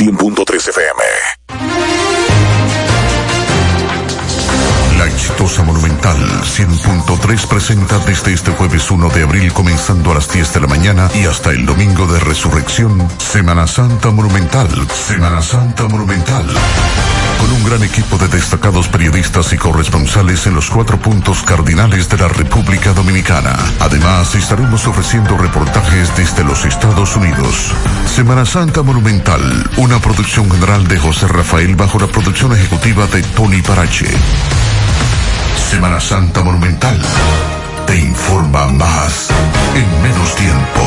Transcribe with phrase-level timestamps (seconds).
[0.00, 1.39] 100.3 FM.
[5.40, 10.60] Exitosa Monumental 100.3 presenta desde este jueves 1 de abril comenzando a las 10 de
[10.60, 16.44] la mañana y hasta el domingo de resurrección, Semana Santa Monumental, Semana Santa Monumental.
[17.40, 22.18] Con un gran equipo de destacados periodistas y corresponsales en los cuatro puntos cardinales de
[22.18, 23.56] la República Dominicana.
[23.80, 27.72] Además, estaremos ofreciendo reportajes desde los Estados Unidos.
[28.04, 33.62] Semana Santa Monumental, una producción general de José Rafael bajo la producción ejecutiva de Tony
[33.62, 34.08] Parache.
[35.70, 37.00] Semana Santa Monumental.
[37.86, 39.28] Te informa más
[39.76, 40.80] en menos tiempo.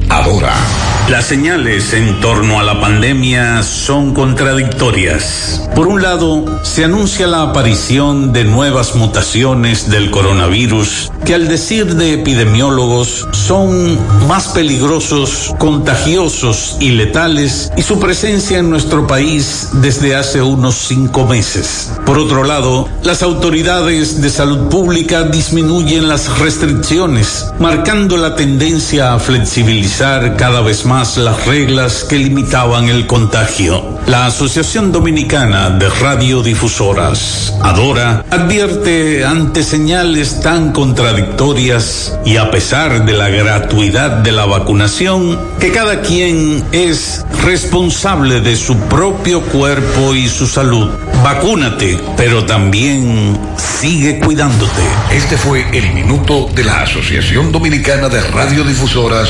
[0.11, 0.53] Adora.
[1.09, 5.69] Las señales en torno a la pandemia son contradictorias.
[5.73, 11.95] Por un lado, se anuncia la aparición de nuevas mutaciones del coronavirus que al decir
[11.95, 20.15] de epidemiólogos son más peligrosos, contagiosos y letales y su presencia en nuestro país desde
[20.15, 21.91] hace unos cinco meses.
[22.05, 29.19] Por otro lado, las autoridades de salud pública disminuyen las restricciones, marcando la tendencia a
[29.19, 33.99] flexibilizar cada vez más las reglas que limitaban el contagio.
[34.07, 43.13] La Asociación Dominicana de Radiodifusoras, Adora, advierte ante señales tan contradictorias y a pesar de
[43.13, 50.27] la gratuidad de la vacunación, que cada quien es responsable de su propio cuerpo y
[50.27, 50.89] su salud.
[51.23, 54.81] Vacúnate, pero también sigue cuidándote.
[55.11, 59.29] Este fue el minuto de la Asociación Dominicana de Radiodifusoras,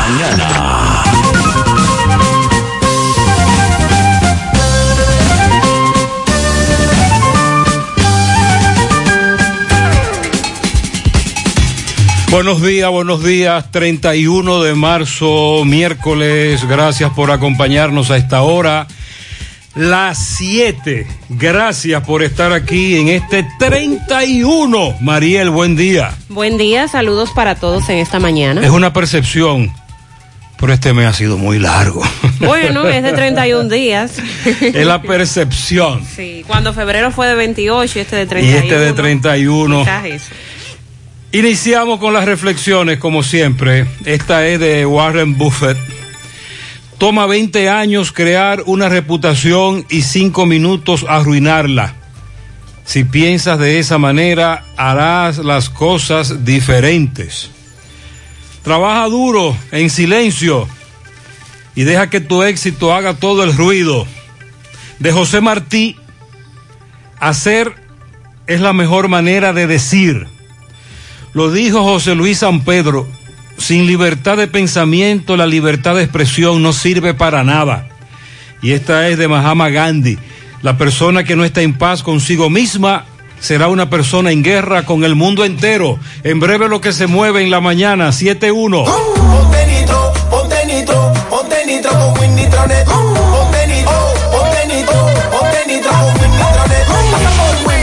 [0.11, 1.03] Mañana.
[12.29, 13.71] Buenos días, buenos días.
[13.71, 16.67] 31 de marzo, miércoles.
[16.67, 18.87] Gracias por acompañarnos a esta hora.
[19.75, 21.07] Las 7.
[21.29, 24.95] Gracias por estar aquí en este 31.
[24.99, 26.13] Mariel, buen día.
[26.27, 28.61] Buen día, saludos para todos en esta mañana.
[28.61, 29.71] Es una percepción,
[30.61, 32.01] pero este mes ha sido muy largo.
[32.41, 34.13] Bueno, es de 31 días.
[34.61, 36.03] Es la percepción.
[36.03, 38.57] Sí, cuando febrero fue de 28 y este de 31.
[38.57, 39.79] Y este de 31.
[39.81, 40.25] Quizás eso.
[41.33, 43.85] Iniciamos con las reflexiones, como siempre.
[44.05, 45.77] Esta es de Warren Buffett.
[46.97, 51.93] Toma 20 años crear una reputación y 5 minutos arruinarla.
[52.85, 57.51] Si piensas de esa manera, harás las cosas diferentes.
[58.63, 60.67] Trabaja duro, en silencio,
[61.75, 64.05] y deja que tu éxito haga todo el ruido.
[64.99, 65.95] De José Martí,
[67.19, 67.75] hacer
[68.47, 70.27] es la mejor manera de decir.
[71.33, 73.07] Lo dijo José Luis San Pedro,
[73.57, 77.87] sin libertad de pensamiento la libertad de expresión no sirve para nada.
[78.61, 80.17] Y esta es de Mahama Gandhi.
[80.61, 83.05] La persona que no está en paz consigo misma
[83.41, 85.99] será una persona en guerra con el mundo entero.
[86.23, 88.85] En breve lo que se mueve en la mañana, 7-1.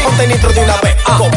[0.04, 0.97] Ponte nitro, de una vez.
[1.18, 1.30] Con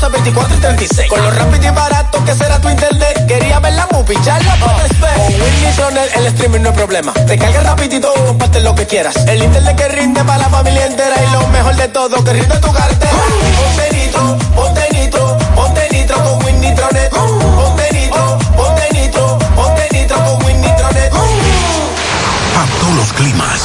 [0.00, 1.08] 12, 24 y 36.
[1.08, 3.26] Con lo rápido y barato que será tu internet.
[3.26, 5.14] Quería ver la movie, ya la puedes ver.
[5.16, 7.12] Con Win Nitronet el streaming no es problema.
[7.12, 9.16] Te carga rapidito y comparte lo que quieras.
[9.26, 11.16] El internet que rinde para la familia entera.
[11.16, 13.12] Y lo mejor de todo, que rinde tu cartera.
[13.56, 17.10] Ponte nitro, ponte nitro, ponte nitro con Win Nitronet.
[17.10, 21.10] Ponte nitro, ponte nitro, ponte nitro con Win Nitronet.
[21.10, 23.60] Para todos los climas,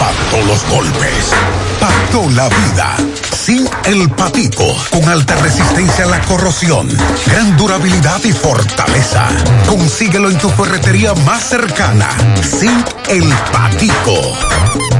[0.00, 1.30] para todos los golpes,
[1.78, 3.29] para toda la vida.
[3.40, 6.86] Sí El Patico, con alta resistencia a la corrosión,
[7.26, 9.28] gran durabilidad y fortaleza.
[9.66, 12.10] Consíguelo en tu ferretería más cercana.
[12.42, 14.36] Zinc El Patico.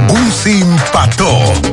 [0.09, 1.29] Un Simpató,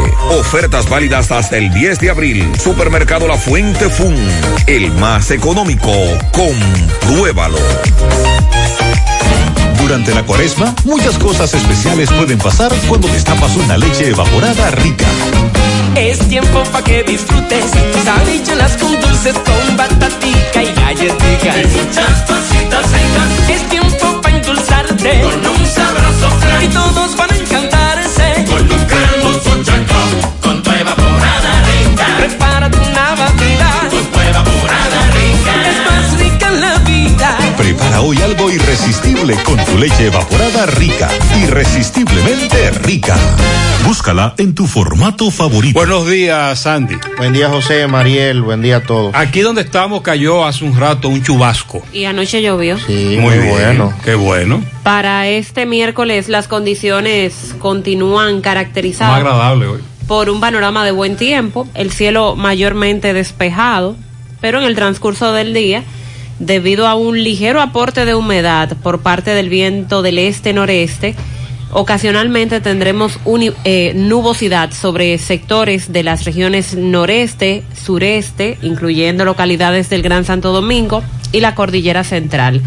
[0.53, 2.51] Ofertas válidas hasta el 10 de abril.
[2.62, 4.13] Supermercado La Fuente Fun.
[4.68, 5.94] El más económico.
[6.33, 7.57] Compruébalo.
[9.81, 15.06] Durante la cuaresma, muchas cosas especiales pueden pasar cuando destapas una leche evaporada rica.
[15.95, 17.71] Es tiempo para que disfrutes
[18.03, 21.62] sabichuelas con dulces con batatica y galletica.
[21.62, 23.50] Y muchas cositas ricas.
[23.50, 26.63] Es tiempo para endulzarte con un sabroso flan.
[26.65, 27.71] Y todos van a encantarse
[38.03, 41.07] Hoy algo irresistible con tu leche evaporada rica.
[41.44, 43.15] Irresistiblemente rica.
[43.86, 45.77] Búscala en tu formato favorito.
[45.77, 46.95] Buenos días, Sandy.
[47.18, 48.42] Buen día, José, Mariel.
[48.42, 49.13] Buen día a todos.
[49.15, 51.83] Aquí donde estamos cayó hace un rato un chubasco.
[51.94, 52.77] Y anoche llovió.
[52.80, 53.94] Sí, Muy, muy, bien, bueno.
[54.03, 54.63] Qué bueno.
[54.83, 59.81] Para este miércoles las condiciones continúan Más caracterizadas agradable hoy.
[60.07, 63.95] por un panorama de buen tiempo, el cielo mayormente despejado,
[64.39, 65.83] pero en el transcurso del día,
[66.42, 71.16] debido a un ligero aporte de humedad por parte del viento del este-noreste,
[71.72, 73.20] ocasionalmente tendremos
[73.64, 81.04] eh, nubosidad sobre sectores de las regiones noreste, sureste, incluyendo localidades del Gran Santo Domingo
[81.32, 82.62] y la cordillera central.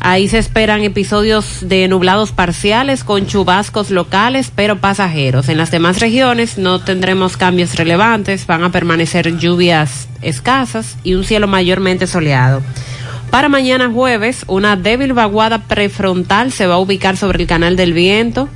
[0.00, 5.48] Ahí se esperan episodios de nublados parciales con chubascos locales, pero pasajeros.
[5.48, 11.24] En las demás regiones no tendremos cambios relevantes, van a permanecer lluvias escasas y un
[11.24, 12.62] cielo mayormente soleado.
[13.30, 17.92] Para mañana jueves, una débil vaguada prefrontal se va a ubicar sobre el canal del
[17.92, 18.48] viento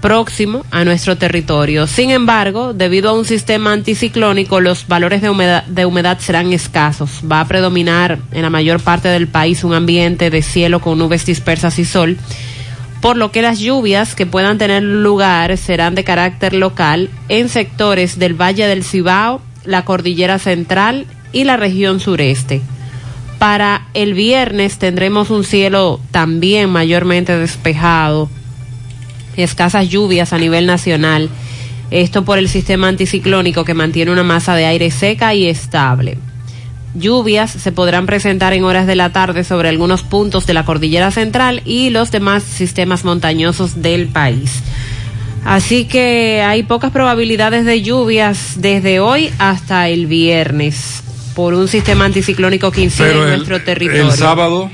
[0.00, 1.86] próximo a nuestro territorio.
[1.86, 7.22] Sin embargo, debido a un sistema anticiclónico, los valores de humedad, serán escasos.
[7.30, 11.24] Va a predominar en la mayor parte del país un ambiente de cielo con nubes
[11.24, 12.16] dispersas y sol,
[13.00, 18.18] por lo que las lluvias que puedan tener lugar serán de carácter local en sectores
[18.18, 22.60] del Valle del Cibao, la Cordillera Central y la región sureste.
[23.38, 28.28] Para el viernes tendremos un cielo también mayormente despejado,
[29.36, 31.30] escasas lluvias a nivel nacional.
[31.92, 36.18] Esto por el sistema anticiclónico que mantiene una masa de aire seca y estable.
[36.94, 41.12] Lluvias se podrán presentar en horas de la tarde sobre algunos puntos de la cordillera
[41.12, 44.62] central y los demás sistemas montañosos del país.
[45.44, 51.04] Así que hay pocas probabilidades de lluvias desde hoy hasta el viernes
[51.38, 54.06] por un sistema anticiclónico que incide Pero en el, nuestro territorio.
[54.06, 54.68] el sábado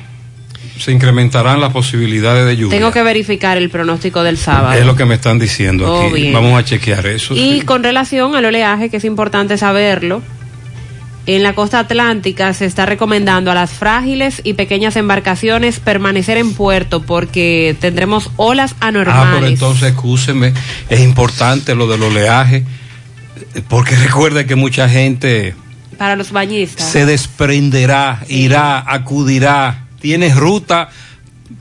[0.79, 2.79] se incrementarán las posibilidades de lluvia.
[2.79, 4.73] Tengo que verificar el pronóstico del sábado.
[4.73, 6.15] Es lo que me están diciendo Oh, aquí.
[6.23, 6.33] bien.
[6.33, 7.35] Vamos a chequear eso.
[7.35, 7.67] Y sí.
[7.67, 10.23] con relación al oleaje, que es importante saberlo,
[11.27, 16.55] en la costa atlántica se está recomendando a las frágiles y pequeñas embarcaciones permanecer en
[16.55, 19.51] puerto porque tendremos olas Ah, pero anormales.
[19.51, 20.55] entonces, escúcheme,
[20.89, 22.65] es importante lo del oleaje,
[23.69, 25.55] porque recuerda que mucha gente
[25.95, 26.89] para los bañistas.
[26.89, 30.89] se desprenderá, irá, acudirá, tiene ruta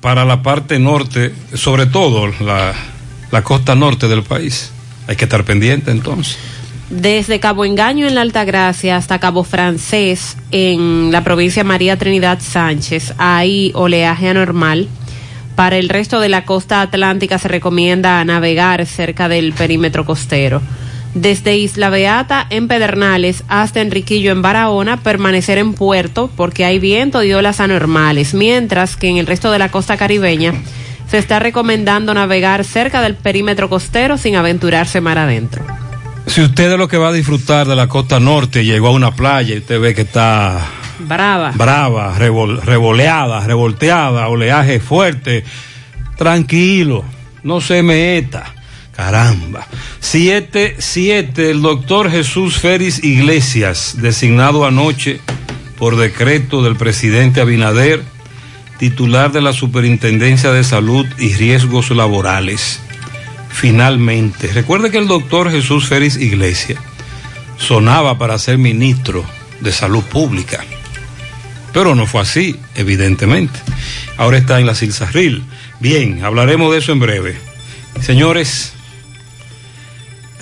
[0.02, 2.74] para la parte norte, sobre todo la,
[3.32, 4.72] la costa norte del país.
[5.08, 6.38] Hay que estar pendiente entonces.
[6.90, 13.16] Desde Cabo Engaño en la Altagracia hasta Cabo Francés en la provincia María Trinidad Sánchez
[13.18, 14.88] hay oleaje anormal.
[15.56, 20.62] Para el resto de la costa atlántica se recomienda navegar cerca del perímetro costero.
[21.14, 27.24] Desde Isla Beata en Pedernales hasta Enriquillo en Barahona permanecer en puerto porque hay viento
[27.24, 30.54] y olas anormales, mientras que en el resto de la costa caribeña
[31.10, 35.64] se está recomendando navegar cerca del perímetro costero sin aventurarse mar adentro.
[36.26, 39.12] Si usted es lo que va a disfrutar de la costa norte, llegó a una
[39.12, 40.66] playa y usted ve que está
[40.98, 41.52] Brava.
[41.54, 45.44] brava, revol- revoleada, revolteada, oleaje fuerte,
[46.18, 47.04] tranquilo,
[47.44, 48.56] no se meta.
[48.96, 49.68] Caramba.
[50.00, 55.20] Siete, siete, el doctor Jesús Félix Iglesias, designado anoche
[55.78, 58.04] por decreto del presidente Abinader,
[58.78, 62.80] titular de la Superintendencia de Salud y Riesgos Laborales.
[63.50, 66.80] Finalmente, recuerde que el doctor Jesús Félix Iglesias
[67.58, 69.26] sonaba para ser ministro
[69.62, 70.64] de Salud Pública,
[71.72, 73.60] pero no fue así, evidentemente.
[74.18, 75.44] Ahora está en la Silsarril.
[75.80, 77.38] Bien, hablaremos de eso en breve.
[78.02, 78.74] Señores,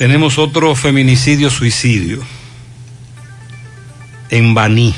[0.01, 2.23] tenemos otro feminicidio-suicidio
[4.31, 4.95] en Baní,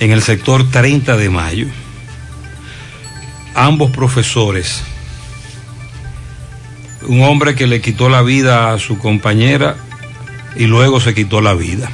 [0.00, 1.66] en el sector 30 de mayo.
[3.54, 4.82] Ambos profesores,
[7.08, 9.76] un hombre que le quitó la vida a su compañera
[10.56, 11.90] y luego se quitó la vida.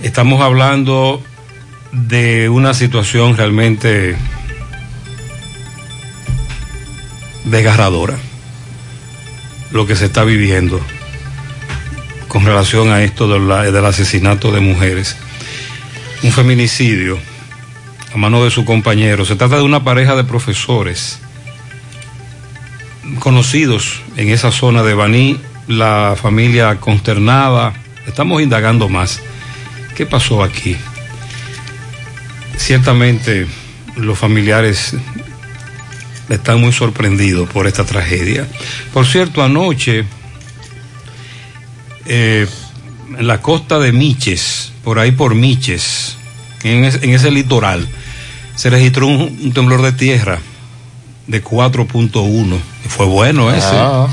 [0.00, 1.20] Estamos hablando
[1.90, 4.16] de una situación realmente
[7.44, 8.20] desgarradora,
[9.70, 10.80] lo que se está viviendo
[12.28, 15.16] con relación a esto de la- del asesinato de mujeres.
[16.22, 17.18] Un feminicidio
[18.14, 19.24] a mano de su compañero.
[19.24, 21.18] Se trata de una pareja de profesores
[23.20, 27.74] conocidos en esa zona de Baní, la familia consternada.
[28.06, 29.20] Estamos indagando más.
[29.96, 30.76] ¿Qué pasó aquí?
[32.56, 33.46] Ciertamente
[33.96, 34.94] los familiares
[36.28, 38.46] están muy sorprendidos por esta tragedia.
[38.92, 40.04] Por cierto, anoche
[42.06, 42.46] eh,
[43.18, 46.16] en la costa de Miches, por ahí por Miches,
[46.62, 47.86] en ese, en ese litoral,
[48.54, 50.38] se registró un, un temblor de tierra
[51.28, 52.58] de 4.1.
[52.88, 53.66] Fue bueno ese.
[53.70, 54.08] Ah.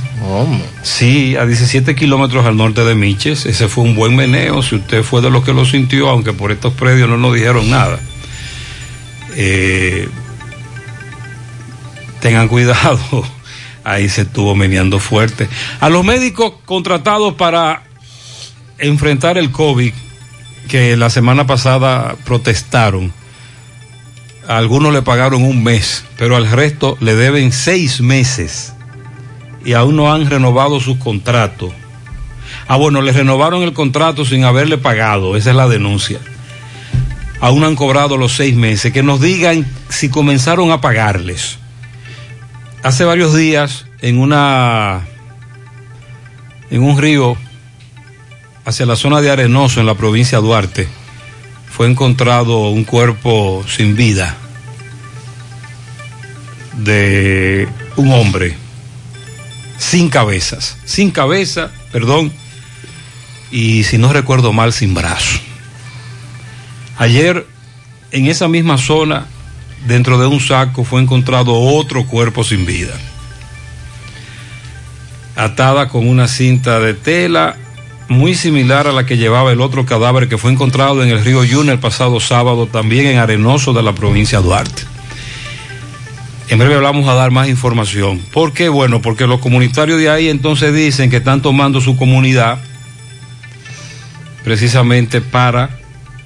[0.84, 3.46] Sí, a 17 kilómetros al norte de Miches.
[3.46, 4.62] Ese fue un buen meneo.
[4.62, 7.70] Si usted fue de los que lo sintió, aunque por estos predios no nos dijeron
[7.70, 8.00] nada.
[9.36, 10.10] Eh,
[12.26, 13.00] tengan cuidado.
[13.84, 15.48] Ahí se estuvo meneando fuerte.
[15.80, 17.84] A los médicos contratados para
[18.80, 19.94] enfrentar el COVID,
[20.68, 23.14] que la semana pasada protestaron,
[24.48, 28.74] a algunos le pagaron un mes, pero al resto le deben seis meses
[29.64, 31.74] y aún no han renovado sus contratos.
[32.68, 36.18] Ah, bueno, le renovaron el contrato sin haberle pagado, esa es la denuncia.
[37.40, 41.60] Aún han cobrado los seis meses, que nos digan si comenzaron a pagarles.
[42.86, 45.08] Hace varios días, en una,
[46.70, 47.36] en un río
[48.64, 50.88] hacia la zona de Arenoso, en la provincia de Duarte,
[51.68, 54.38] fue encontrado un cuerpo sin vida
[56.78, 58.56] de un hombre
[59.80, 62.32] sin cabezas, sin cabeza, perdón,
[63.50, 65.40] y si no recuerdo mal, sin brazo.
[67.00, 67.48] Ayer,
[68.12, 69.26] en esa misma zona,
[69.86, 72.94] dentro de un saco, fue encontrado otro cuerpo sin vida,
[75.36, 77.58] atada con una cinta de tela
[78.08, 81.44] muy similar a la que llevaba el otro cadáver que fue encontrado en el río
[81.44, 84.84] Yuna el pasado sábado, también en Arenoso de la provincia de Duarte.
[86.48, 88.20] En breve vamos a dar más información.
[88.32, 88.70] ¿Por qué?
[88.70, 92.60] Bueno, porque los comunitarios de ahí entonces dicen que están tomando su comunidad
[94.44, 95.80] precisamente para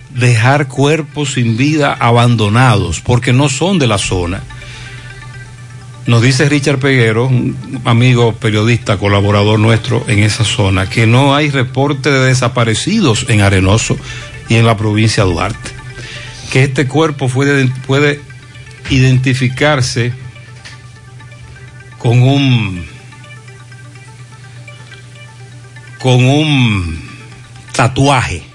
[0.09, 4.41] dejar cuerpos sin vida abandonados, porque no son de la zona.
[6.07, 11.51] Nos dice Richard Peguero, un amigo periodista, colaborador nuestro en esa zona, que no hay
[11.51, 13.95] reporte de desaparecidos en Arenoso
[14.47, 15.71] y en la provincia de Duarte.
[16.51, 18.21] Que este cuerpo puede, puede
[18.89, 20.13] identificarse
[21.99, 22.87] con un
[25.99, 26.99] con un
[27.73, 28.48] tatuaje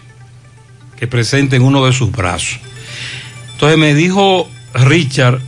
[0.97, 2.59] que presenta en uno de sus brazos.
[3.53, 5.41] Entonces me dijo Richard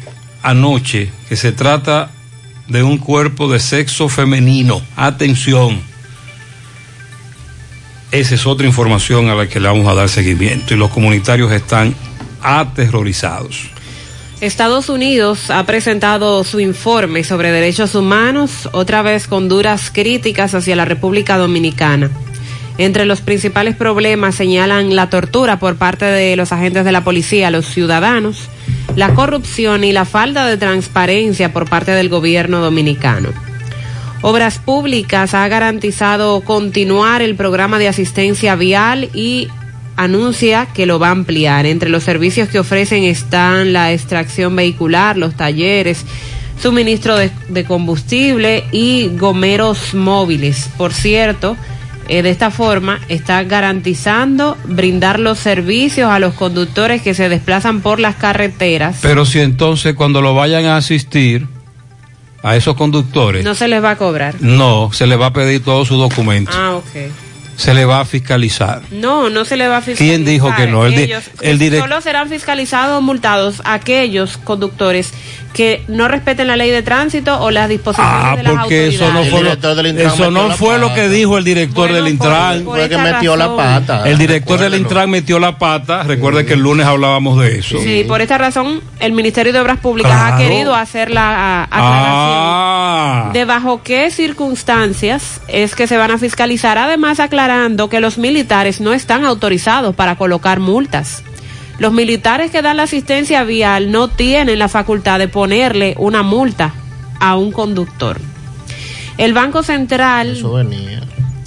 [0.42, 2.10] anoche que se trata
[2.68, 4.80] de un cuerpo de sexo femenino.
[4.96, 5.80] Atención.
[8.12, 11.50] Esa es otra información a la que le vamos a dar seguimiento y los comunitarios
[11.52, 11.94] están
[12.40, 13.70] aterrorizados.
[14.40, 20.76] Estados Unidos ha presentado su informe sobre derechos humanos, otra vez con duras críticas hacia
[20.76, 22.10] la República Dominicana.
[22.78, 27.49] Entre los principales problemas señalan la tortura por parte de los agentes de la policía
[27.49, 28.49] a los ciudadanos,
[28.97, 33.30] la corrupción y la falta de transparencia por parte del gobierno dominicano.
[34.23, 39.49] Obras Públicas ha garantizado continuar el programa de asistencia vial y
[39.97, 41.64] anuncia que lo va a ampliar.
[41.64, 46.04] Entre los servicios que ofrecen están la extracción vehicular, los talleres,
[46.61, 50.71] suministro de, de combustible y gomeros móviles.
[50.76, 51.56] Por cierto,
[52.08, 57.80] eh, de esta forma está garantizando brindar los servicios a los conductores que se desplazan
[57.80, 58.98] por las carreteras.
[59.02, 61.46] Pero si entonces cuando lo vayan a asistir,
[62.42, 64.36] a esos conductores, No se les va a cobrar.
[64.40, 66.54] no, se le va a pedir todos sus documentos.
[66.56, 67.10] Ah, ok.
[67.56, 68.82] Se le va a fiscalizar.
[68.90, 70.06] No, no se le va a fiscalizar.
[70.16, 70.84] ¿Quién dijo que no?
[70.84, 75.12] El Ellos- el direct- Solo serán fiscalizados o multados aquellos conductores
[75.56, 79.10] que no respeten la ley de tránsito o las disposiciones Ah, de las porque eso
[79.12, 79.30] no autoridades.
[79.30, 82.62] fue, lo, eso no fue lo que dijo el director del Intran.
[82.64, 84.02] por Fue que metió la pata.
[84.08, 84.75] El director del.
[84.75, 86.02] Intran metió la pata.
[86.02, 87.78] Recuerde que el lunes hablábamos de eso.
[87.82, 93.30] Sí, por esta razón el Ministerio de Obras Públicas ha querido hacer la aclaración Ah,
[93.32, 98.80] de bajo qué circunstancias es que se van a fiscalizar, además aclarando que los militares
[98.80, 101.22] no están autorizados para colocar multas.
[101.78, 106.75] Los militares que dan la asistencia vial no tienen la facultad de ponerle una multa
[107.21, 108.18] a un conductor.
[109.18, 110.37] El Banco Central.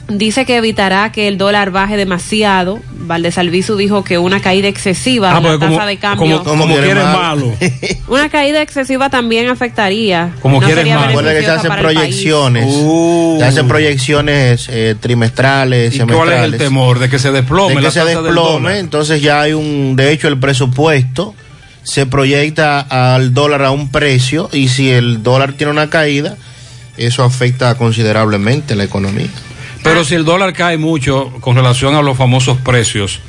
[0.09, 2.79] Dice que evitará que el dólar baje demasiado.
[3.01, 6.61] Valdés Albizu dijo que una caída excesiva Ah, de la tasa de cambio, como, como
[6.63, 7.53] Como quieres quiere malo.
[8.07, 10.31] una caída excesiva también afectaría.
[10.41, 11.07] Como quieres sería más.
[11.07, 12.65] Recuerda que se hacen proyecciones.
[12.67, 13.37] Uh.
[13.39, 16.59] Se hacen proyecciones eh, trimestrales, ¿Y cuál es el semestrales.
[16.59, 16.99] temor?
[16.99, 18.75] De que se desplome de la que se tasa del desplome, dólar.
[18.77, 21.33] entonces ya hay un, de hecho el presupuesto
[21.83, 26.35] se proyecta al dólar a un precio y si el dólar tiene una caída,
[26.97, 29.29] eso afecta considerablemente la economía.
[29.83, 33.21] Pero si el dólar cae mucho con relación a los famosos precios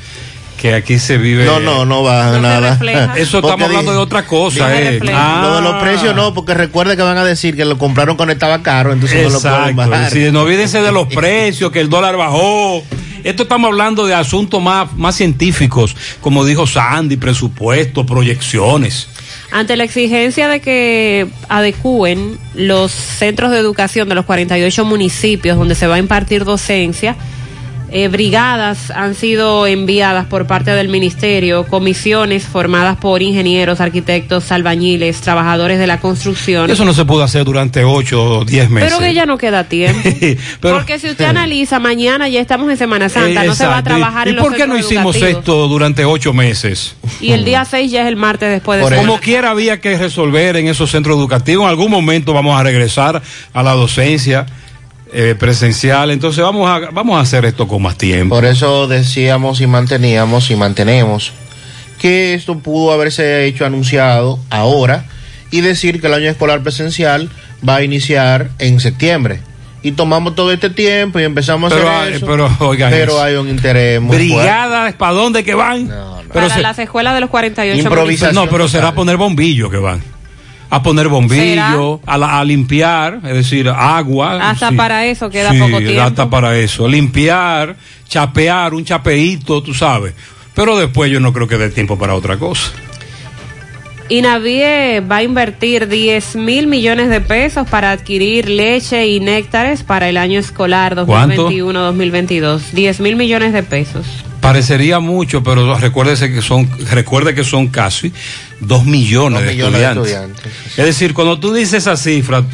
[0.61, 1.47] que aquí se vive.
[1.47, 2.75] No, no, no baja No nada.
[3.16, 4.78] Eso Porque estamos hablando de otra cosa.
[4.78, 5.00] Eh.
[5.00, 8.35] Lo de los precios no, porque recuerde que van a decir que lo compraron cuando
[8.35, 9.90] estaba caro, entonces no lo pueden Exacto.
[9.90, 10.11] bajar.
[10.11, 12.83] Sí, no olvídense de los precios, que el dólar bajó.
[13.25, 19.09] Esto estamos hablando de asuntos más, más científicos, como dijo Sandy, presupuesto, proyecciones.
[19.52, 25.75] Ante la exigencia de que adecúen los centros de educación de los 48 municipios donde
[25.75, 27.16] se va a impartir docencia,
[27.92, 35.20] eh, brigadas han sido enviadas por parte del ministerio, comisiones formadas por ingenieros, arquitectos, albañiles,
[35.20, 36.70] trabajadores de la construcción.
[36.70, 38.90] Eso no se pudo hacer durante 8 o 10 meses.
[38.92, 40.00] Pero que ya no queda tiempo.
[40.61, 43.78] Pero- Porque si usted analiza, mañana ya estamos en Semana Santa, Eh, no se va
[43.78, 45.40] a trabajar ¿Y en los por qué no hicimos educativos.
[45.40, 46.94] esto durante 8 meses?
[47.20, 49.97] Y el día 6 ya es el martes después de Por Como quiera había que
[49.99, 51.64] resolver en esos centros educativos.
[51.64, 53.20] En algún momento vamos a regresar
[53.52, 54.47] a la docencia
[55.12, 56.11] eh, presencial.
[56.11, 58.35] Entonces vamos a, vamos a hacer esto con más tiempo.
[58.37, 61.33] Por eso decíamos y manteníamos y mantenemos
[61.99, 65.05] que esto pudo haberse hecho anunciado ahora
[65.51, 67.29] y decir que el año escolar presencial
[67.68, 69.40] va a iniciar en septiembre.
[69.83, 72.27] Y tomamos todo este tiempo y empezamos a Pero, hacer hay- eso.
[72.27, 73.23] pero, oigan pero eso.
[73.23, 74.16] hay un interés muy.
[74.16, 75.88] Brigadas, ¿para dónde que van?
[75.88, 76.29] No, no.
[76.33, 78.35] Pero para se- las escuelas de los 48 Improvisación.
[78.35, 80.03] no, pero será a poner bombillo que van.
[80.70, 84.50] A poner bombillo, a, la- a limpiar, es decir, agua.
[84.50, 86.00] Hasta para eso queda Sí, poco tiempo.
[86.00, 86.87] Hasta para eso.
[86.88, 87.76] Limpiar,
[88.09, 90.14] chapear, un chapeíto, tú sabes.
[90.54, 92.70] Pero después yo no creo que dé tiempo para otra cosa.
[94.09, 100.09] Inavie va a invertir 10 mil millones de pesos para adquirir leche y néctares para
[100.09, 101.48] el año escolar ¿Cuánto?
[101.50, 102.61] 2021-2022.
[102.72, 104.06] 10 mil millones de pesos.
[104.40, 108.12] Parecería mucho, pero recuérdese que son, recuerde que son casi
[108.61, 110.46] dos millones, Dos de, millones de estudiantes.
[110.46, 110.79] estudiantes.
[110.79, 112.44] Es decir, cuando tú dices esa cifra,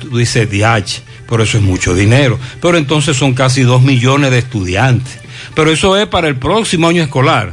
[0.00, 2.38] tú dices DH, pero eso es mucho dinero.
[2.60, 5.18] Pero entonces son casi dos millones de estudiantes.
[5.54, 7.52] Pero eso es para el próximo año escolar.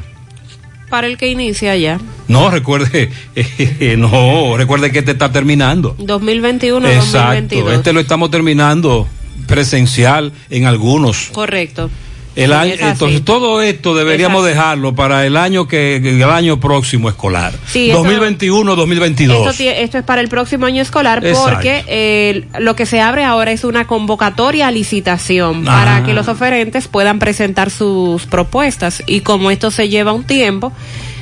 [0.90, 2.00] Para el que inicia ya.
[2.28, 3.12] No, recuerde,
[3.98, 5.96] no, recuerde que este está terminando.
[5.98, 6.96] 2021-2022.
[6.96, 9.08] Exacto, este lo estamos terminando
[9.48, 11.30] presencial en algunos.
[11.32, 11.90] Correcto.
[12.36, 17.54] El año, entonces todo esto deberíamos dejarlo para el año que el año próximo escolar.
[17.68, 19.52] Sí, esto- 2021, 2022.
[19.52, 21.52] Esto, esto es para el próximo año escolar Exacto.
[21.54, 25.84] porque eh, lo que se abre ahora es una convocatoria a licitación Ah.
[25.86, 30.74] para que los oferentes puedan presentar sus propuestas y como esto se lleva un tiempo,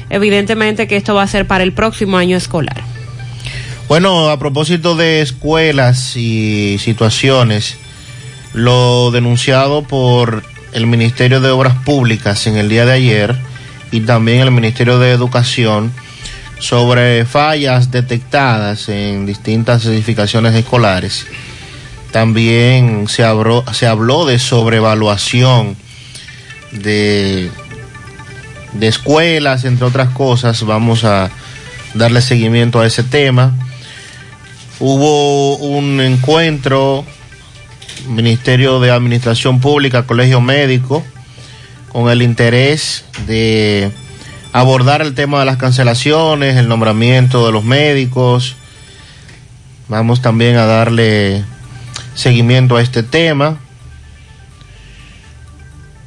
[0.10, 2.82] evidentemente que esto va a ser para el próximo año escolar.
[3.90, 7.76] Bueno, a propósito de escuelas y situaciones,
[8.54, 13.36] lo denunciado por el Ministerio de Obras Públicas en el día de ayer
[13.92, 15.92] y también el Ministerio de Educación
[16.60, 21.26] sobre fallas detectadas en distintas edificaciones escolares.
[22.12, 25.76] También se habló, se habló de sobrevaluación
[26.72, 27.50] de,
[28.74, 30.64] de escuelas, entre otras cosas.
[30.64, 31.32] Vamos a
[31.94, 33.54] darle seguimiento a ese tema.
[34.80, 37.06] Hubo un encuentro,
[38.08, 41.04] Ministerio de Administración Pública, Colegio Médico,
[41.92, 43.92] con el interés de
[44.54, 48.56] abordar el tema de las cancelaciones, el nombramiento de los médicos.
[49.88, 51.44] Vamos también a darle
[52.16, 53.58] seguimiento a este tema.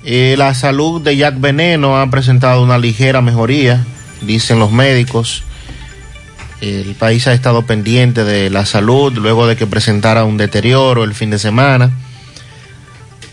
[0.05, 3.85] Eh, la salud de Jack Veneno ha presentado una ligera mejoría,
[4.21, 5.45] dicen los médicos.
[6.61, 11.15] El país ha estado pendiente de la salud luego de que presentara un deterioro el
[11.15, 11.91] fin de semana.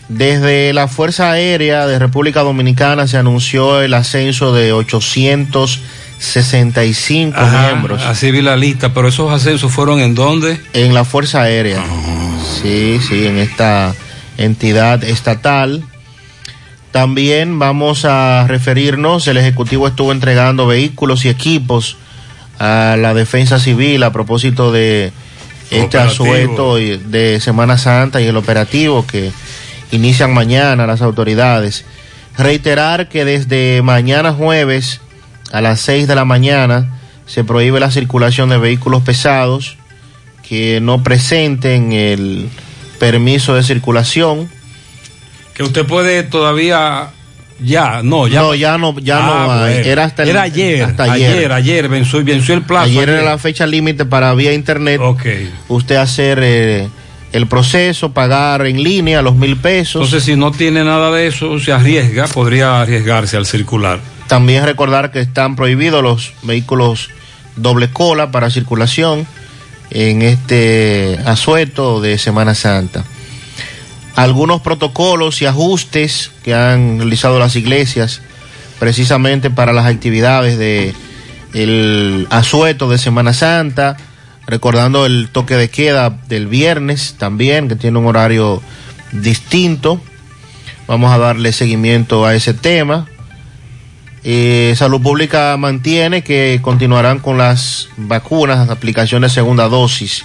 [0.08, 8.02] Desde la Fuerza Aérea de República Dominicana se anunció el ascenso de 865 Ajá, miembros
[8.02, 10.60] Así vi la lista, pero esos ascensos fueron en dónde?
[10.74, 11.82] en la Fuerza Aérea.
[12.60, 13.94] Sí, sí, en esta
[14.36, 15.82] entidad estatal.
[16.90, 21.96] También vamos a referirnos, el Ejecutivo estuvo entregando vehículos y equipos
[22.62, 25.12] a la Defensa Civil a propósito de
[25.72, 29.32] este asueto de Semana Santa y el operativo que
[29.90, 31.84] inician mañana las autoridades.
[32.38, 35.00] Reiterar que desde mañana jueves
[35.50, 39.76] a las 6 de la mañana se prohíbe la circulación de vehículos pesados
[40.48, 42.48] que no presenten el
[43.00, 44.48] permiso de circulación.
[45.54, 47.10] Que usted puede todavía.
[47.60, 48.40] Ya, no, ya.
[48.40, 49.76] No, ya no, ya Ah, no hay.
[49.88, 51.52] Era hasta el- Era ayer, hasta ayer, ayer.
[51.52, 52.86] ayer, venció, venció el plazo.
[52.86, 55.00] Ayer era la fecha límite para vía internet.
[55.68, 56.88] Usted hacer eh,
[57.32, 60.02] el proceso, pagar en línea los mil pesos.
[60.02, 64.00] Entonces, si no tiene nada de eso, se arriesga, podría arriesgarse al circular.
[64.26, 67.10] También recordar que están prohibidos los vehículos
[67.56, 69.26] doble cola para circulación
[69.90, 73.04] en este asueto de Semana Santa.
[74.14, 78.20] Algunos protocolos y ajustes que han realizado las iglesias
[78.78, 80.94] precisamente para las actividades de
[81.54, 83.96] el asueto de Semana Santa,
[84.46, 88.62] recordando el toque de queda del viernes también, que tiene un horario
[89.12, 90.00] distinto.
[90.88, 93.06] Vamos a darle seguimiento a ese tema.
[94.24, 100.24] Eh, Salud Pública mantiene que continuarán con las vacunas, aplicación de segunda dosis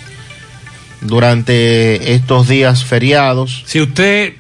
[1.02, 3.64] durante estos días feriados.
[3.66, 4.34] Si usted,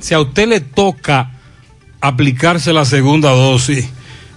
[0.00, 1.30] si a usted le toca
[2.00, 3.88] aplicarse la segunda dosis,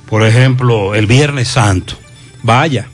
[0.10, 1.95] por ejemplo, el Viernes Santo,
[2.41, 2.88] vaya,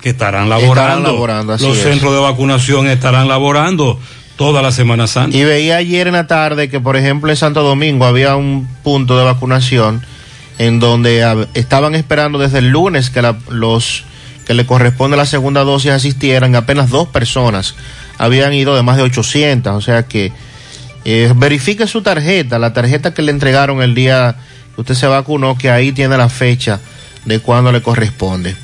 [0.00, 0.80] que estarán laborando.
[0.80, 1.82] Estarán laborando, Los es.
[1.82, 3.98] centros de vacunación estarán laborando
[4.36, 5.36] toda la Semana Santa.
[5.36, 9.18] Y veía ayer en la tarde que, por ejemplo, en Santo Domingo había un punto
[9.18, 10.02] de vacunación
[10.58, 14.04] en donde estaban esperando desde el lunes que la- los
[14.48, 17.74] que le corresponde la segunda dosis asistieran, apenas dos personas
[18.16, 20.32] habían ido de más de 800, o sea que
[21.04, 24.36] eh, verifique su tarjeta, la tarjeta que le entregaron el día
[24.74, 26.80] que usted se vacunó, que ahí tiene la fecha
[27.26, 28.56] de cuándo le corresponde.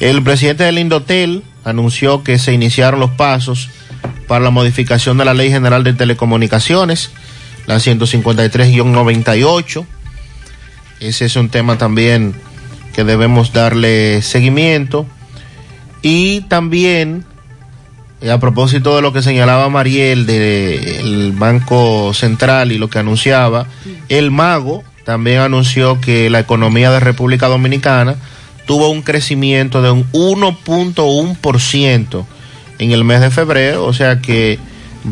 [0.00, 3.70] El presidente del Indotel anunció que se iniciaron los pasos
[4.26, 7.12] para la modificación de la Ley General de Telecomunicaciones,
[7.68, 9.86] la 153-98.
[10.98, 12.34] Ese es un tema también
[12.98, 15.06] que debemos darle seguimiento.
[16.02, 17.24] Y también,
[18.20, 23.68] eh, a propósito de lo que señalaba Mariel del Banco Central y lo que anunciaba,
[24.08, 28.16] el Mago también anunció que la economía de República Dominicana
[28.66, 32.24] tuvo un crecimiento de un 1.1%
[32.80, 34.58] en el mes de febrero, o sea que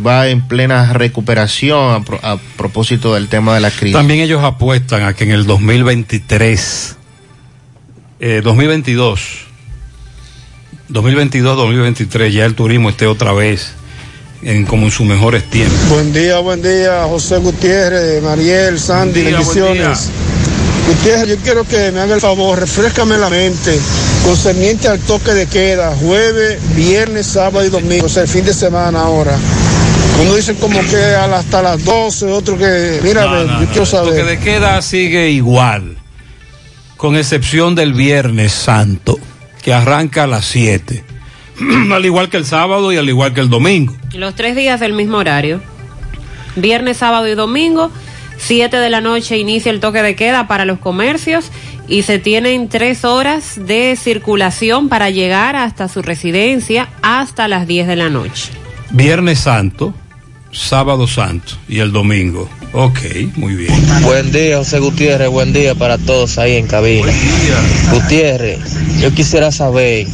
[0.05, 3.95] va en plena recuperación a, pro- a propósito del tema de la crisis.
[3.97, 6.96] También ellos apuestan a que en el 2023,
[8.21, 9.21] eh, 2022,
[10.91, 13.73] 2022-2023 ya el turismo esté otra vez
[14.43, 15.77] en como en sus mejores tiempos.
[15.89, 20.11] Buen día, buen día, José Gutiérrez, Mariel, Sandy, día, bendiciones.
[20.87, 23.79] Gutiérrez, yo quiero que me haga el favor, refrescame la mente,
[24.25, 28.55] concerniente al toque de queda, jueves, viernes, sábado y domingo, o sea, el fin de
[28.55, 29.37] semana ahora.
[30.23, 33.83] Uno dice como que hasta las 12, otro que, mira, No, no, yo no, quiero
[33.83, 34.25] el toque saber.
[34.27, 35.96] de queda sigue igual,
[36.97, 39.19] con excepción del Viernes Santo,
[39.63, 41.05] que arranca a las 7,
[41.93, 43.95] al igual que el sábado y al igual que el domingo.
[44.13, 45.61] Los tres días del mismo horario.
[46.57, 47.91] Viernes, sábado y domingo.
[48.39, 51.51] 7 de la noche inicia el toque de queda para los comercios
[51.89, 57.87] y se tienen tres horas de circulación para llegar hasta su residencia hasta las 10
[57.87, 58.53] de la noche.
[58.91, 59.95] Viernes Santo,
[60.57, 62.49] sábado Santo y el domingo.
[62.73, 63.01] Ok,
[63.37, 63.73] muy bien.
[64.03, 65.29] Buen día, José Gutiérrez.
[65.29, 67.13] Buen día para todos ahí en cabina.
[67.93, 68.61] Gutiérrez,
[69.01, 70.07] yo quisiera saber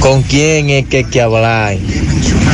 [0.00, 1.76] con quién es que hay que hablar,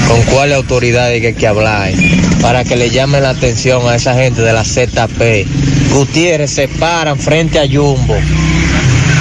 [0.09, 1.93] con cuáles autoridades que hay que hablar,
[2.41, 5.47] para que le llamen la atención a esa gente de la ZP.
[5.93, 8.17] Gutiérrez se paran frente a Jumbo.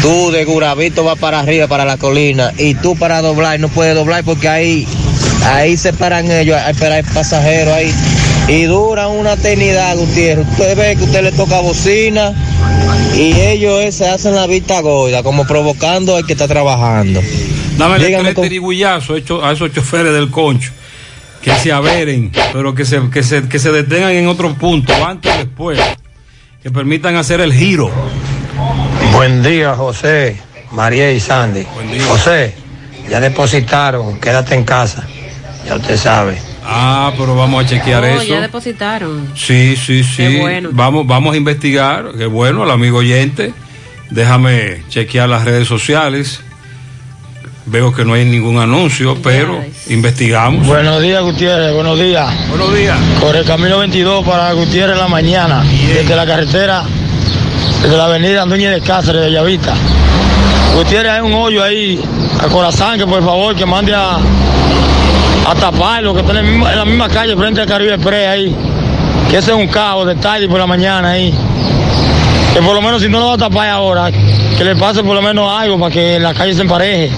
[0.01, 3.95] Tú de Guravito vas para arriba, para la colina, y tú para doblar, no puedes
[3.95, 4.87] doblar porque ahí,
[5.43, 7.93] ahí se paran ellos, hay para el pasajero ahí.
[8.47, 10.47] Y dura una eternidad, Gutiérrez.
[10.47, 12.33] Usted ve que usted le toca bocina
[13.15, 17.21] y ellos eh, se hacen la vista gorda, como provocando al que está trabajando.
[17.77, 17.99] Dame
[18.33, 20.71] tirigullazos hecho a esos choferes del concho.
[21.41, 25.31] Que se averen, pero que se, que, se, que se detengan en otro punto, antes
[25.31, 25.79] o después.
[26.63, 27.91] Que permitan hacer el giro.
[29.13, 30.37] Buen día, José.
[30.71, 31.65] María y Sandy.
[32.07, 32.53] José,
[33.09, 35.07] ya depositaron, quédate en casa.
[35.67, 36.37] Ya usted sabe.
[36.63, 38.23] Ah, pero vamos a chequear Oh, eso.
[38.23, 39.29] ya depositaron.
[39.35, 40.17] Sí, sí, sí.
[40.17, 40.69] Qué bueno.
[40.71, 42.05] Vamos, vamos a investigar.
[42.17, 43.53] Qué bueno, el amigo oyente.
[44.09, 46.41] Déjame chequear las redes sociales.
[47.67, 50.67] Veo que no hay ningún anuncio, pero investigamos.
[50.67, 52.31] Buenos días, Gutiérrez, buenos días.
[52.49, 52.95] Buenos días.
[53.19, 56.83] Por el camino 22 para Gutiérrez la mañana, desde la carretera,
[57.81, 59.73] desde la avenida Anduñez de Cáceres, de Bellavista.
[60.75, 61.99] Gutiérrez, hay un hoyo ahí,
[62.39, 64.19] a Corazán, que por favor, que mande a,
[65.45, 68.27] a taparlo, que está en, el mismo- en la misma calle, frente al Caribe Express
[68.27, 68.55] ahí.
[69.29, 71.33] Que ese es un caos de tarde y por la mañana ahí.
[72.53, 75.15] Que por lo menos si no lo va a tapar ahora, que le pase por
[75.15, 77.11] lo menos algo para que la calle se empareje.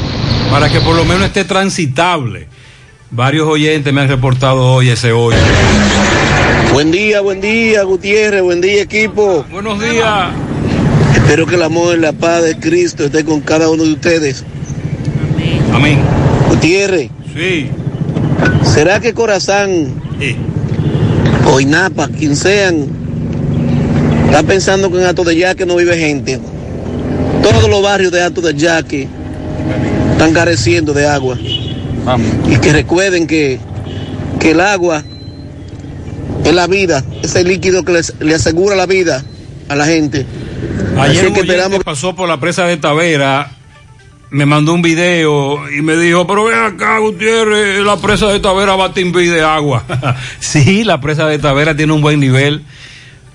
[0.51, 2.47] Para que por lo menos esté transitable.
[3.11, 5.37] Varios oyentes me han reportado hoy ese hoyo.
[6.73, 9.45] Buen día, buen día, Gutiérrez, buen día, equipo.
[9.51, 10.29] Buenos días.
[11.13, 14.43] Espero que el amor y la paz de Cristo esté con cada uno de ustedes.
[15.73, 15.99] Amén.
[16.49, 17.09] Gutiérrez.
[17.33, 17.69] Sí.
[18.73, 19.93] ¿Será que Corazán
[21.51, 22.87] o Inapa, quien sean,
[24.25, 26.39] está pensando que en Alto de Yaque no vive gente?
[27.41, 29.07] Todos los barrios de Alto de Yaque
[30.11, 31.37] están careciendo de agua.
[32.49, 33.59] Y que recuerden que,
[34.39, 35.03] que el agua
[36.45, 39.23] es la vida, es el líquido que les- le asegura la vida
[39.67, 40.25] a la gente.
[40.97, 43.51] Ayer Así que esperamos pasó por la presa de Tavera,
[44.29, 48.75] me mandó un video y me dijo, pero ven acá, Gutiérrez, la presa de Tavera
[48.75, 49.83] va a timber de agua.
[50.39, 52.63] sí, la presa de Tavera tiene un buen nivel,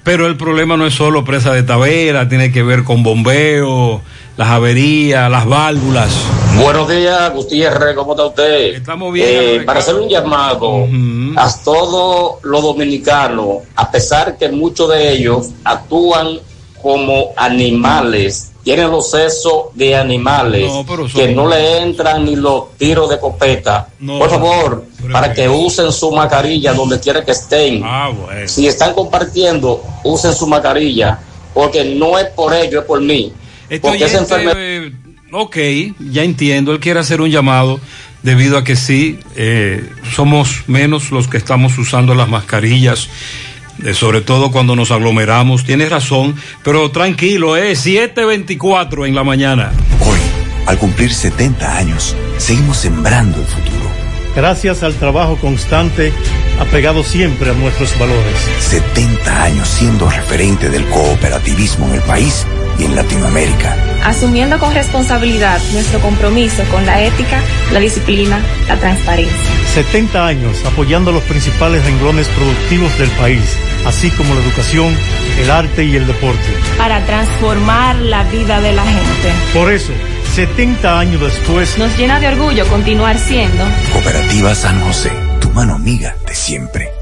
[0.04, 4.02] pero el problema no es solo presa de Tavera, tiene que ver con bombeo,
[4.36, 6.12] las averías, las válvulas.
[6.56, 8.74] Buenos días, Gutiérrez, ¿cómo está usted?
[8.74, 10.86] Estamos bien, Eh, para hacer un llamado
[11.36, 16.38] a todos los dominicanos, a pesar que muchos de ellos actúan
[16.82, 22.36] como animales, tienen los sesos de animales, No, pero son- que no le entran ni
[22.36, 23.88] los tiros de copeta.
[23.98, 27.82] No, Por favor, para que usen su mascarilla donde quiera que estén.
[27.84, 28.48] Ah, bueno.
[28.48, 31.18] Si están compartiendo, usen su mascarilla,
[31.54, 33.32] porque no es por ellos, es por mí.
[33.68, 34.56] Este porque esa oyente, enfermedad...
[34.58, 34.92] eh,
[35.32, 35.56] ok,
[36.10, 37.80] ya entiendo, él quiere hacer un llamado
[38.22, 43.08] debido a que sí, eh, somos menos los que estamos usando las mascarillas,
[43.84, 45.64] eh, sobre todo cuando nos aglomeramos.
[45.64, 49.72] Tienes razón, pero tranquilo, es 7.24 en la mañana.
[50.66, 53.90] Al cumplir 70 años, seguimos sembrando el futuro.
[54.36, 56.12] Gracias al trabajo constante,
[56.58, 58.38] apegado siempre a nuestros valores.
[58.60, 62.46] 70 años siendo referente del cooperativismo en el país
[62.78, 63.76] y en Latinoamérica.
[64.04, 67.40] asumiendo con responsabilidad nuestro compromiso con la ética,
[67.72, 69.50] la disciplina, la transparencia.
[69.74, 73.56] 70 años apoyando los principales renglones productivos del país,
[73.86, 74.96] así como la educación,
[75.38, 76.44] el arte y el deporte.
[76.78, 79.32] Para transformar la vida de la gente.
[79.54, 79.92] Por eso,
[80.34, 86.16] 70 años después, Nos llena de orgullo continuar siendo Cooperativa San José, tu mano amiga
[86.26, 87.01] de siempre.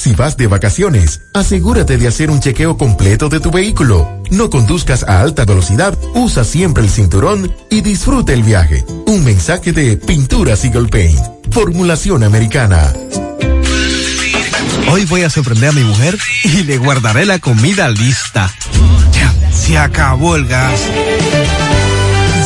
[0.00, 4.22] Si vas de vacaciones, asegúrate de hacer un chequeo completo de tu vehículo.
[4.30, 8.82] No conduzcas a alta velocidad, usa siempre el cinturón y disfruta el viaje.
[9.06, 11.20] Un mensaje de Pinturas Eagle Paint.
[11.50, 12.94] Formulación americana.
[14.90, 18.50] Hoy voy a sorprender a mi mujer y le guardaré la comida lista.
[19.12, 20.80] Ya, se acabó el gas.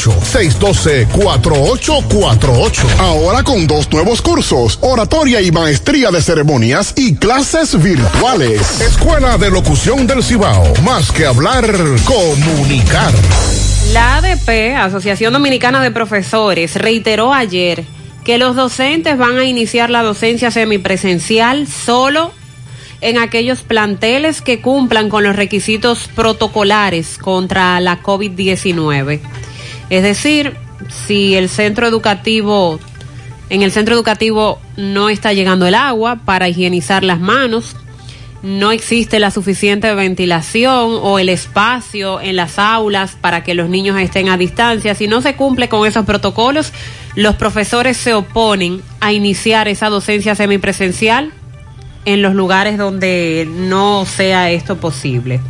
[0.00, 2.98] 612-4848.
[2.98, 8.80] Ahora con dos nuevos cursos, oratoria y maestría de ceremonias y clases virtuales.
[8.80, 10.72] Escuela de Locución del Cibao.
[10.82, 11.64] Más que hablar,
[12.04, 13.12] comunicar.
[13.92, 17.84] La ADP, Asociación Dominicana de Profesores, reiteró ayer
[18.24, 22.32] que los docentes van a iniciar la docencia semipresencial solo
[23.02, 29.20] en aquellos planteles que cumplan con los requisitos protocolares contra la COVID-19.
[29.92, 30.54] Es decir,
[30.88, 32.80] si el centro educativo,
[33.50, 37.76] en el centro educativo no está llegando el agua para higienizar las manos,
[38.42, 44.00] no existe la suficiente ventilación o el espacio en las aulas para que los niños
[44.00, 46.72] estén a distancia, si no se cumple con esos protocolos,
[47.14, 51.34] los profesores se oponen a iniciar esa docencia semipresencial
[52.06, 55.42] en los lugares donde no sea esto posible.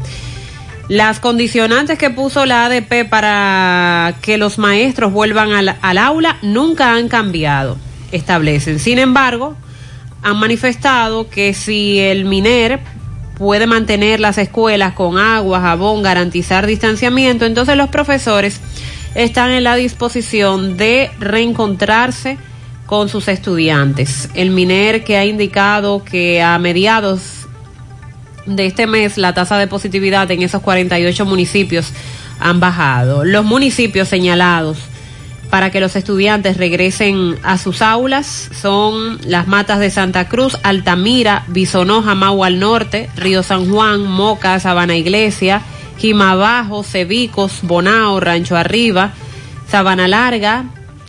[0.88, 7.08] Las condicionantes que puso la ADP para que los maestros vuelvan al, aula nunca han
[7.08, 7.78] cambiado,
[8.10, 8.78] establecen.
[8.78, 9.56] Sin embargo,
[10.22, 12.80] han manifestado que si el MINER
[13.38, 18.60] puede mantener las escuelas con agua, jabón, garantizar distanciamiento, entonces los profesores
[19.14, 22.38] están en la disposición de reencontrarse
[22.86, 24.28] con sus estudiantes.
[24.34, 27.41] El MINER que ha indicado que a mediados
[28.46, 31.92] de este mes la tasa de positividad en esos 48 municipios
[32.38, 33.24] han bajado.
[33.24, 34.78] Los municipios señalados
[35.50, 41.44] para que los estudiantes regresen a sus aulas son Las Matas de Santa Cruz, Altamira,
[41.48, 45.60] Bisonoja, Mau al norte, Río San Juan, Moca, Sabana Iglesia,
[45.98, 49.12] Jimabajo, Cebicos, Bonao, Rancho Arriba,
[49.68, 50.64] Sabana Larga,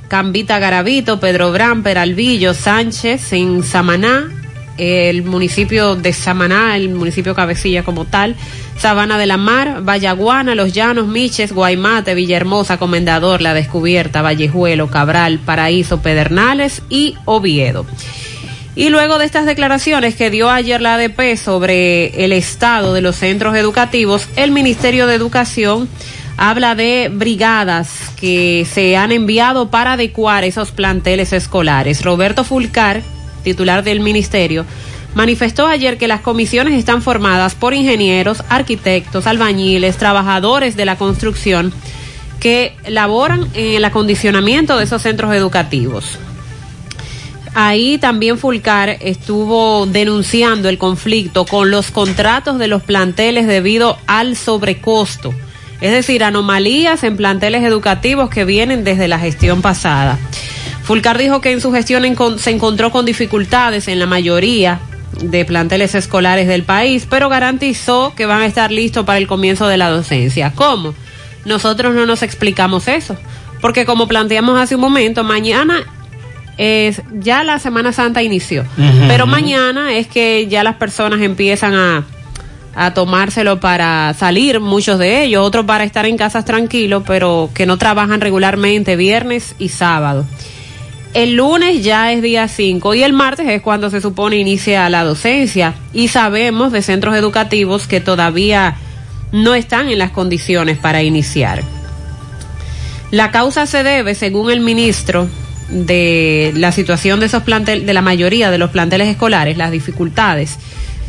[0.09, 4.42] Cambita Garavito, Pedro Brán, Peralvillo, Sánchez, en Samaná,
[4.77, 8.35] el municipio de Samaná, el municipio Cabecilla como tal,
[8.77, 15.39] Sabana de la Mar, Vallaguana, Los Llanos, Miches, Guaymate, Villahermosa, Comendador, La Descubierta, Vallejuelo, Cabral,
[15.39, 17.85] Paraíso, Pedernales y Oviedo.
[18.75, 23.15] Y luego de estas declaraciones que dio ayer la ADP sobre el estado de los
[23.15, 25.87] centros educativos, el Ministerio de Educación
[26.37, 32.03] habla de brigadas que se han enviado para adecuar esos planteles escolares.
[32.03, 33.03] Roberto Fulcar,
[33.43, 34.65] titular del ministerio,
[35.13, 41.73] manifestó ayer que las comisiones están formadas por ingenieros, arquitectos, albañiles, trabajadores de la construcción
[42.39, 46.17] que laboran en el acondicionamiento de esos centros educativos.
[47.55, 54.35] Ahí también Fulcar estuvo denunciando el conflicto con los contratos de los planteles debido al
[54.35, 55.33] sobrecosto,
[55.79, 60.17] es decir, anomalías en planteles educativos que vienen desde la gestión pasada.
[60.83, 62.03] Fulcar dijo que en su gestión
[62.37, 64.79] se encontró con dificultades en la mayoría
[65.21, 69.67] de planteles escolares del país, pero garantizó que van a estar listos para el comienzo
[69.67, 70.51] de la docencia.
[70.55, 70.93] ¿Cómo?
[71.45, 73.15] Nosotros no nos explicamos eso,
[73.61, 75.83] porque como planteamos hace un momento, mañana
[76.57, 78.65] es ya la Semana Santa inició,
[79.07, 82.05] pero mañana es que ya las personas empiezan a
[82.75, 87.65] a tomárselo para salir, muchos de ellos, otros para estar en casas tranquilos, pero que
[87.65, 90.25] no trabajan regularmente viernes y sábado.
[91.13, 95.03] El lunes ya es día 5 y el martes es cuando se supone inicia la
[95.03, 98.77] docencia y sabemos de centros educativos que todavía
[99.31, 101.63] no están en las condiciones para iniciar.
[103.11, 105.29] La causa se debe, según el ministro,
[105.69, 110.57] de la situación de esos planteles, de la mayoría de los planteles escolares, las dificultades,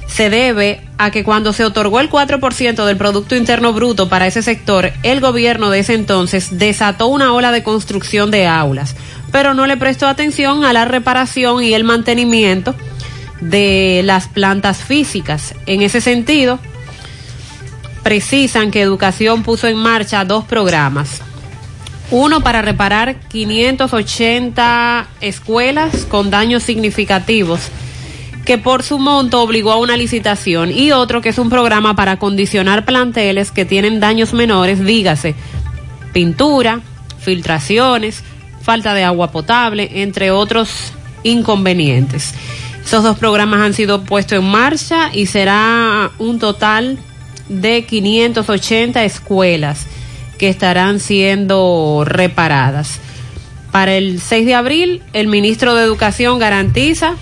[0.07, 4.43] se debe a que cuando se otorgó el 4% del Producto Interno Bruto para ese
[4.43, 8.95] sector, el gobierno de ese entonces desató una ola de construcción de aulas,
[9.33, 12.75] pero no le prestó atención a la reparación y el mantenimiento
[13.41, 15.55] de las plantas físicas.
[15.67, 16.61] En ese sentido,
[18.03, 21.23] precisan que Educación puso en marcha dos programas.
[22.11, 27.71] Uno para reparar 580 escuelas con daños significativos
[28.45, 32.13] que por su monto obligó a una licitación y otro que es un programa para
[32.13, 35.35] acondicionar planteles que tienen daños menores, dígase,
[36.13, 36.81] pintura,
[37.19, 38.23] filtraciones,
[38.63, 40.93] falta de agua potable, entre otros
[41.23, 42.35] inconvenientes.
[42.85, 46.99] Esos dos programas han sido puestos en marcha y será un total
[47.49, 49.87] de 580 escuelas
[50.39, 53.01] que estarán siendo reparadas.
[53.73, 57.17] Para el 6 de abril, el ministro de Educación garantiza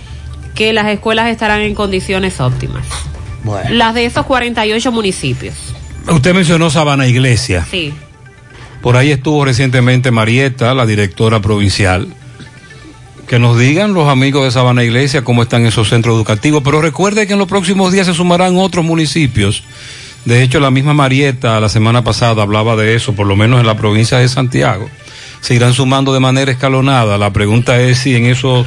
[0.55, 2.85] que las escuelas estarán en condiciones óptimas.
[3.71, 5.55] Las de esos 48 municipios.
[6.09, 7.67] Usted mencionó Sabana Iglesia.
[7.69, 7.93] Sí.
[8.81, 12.09] Por ahí estuvo recientemente Marieta, la directora provincial.
[13.29, 16.63] Que nos digan los amigos de Sabana Iglesia cómo están esos centros educativos.
[16.65, 19.63] Pero recuerde que en los próximos días se sumarán otros municipios.
[20.25, 23.67] De hecho, la misma Marieta la semana pasada hablaba de eso, por lo menos en
[23.67, 24.89] la provincia de Santiago.
[25.41, 27.19] Se irán sumando de manera escalonada.
[27.19, 28.67] La pregunta es si en esos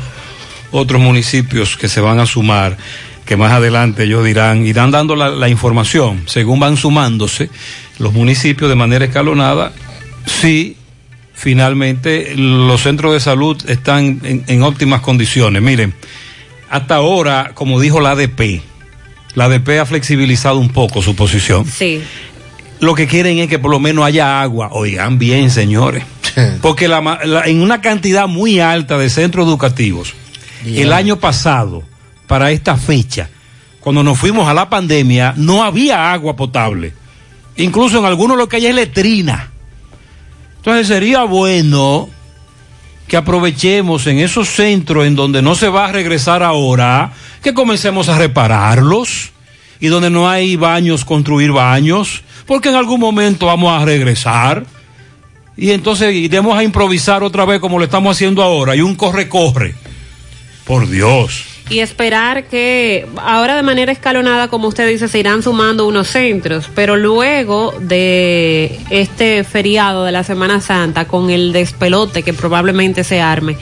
[0.71, 2.77] otros municipios que se van a sumar,
[3.25, 7.49] que más adelante ellos dirán, irán dando la, la información, según van sumándose
[7.99, 9.71] los municipios de manera escalonada,
[10.25, 10.75] si
[11.33, 15.61] finalmente los centros de salud están en, en óptimas condiciones.
[15.61, 15.93] Miren,
[16.69, 18.61] hasta ahora, como dijo la ADP,
[19.35, 21.65] la ADP ha flexibilizado un poco su posición.
[21.65, 22.01] Sí.
[22.79, 24.69] Lo que quieren es que por lo menos haya agua.
[24.71, 26.03] Oigan bien, señores.
[26.61, 30.13] Porque la ma- la- en una cantidad muy alta de centros educativos,
[30.65, 31.83] el año pasado,
[32.27, 33.29] para esta fecha,
[33.79, 36.93] cuando nos fuimos a la pandemia, no había agua potable.
[37.57, 39.51] Incluso en algunos lo que hay es letrina.
[40.57, 42.09] Entonces sería bueno
[43.07, 47.13] que aprovechemos en esos centros en donde no se va a regresar ahora,
[47.43, 49.31] que comencemos a repararlos
[49.79, 54.65] y donde no hay baños, construir baños, porque en algún momento vamos a regresar
[55.57, 59.75] y entonces iremos a improvisar otra vez como lo estamos haciendo ahora y un corre-corre.
[60.65, 61.45] Por Dios.
[61.69, 66.69] Y esperar que ahora de manera escalonada, como usted dice, se irán sumando unos centros,
[66.75, 73.19] pero luego de este feriado de la Semana Santa, con el despelote que probablemente se
[73.19, 73.57] arme,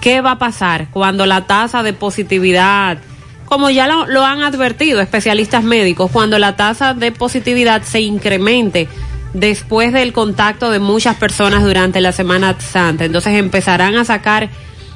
[0.00, 2.98] ¿qué va a pasar cuando la tasa de positividad,
[3.46, 8.88] como ya lo, lo han advertido especialistas médicos, cuando la tasa de positividad se incremente?
[9.32, 13.04] después del contacto de muchas personas durante la Semana Santa.
[13.04, 14.50] Entonces empezarán a sacar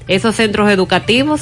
[0.09, 1.41] esos centros educativos.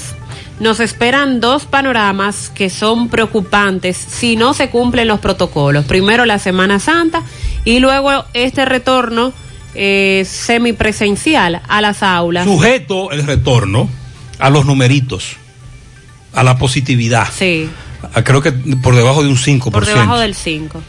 [0.60, 5.84] Nos esperan dos panoramas que son preocupantes si no se cumplen los protocolos.
[5.86, 7.22] Primero la Semana Santa
[7.64, 9.32] y luego este retorno
[9.74, 12.44] eh, semipresencial a las aulas.
[12.44, 13.88] Sujeto el retorno
[14.38, 15.36] a los numeritos,
[16.34, 17.28] a la positividad.
[17.36, 17.68] Sí,
[18.14, 19.70] A- creo que por debajo de un 5%.
[19.70, 20.80] por debajo del 5.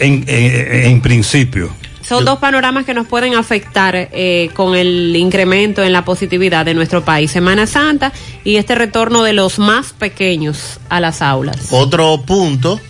[0.00, 1.70] en, en- en principio.
[2.06, 6.72] Son dos panoramas que nos pueden afectar eh, con el incremento en la positividad de
[6.72, 7.32] nuestro país.
[7.32, 8.12] Semana Santa
[8.44, 11.68] y este retorno de los más pequeños a las aulas.
[11.70, 12.80] Otro punto,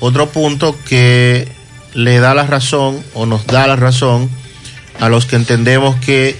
[0.00, 1.48] otro punto que
[1.94, 4.28] le da la razón o nos da la razón
[5.00, 6.36] a los que entendemos que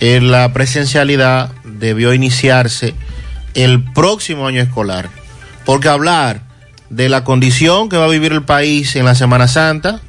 [0.00, 2.94] eh, la presencialidad debió iniciarse
[3.54, 5.08] el próximo año escolar.
[5.64, 6.42] Porque hablar
[6.90, 10.02] de la condición que va a vivir el país en la Semana Santa,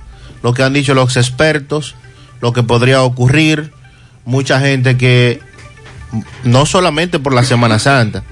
[0.44, 1.96] lo que han dicho los expertos,
[2.42, 3.72] lo que podría ocurrir,
[4.26, 5.40] mucha gente que
[6.44, 8.24] no solamente por la Semana Santa,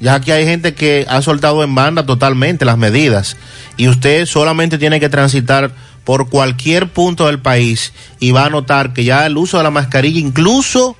[0.00, 3.36] ya que hay gente que ha soltado en banda totalmente las medidas
[3.76, 5.70] y usted solamente tiene que transitar
[6.04, 9.70] por cualquier punto del país y va a notar que ya el uso de la
[9.70, 10.96] mascarilla incluso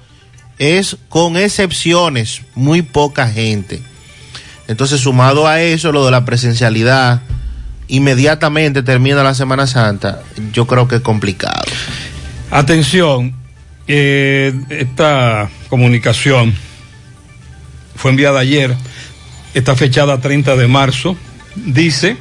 [0.58, 3.82] es con excepciones, muy poca gente.
[4.68, 7.22] Entonces, sumado a eso, lo de la presencialidad,
[7.92, 11.62] inmediatamente termina la Semana Santa, yo creo que es complicado.
[12.50, 13.34] Atención,
[13.86, 16.54] eh, esta comunicación
[17.94, 18.74] fue enviada ayer,
[19.52, 21.18] está fechada 30 de marzo,
[21.54, 22.16] dice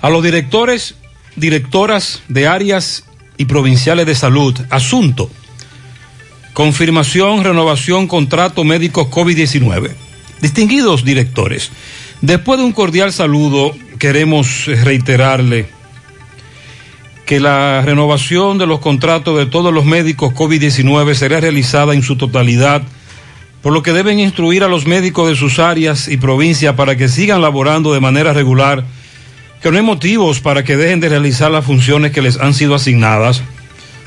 [0.00, 0.94] a los directores,
[1.36, 3.04] directoras de áreas
[3.36, 5.30] y provinciales de salud, asunto,
[6.54, 9.92] Confirmación, renovación, contrato médico COVID-19.
[10.40, 11.70] Distinguidos directores,
[12.20, 15.66] después de un cordial saludo, queremos reiterarle
[17.26, 22.16] que la renovación de los contratos de todos los médicos COVID-19 será realizada en su
[22.16, 22.80] totalidad,
[23.62, 27.08] por lo que deben instruir a los médicos de sus áreas y provincias para que
[27.08, 28.84] sigan laborando de manera regular,
[29.60, 32.74] que no hay motivos para que dejen de realizar las funciones que les han sido
[32.74, 33.42] asignadas.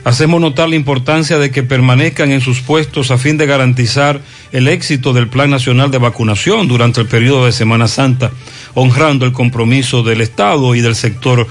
[0.03, 4.19] Hacemos notar la importancia de que permanezcan en sus puestos a fin de garantizar
[4.51, 8.31] el éxito del Plan Nacional de Vacunación durante el periodo de Semana Santa,
[8.73, 11.47] honrando el compromiso del Estado y del sector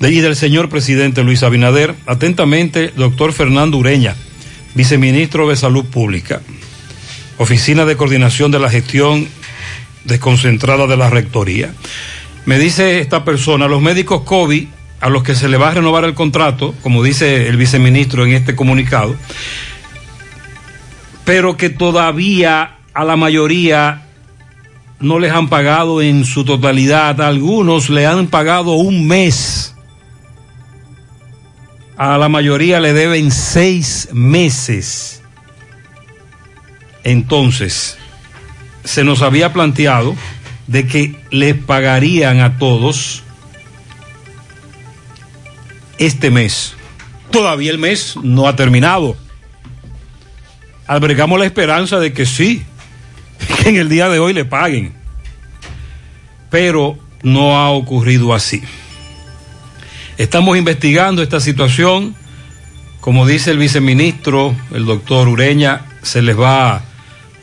[0.00, 1.96] y del señor presidente Luis Abinader.
[2.06, 4.14] Atentamente, doctor Fernando Ureña,
[4.76, 6.40] viceministro de Salud Pública,
[7.36, 9.26] Oficina de Coordinación de la Gestión
[10.04, 11.74] Desconcentrada de la Rectoría.
[12.46, 14.68] Me dice esta persona, los médicos COVID
[15.00, 18.32] a los que se le va a renovar el contrato, como dice el viceministro en
[18.32, 19.14] este comunicado,
[21.24, 24.02] pero que todavía a la mayoría
[25.00, 29.74] no les han pagado en su totalidad, a algunos le han pagado un mes,
[31.96, 35.22] a la mayoría le deben seis meses.
[37.04, 37.96] Entonces,
[38.84, 40.16] se nos había planteado
[40.66, 43.22] de que les pagarían a todos
[45.98, 46.74] este mes.
[47.30, 49.16] Todavía el mes no ha terminado.
[50.86, 52.64] Albergamos la esperanza de que sí,
[53.62, 54.94] que en el día de hoy le paguen.
[56.50, 58.62] Pero no ha ocurrido así.
[60.16, 62.14] Estamos investigando esta situación.
[63.00, 66.82] Como dice el viceministro, el doctor Ureña, se les va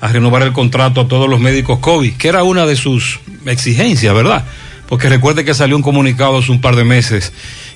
[0.01, 4.13] a renovar el contrato a todos los médicos COVID, que era una de sus exigencias,
[4.13, 4.45] ¿verdad?
[4.87, 7.31] Porque recuerde que salió un comunicado hace un par de meses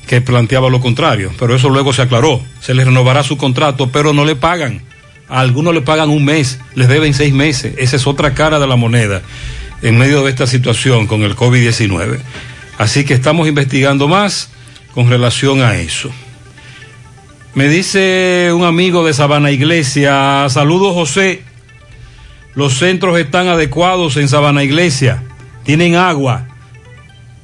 [0.09, 2.41] que planteaba lo contrario, pero eso luego se aclaró.
[2.61, 4.81] Se les renovará su contrato, pero no le pagan.
[5.29, 7.75] A algunos le pagan un mes, les deben seis meses.
[7.77, 9.21] Esa es otra cara de la moneda
[9.83, 12.17] en medio de esta situación con el COVID-19.
[12.79, 14.49] Así que estamos investigando más
[14.95, 16.09] con relación a eso.
[17.53, 21.43] Me dice un amigo de Sabana Iglesia, saludos José,
[22.55, 25.21] los centros están adecuados en Sabana Iglesia,
[25.63, 26.47] tienen agua.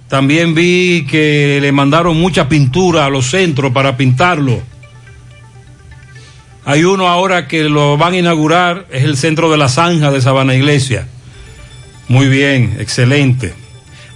[0.08, 4.62] También vi que le mandaron mucha pintura a los centros para pintarlo.
[6.64, 10.22] Hay uno ahora que lo van a inaugurar, es el centro de la zanja de
[10.22, 11.08] Sabana Iglesia.
[12.08, 13.54] Muy bien, excelente.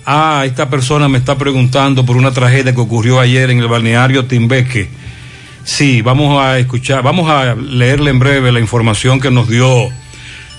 [0.06, 4.26] Ah, esta persona me está preguntando por una tragedia que ocurrió ayer en el balneario
[4.26, 4.90] Timbeque.
[5.64, 9.90] Sí, vamos a escuchar, vamos a leerle en breve la información que nos dio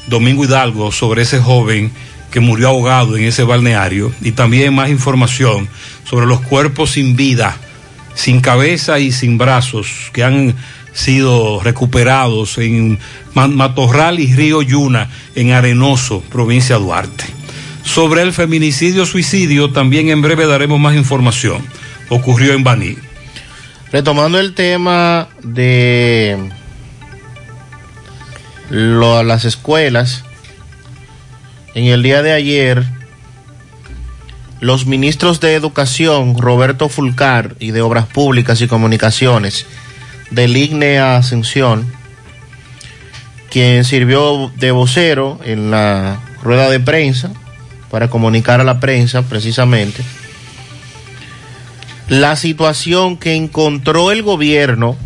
[0.07, 1.91] Domingo Hidalgo sobre ese joven
[2.31, 5.69] que murió ahogado en ese balneario y también más información
[6.05, 7.57] sobre los cuerpos sin vida,
[8.15, 10.55] sin cabeza y sin brazos que han
[10.93, 12.99] sido recuperados en
[13.35, 17.25] Matorral y Río Yuna, en Arenoso, provincia de Duarte.
[17.85, 21.65] Sobre el feminicidio-suicidio también en breve daremos más información.
[22.09, 22.97] Ocurrió en Baní.
[23.93, 26.39] Retomando el tema de
[28.69, 30.25] lo, las escuelas,
[31.75, 32.85] en el día de ayer,
[34.61, 39.67] los ministros de Educación, Roberto Fulcar, y de Obras Públicas y Comunicaciones,
[40.31, 41.91] del IGNE Ascensión,
[43.51, 47.33] quien sirvió de vocero en la rueda de prensa
[47.91, 50.03] para comunicar a la prensa precisamente
[52.11, 54.97] la situación que encontró el gobierno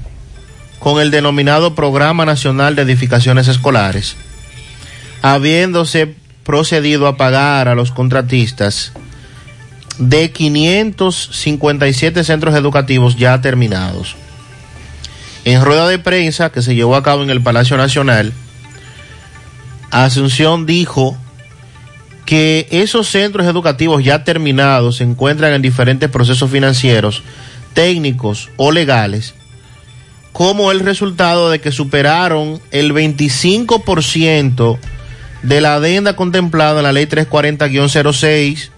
[0.79, 4.17] con el denominado Programa Nacional de Edificaciones Escolares,
[5.21, 8.93] habiéndose procedido a pagar a los contratistas
[9.99, 14.17] de 557 centros educativos ya terminados.
[15.45, 18.33] En rueda de prensa que se llevó a cabo en el Palacio Nacional,
[19.91, 21.17] Asunción dijo
[22.25, 27.23] que esos centros educativos ya terminados se encuentran en diferentes procesos financieros,
[27.75, 29.35] técnicos o legales,
[30.33, 34.79] como el resultado de que superaron el 25%
[35.45, 38.71] de la adenda contemplada en la ley 340-06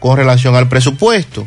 [0.00, 1.46] con relación al presupuesto.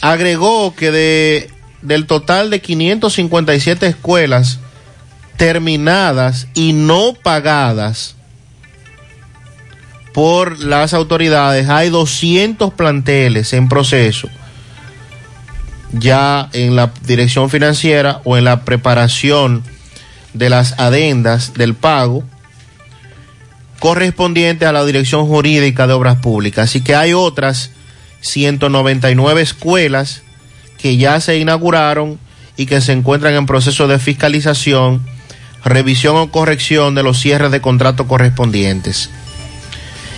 [0.00, 1.50] Agregó que de,
[1.82, 4.58] del total de 557 escuelas
[5.36, 8.16] terminadas y no pagadas
[10.12, 14.28] por las autoridades, hay 200 planteles en proceso
[15.92, 19.62] ya en la dirección financiera o en la preparación
[20.34, 22.22] de las adendas del pago
[23.78, 26.70] correspondiente a la Dirección Jurídica de Obras Públicas.
[26.70, 27.70] Así que hay otras
[28.20, 30.22] 199 escuelas
[30.78, 32.18] que ya se inauguraron
[32.56, 35.04] y que se encuentran en proceso de fiscalización,
[35.64, 39.10] revisión o corrección de los cierres de contratos correspondientes.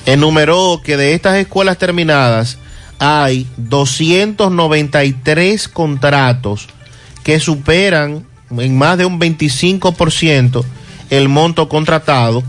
[0.04, 2.58] Enumeró que de estas escuelas terminadas
[2.98, 6.68] hay 293 contratos
[7.22, 8.26] que superan
[8.60, 10.64] en más de un 25%
[11.10, 12.42] el monto contratado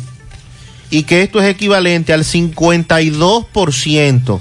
[0.90, 4.40] y que esto es equivalente al 52%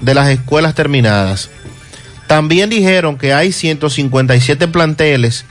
[0.00, 1.50] de las escuelas terminadas.
[2.26, 5.44] También dijeron que hay 157 planteles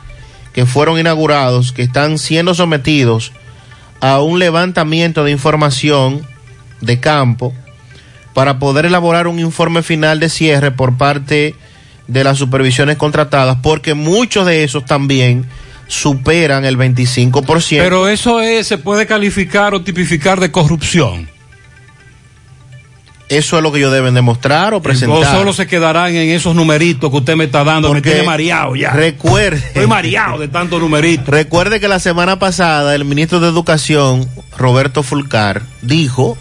[0.54, 3.32] que fueron inaugurados que están siendo sometidos
[4.02, 6.28] a un levantamiento de información
[6.82, 7.54] de campo
[8.34, 11.56] para poder elaborar un informe final de cierre por parte de
[12.08, 15.46] las supervisiones contratadas, porque muchos de esos también
[15.88, 17.78] superan el 25%.
[17.80, 21.30] Pero eso es, se puede calificar o tipificar de corrupción.
[23.28, 25.18] Eso es lo que ellos deben demostrar o presentar.
[25.18, 28.28] O solo se quedarán en esos numeritos que usted me está dando, Porque me tiene
[28.28, 28.92] mareado ya.
[28.92, 29.58] Recuerde.
[29.58, 31.28] Estoy mareado de tantos numeritos.
[31.28, 36.38] Recuerde que la semana pasada el ministro de Educación, Roberto Fulcar, dijo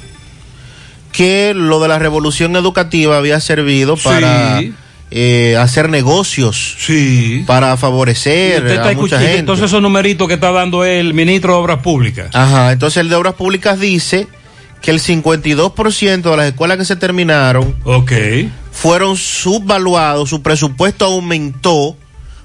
[1.11, 4.75] que lo de la revolución educativa había servido para Sí.
[5.17, 7.45] Eh, hacer negocios, sí.
[7.47, 9.39] para favorecer Usted está a mucha escuchando, gente.
[9.39, 12.31] entonces esos numeritos que está dando el ministro de Obras Públicas.
[12.33, 14.27] Ajá, entonces el de Obras Públicas dice
[14.83, 17.77] que el 52% de las escuelas que se terminaron
[18.73, 21.97] fueron subvaluados, su presupuesto aumentó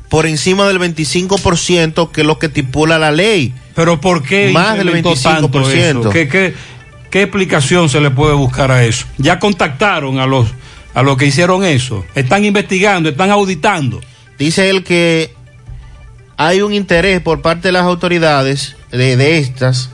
[0.08, 3.52] por encima del 25% que es lo que estipula la ley.
[3.74, 6.00] Pero ¿por qué Más del incrementó tanto 25%.
[6.02, 6.10] eso?
[6.12, 6.54] ¿Qué, qué,
[7.10, 9.08] qué explicación se le puede buscar a eso?
[9.18, 10.48] Ya contactaron a los
[10.94, 12.06] a los que hicieron eso.
[12.16, 14.02] Están investigando, están auditando.
[14.38, 15.34] Dice él que
[16.38, 19.90] hay un interés por parte de las autoridades de, de estas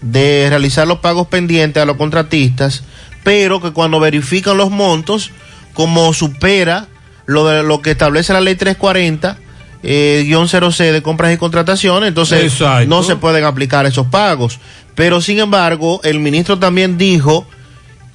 [0.00, 2.84] de realizar los pagos pendientes a los contratistas,
[3.24, 5.32] pero que cuando verifican los montos,
[5.74, 6.86] como supera
[7.26, 9.38] lo de lo que establece la ley 340
[9.82, 12.88] eh, guion 0C de compras y contrataciones, entonces Exacto.
[12.88, 14.58] no se pueden aplicar esos pagos.
[14.94, 17.46] Pero sin embargo, el ministro también dijo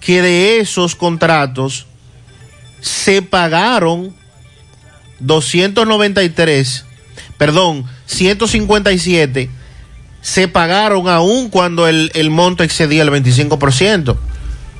[0.02, 1.86] que de esos contratos
[2.84, 4.14] se pagaron
[5.20, 6.86] 293,
[7.38, 9.50] perdón, 157
[10.22, 14.16] se pagaron aún cuando el, el monto excedía el 25%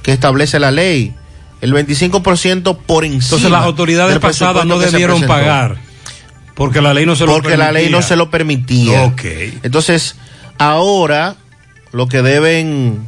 [0.02, 1.14] que establece la ley.
[1.62, 3.24] El 25% por encima.
[3.24, 5.78] Entonces las autoridades pasadas no debieron pagar.
[6.56, 9.04] Porque la ley no se lo Porque la ley no se lo permitía.
[9.04, 9.24] Ok.
[9.64, 10.16] Entonces,
[10.58, 11.36] ahora
[11.92, 13.08] lo que deben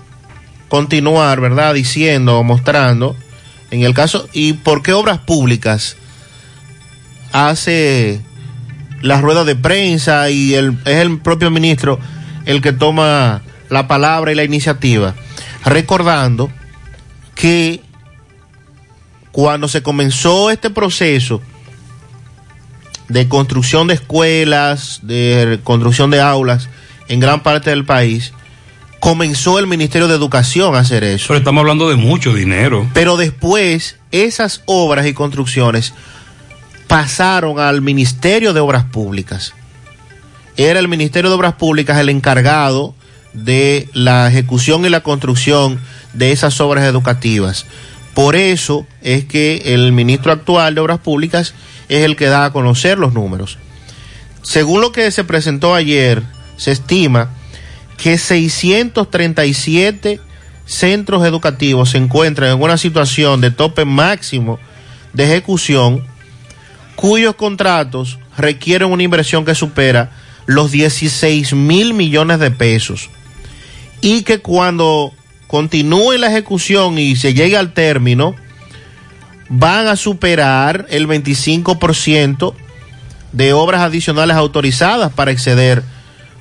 [0.68, 1.74] continuar, ¿verdad?
[1.74, 3.16] Diciendo o mostrando,
[3.72, 5.98] en el caso, ¿y por qué obras públicas
[7.32, 8.22] hace
[9.02, 12.00] las ruedas de prensa y el, es el propio ministro
[12.46, 15.16] el que toma la palabra y la iniciativa?
[15.64, 16.52] Recordando
[17.34, 17.82] que
[19.32, 21.42] cuando se comenzó este proceso,
[23.08, 26.70] de construcción de escuelas, de construcción de aulas
[27.08, 28.34] en gran parte del país,
[29.00, 31.28] comenzó el Ministerio de Educación a hacer eso.
[31.28, 32.88] Pero estamos hablando de mucho dinero.
[32.94, 35.94] Pero después esas obras y construcciones
[36.88, 39.54] pasaron al Ministerio de Obras Públicas.
[40.58, 42.96] Era el Ministerio de Obras Públicas el encargado
[43.34, 45.80] de la ejecución y la construcción
[46.14, 47.66] de esas obras educativas.
[48.14, 51.54] Por eso es que el ministro actual de Obras Públicas
[51.90, 53.58] es el que da a conocer los números.
[54.42, 56.24] Según lo que se presentó ayer,
[56.56, 57.32] se estima
[57.98, 60.20] que 637
[60.66, 64.60] centros educativos se encuentran en una situación de tope máximo
[65.14, 66.06] de ejecución,
[66.96, 70.12] cuyos contratos requieren una inversión que supera
[70.46, 73.10] los 16 mil millones de pesos.
[74.02, 75.14] Y que cuando
[75.48, 78.36] continúe la ejecución y se llegue al término,
[79.50, 82.54] van a superar el 25%
[83.32, 85.84] de obras adicionales autorizadas para exceder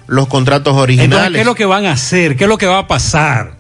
[0.07, 1.32] los contratos Entonces, originales.
[1.32, 2.36] ¿qué es lo que van a hacer?
[2.36, 3.57] ¿Qué es lo que va a pasar?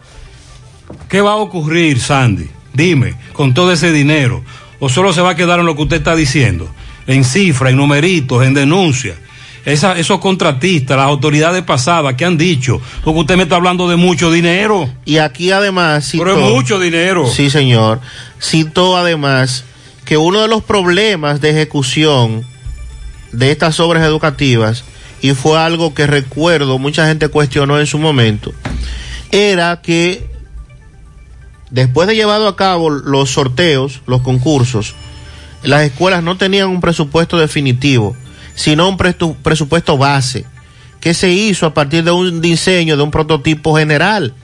[1.08, 2.48] ¿Qué va a ocurrir, Sandy?
[2.72, 4.42] Dime, con todo ese dinero.
[4.80, 6.68] ¿O solo se va a quedar en lo que usted está diciendo?
[7.06, 9.16] En cifras, en numeritos, en denuncias.
[9.64, 13.96] Esa- esos contratistas, las autoridades pasadas que han dicho, porque usted me está hablando de
[13.96, 14.90] mucho dinero.
[15.06, 17.26] Y aquí además citó, Pero es mucho dinero.
[17.26, 18.00] Sí, señor.
[18.42, 19.64] Citó además
[20.04, 22.44] que uno de los problemas de ejecución
[23.32, 24.84] de estas obras educativas,
[25.24, 28.52] y fue algo que recuerdo mucha gente cuestionó en su momento,
[29.30, 30.28] era que
[31.70, 34.94] después de llevado a cabo los sorteos, los concursos,
[35.62, 38.14] las escuelas no tenían un presupuesto definitivo,
[38.54, 40.44] sino un presupuesto base,
[41.00, 44.34] que se hizo a partir de un diseño, de un prototipo general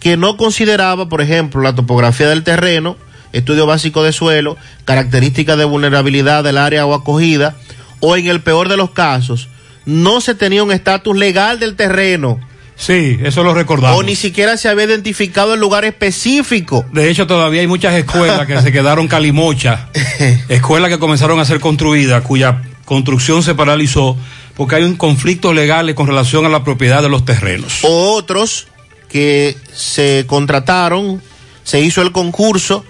[0.00, 2.98] que no consideraba, por ejemplo, la topografía del terreno,
[3.32, 7.56] estudio básico de suelo, características de vulnerabilidad del área o acogida,
[8.00, 9.48] o en el peor de los casos,
[9.88, 12.38] no se tenía un estatus legal del terreno.
[12.76, 13.98] Sí, eso lo recordamos.
[13.98, 16.84] O ni siquiera se había identificado el lugar específico.
[16.92, 19.80] De hecho, todavía hay muchas escuelas que se quedaron calimochas,
[20.50, 24.16] escuelas que comenzaron a ser construidas, cuya construcción se paralizó
[24.54, 27.78] porque hay un conflicto legal con relación a la propiedad de los terrenos.
[27.82, 28.68] O otros
[29.08, 31.22] que se contrataron,
[31.64, 32.84] se hizo el concurso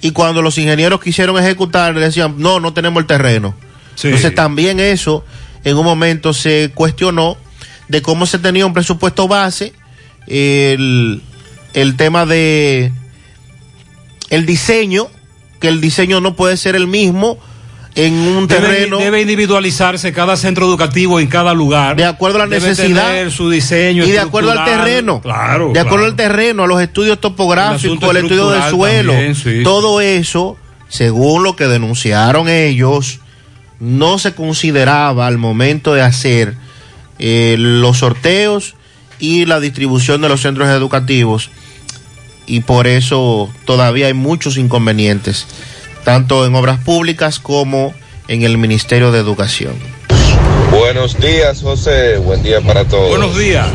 [0.00, 3.54] y cuando los ingenieros quisieron ejecutar decían, no, no tenemos el terreno.
[3.94, 4.08] Sí.
[4.08, 5.24] Entonces también eso
[5.64, 7.36] en un momento se cuestionó
[7.88, 9.72] de cómo se tenía un presupuesto base,
[10.26, 11.22] el,
[11.74, 12.92] el tema de
[14.30, 15.08] el diseño,
[15.60, 17.38] que el diseño no puede ser el mismo
[17.94, 21.96] en un Debe, terreno debe individualizarse cada centro educativo en cada lugar.
[21.96, 25.20] de acuerdo a la Debe necesidad tener su diseño y de acuerdo al terreno.
[25.20, 25.72] Claro.
[25.72, 26.10] de acuerdo claro.
[26.10, 30.00] al terreno, a los estudios El topográficos, asunto el estudio del suelo, también, sí, todo
[30.00, 30.56] eso,
[30.88, 33.20] según lo que denunciaron ellos,
[33.82, 36.54] no se consideraba al momento de hacer
[37.18, 38.76] eh, los sorteos
[39.18, 41.50] y la distribución de los centros educativos
[42.46, 45.48] y por eso todavía hay muchos inconvenientes,
[46.04, 47.92] tanto en obras públicas como
[48.28, 49.74] en el Ministerio de Educación.
[50.70, 52.18] Buenos días, José.
[52.18, 53.08] Buen día para todos.
[53.08, 53.66] Buenos días.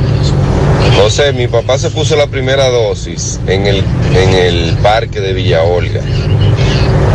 [0.95, 3.83] José, mi papá se puso la primera dosis en el,
[4.13, 6.01] en el parque de Villa Olga.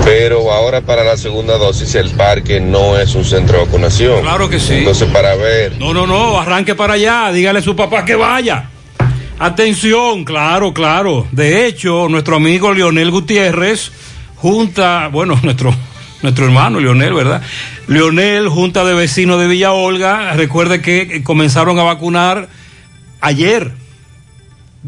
[0.04, 4.22] Pero ahora para la segunda dosis el parque no es un centro de vacunación.
[4.22, 4.74] Claro que sí.
[4.74, 8.68] Entonces para ver, No, no, no, arranque para allá, dígale a su papá que vaya.
[9.38, 11.26] Atención, claro, claro.
[11.32, 13.90] De hecho, nuestro amigo Leonel Gutiérrez,
[14.36, 15.74] junta, bueno, nuestro,
[16.22, 17.42] nuestro hermano Leonel, ¿verdad?
[17.86, 22.48] Leonel, junta de vecinos de Villa Olga, recuerde que comenzaron a vacunar
[23.20, 23.72] ayer.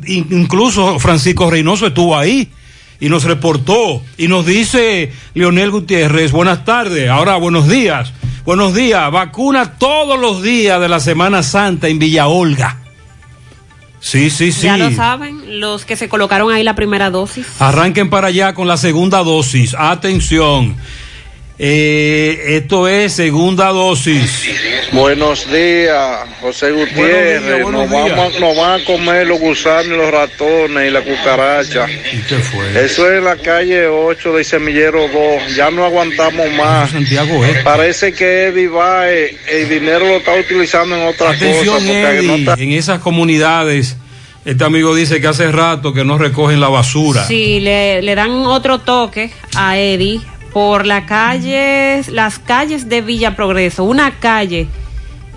[0.07, 2.49] In- Incluso Francisco Reynoso estuvo ahí
[3.05, 8.15] y nos reportó y nos dice Leonel Gutiérrez, buenas tardes, ahora buenos días,
[8.47, 12.79] buenos días, vacuna todos los días de la Semana Santa en Villa Olga.
[14.01, 14.63] Sí, sí, sí.
[14.63, 17.47] Ya lo saben, los que se colocaron ahí la primera dosis.
[17.59, 19.77] Arranquen para allá con la segunda dosis.
[19.79, 20.75] Atención.
[21.57, 24.43] Eh, esto es segunda dosis.
[24.91, 27.43] Buenos días, José Gutiérrez.
[27.43, 28.17] Buenos días, buenos nos, días.
[28.17, 31.87] vamos- nos van a comer los gusanos y los ratones y la cucaracha.
[32.29, 32.85] qué fue?
[32.85, 35.55] Eso es la calle 8 de Semillero 2.
[35.57, 36.91] Ya no aguantamos más.
[36.91, 37.63] Santiago Este.
[37.63, 42.25] Parece que Eddie Bae el dinero lo está utilizando en otras Atención, cosas.
[42.25, 43.97] No está- en esas comunidades,
[44.45, 47.25] este amigo dice que hace rato que no recogen la basura.
[47.29, 50.21] Sí, le, le dan otro toque a Eddie
[50.55, 54.69] por la calle, las calles de Villa Progreso, una calle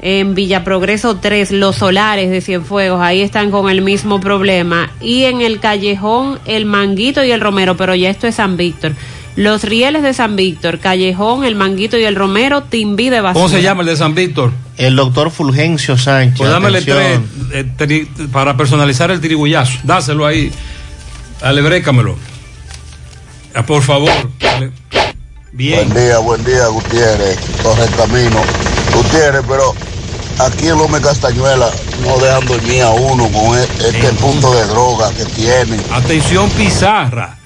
[0.03, 4.91] en Villa Progreso 3, Los Solares de Cienfuegos, ahí están con el mismo problema.
[5.01, 8.93] Y en el callejón El Manguito y el Romero, pero ya esto es San Víctor.
[9.35, 13.33] Los rieles de San Víctor, Callejón, El Manguito y el Romero, Timbí de basura.
[13.33, 14.51] ¿Cómo se llama el de San Víctor?
[14.77, 16.37] El doctor Fulgencio Sánchez.
[16.39, 17.19] Pues dámele tres
[17.53, 19.77] eh, tri- para personalizar el tiribullazo.
[19.83, 20.51] Dáselo ahí.
[21.41, 22.15] Dale, brécamelo.
[23.57, 24.11] Ah, por favor.
[25.51, 25.89] Bien.
[25.89, 27.37] Buen día, buen día, Gutiérrez.
[27.63, 28.41] Corre el camino.
[28.93, 29.73] Gutiérrez, pero
[30.39, 31.67] aquí en López Castañuela
[32.05, 35.81] no dejan dormir a uno con e- este punto de droga que tienen.
[35.91, 37.36] Atención Pizarra.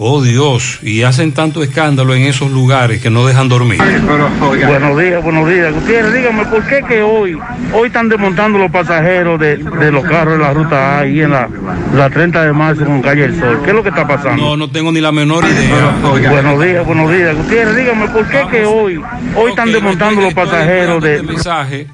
[0.00, 3.80] Oh Dios, y hacen tanto escándalo en esos lugares que no dejan dormir.
[4.06, 5.74] Buenos días, buenos días.
[5.74, 7.36] Gutiérrez, dígame, ¿por qué que hoy,
[7.74, 11.32] hoy están desmontando los pasajeros de, de los carros de la ruta A ahí en
[11.32, 11.48] la,
[11.96, 13.60] la 30 de marzo con calle El Sol?
[13.64, 14.40] ¿Qué es lo que está pasando?
[14.40, 15.96] No, no tengo ni la menor idea.
[16.30, 17.36] Buenos días, buenos días.
[17.36, 19.00] Gutiérrez, dígame, ¿por qué que hoy,
[19.34, 21.88] hoy están desmontando los pasajeros de mensaje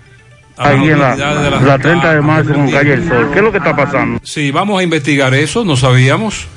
[0.59, 3.31] a ahí en la, la la ruta 30 de marzo con calle El Sol?
[3.33, 4.21] ¿Qué es lo que está pasando?
[4.23, 6.49] Sí, vamos a investigar eso, no sabíamos.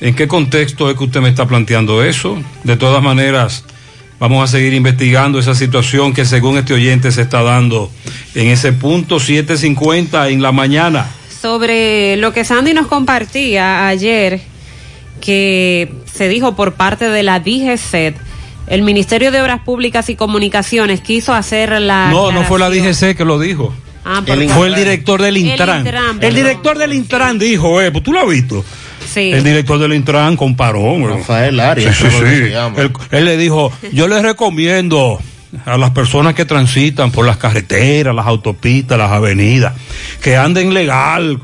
[0.00, 2.38] ¿En qué contexto es que usted me está planteando eso?
[2.64, 3.64] De todas maneras,
[4.18, 7.90] vamos a seguir investigando esa situación que según este oyente se está dando
[8.34, 11.06] en ese punto 750 en la mañana.
[11.40, 14.40] sobre lo que Sandy nos compartía ayer,
[15.20, 18.16] que se dijo por parte de la DGCET,
[18.66, 22.10] el Ministerio de Obras Públicas y Comunicaciones quiso hacer la...
[22.10, 22.70] No, no fue la.
[22.70, 23.74] DGC que lo dijo.
[24.04, 24.48] Ah, perdón.
[24.50, 25.80] Fue el director del El Intran.
[25.80, 28.64] Intran, El, director del Intran dijo, eh, pues tú lo has visto.
[29.14, 29.32] Sí.
[29.32, 30.98] El director del Intran comparó.
[31.06, 32.52] Rafael Arias, Sí, sí.
[32.76, 35.20] Él, él le dijo, yo les recomiendo
[35.64, 39.74] a las personas que transitan por las carreteras, las autopistas, las avenidas,
[40.20, 41.38] que anden legal,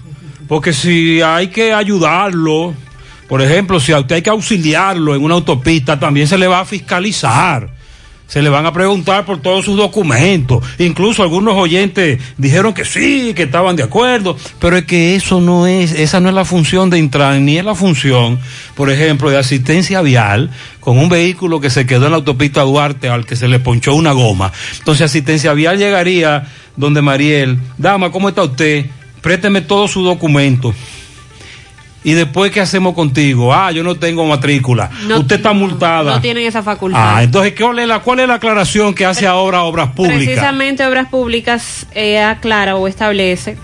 [0.49, 2.75] porque si hay que ayudarlo,
[3.29, 6.61] por ejemplo, si a usted hay que auxiliarlo en una autopista, también se le va
[6.61, 7.71] a fiscalizar.
[8.31, 10.65] Se le van a preguntar por todos sus documentos.
[10.79, 15.67] Incluso algunos oyentes dijeron que sí, que estaban de acuerdo, pero es que eso no
[15.67, 18.39] es, esa no es la función de Intran, ni es la función,
[18.77, 23.09] por ejemplo, de asistencia vial con un vehículo que se quedó en la autopista Duarte
[23.09, 24.53] al que se le ponchó una goma.
[24.79, 28.87] Entonces asistencia vial llegaría donde Mariel, dama, ¿cómo está usted?
[29.21, 30.77] Présteme todos sus documentos.
[32.03, 33.53] Y después, ¿qué hacemos contigo?
[33.53, 34.91] Ah, yo no tengo matrícula.
[35.07, 36.15] No- Usted está multada.
[36.15, 37.17] No tienen esa facultad.
[37.17, 40.17] Ah, entonces, ¿cuál es la, cuál es la aclaración que hace ahora Obras Públicas?
[40.25, 43.59] Precisamente Obras Públicas eh, aclara o establece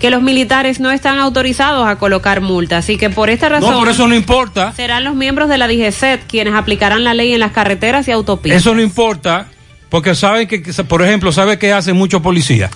[0.00, 3.78] que los militares no están autorizados a colocar multas y que por esta razón No,
[3.80, 4.72] por eso no importa.
[4.76, 8.60] serán los miembros de la DGCET quienes aplicarán la ley en las carreteras y autopistas.
[8.60, 9.46] Eso no importa,
[9.88, 12.70] porque saben que, que- por ejemplo, ¿sabe qué hacen muchos policías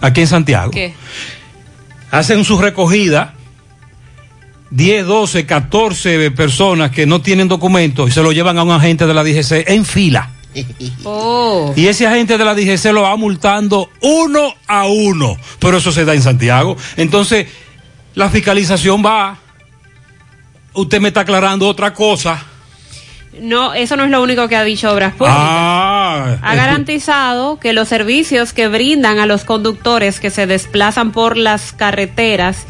[0.00, 0.70] aquí en Santiago?
[0.70, 0.94] ¿Qué?
[2.10, 3.34] Hacen su recogida,
[4.70, 9.06] 10, 12, 14 personas que no tienen documentos y se lo llevan a un agente
[9.06, 10.30] de la DGC en fila.
[11.04, 11.72] Oh.
[11.76, 15.36] Y ese agente de la DGC lo va multando uno a uno.
[15.58, 16.76] Pero eso se da en Santiago.
[16.96, 17.46] Entonces,
[18.14, 19.38] la fiscalización va.
[20.72, 22.42] Usted me está aclarando otra cosa.
[23.40, 25.38] No, eso no es lo único que ha dicho Obras Públicas.
[25.38, 31.36] Ah, ha garantizado que los servicios que brindan a los conductores que se desplazan por
[31.36, 32.66] las carreteras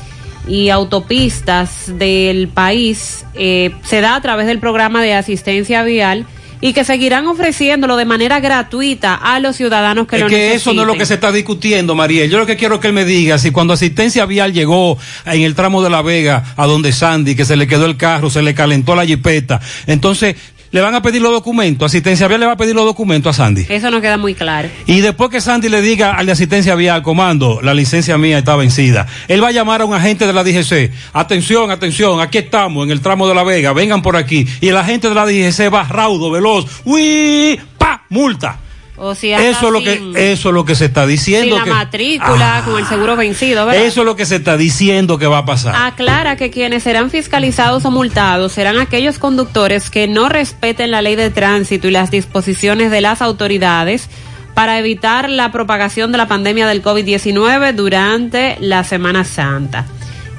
[0.46, 6.26] y autopistas del país eh, se da a través del programa de asistencia vial
[6.60, 10.56] y que seguirán ofreciéndolo de manera gratuita a los ciudadanos que es lo que necesiten.
[10.56, 12.26] eso no es lo que se está discutiendo, María.
[12.26, 15.42] Yo lo que quiero es que él me diga si cuando asistencia vial llegó en
[15.42, 18.42] el tramo de La Vega a donde Sandy, que se le quedó el carro, se
[18.42, 20.36] le calentó la jipeta, entonces
[20.70, 23.44] le van a pedir los documentos, asistencia vial le va a pedir los documentos a
[23.44, 23.66] Sandy.
[23.68, 24.68] Eso no queda muy claro.
[24.86, 28.56] Y después que Sandy le diga al de asistencia vial, comando, la licencia mía está
[28.56, 30.92] vencida, él va a llamar a un agente de la DGC.
[31.12, 34.46] Atención, atención, aquí estamos en el tramo de La Vega, vengan por aquí.
[34.60, 37.58] Y el agente de la DGC va raudo, veloz, ¡uy!
[37.78, 38.04] ¡pa!
[38.10, 38.58] Multa.
[39.00, 41.56] O anda Eso es lo sin- que eso es lo que se está sin diciendo
[41.56, 43.84] la que matrícula, con el seguro vencido, ¿verdad?
[43.84, 45.74] eso es lo que se está diciendo que va a pasar.
[45.76, 51.14] Aclara que quienes serán fiscalizados o multados serán aquellos conductores que no respeten la ley
[51.16, 54.08] de tránsito y las disposiciones de las autoridades
[54.54, 59.86] para evitar la propagación de la pandemia del COVID-19 durante la Semana Santa.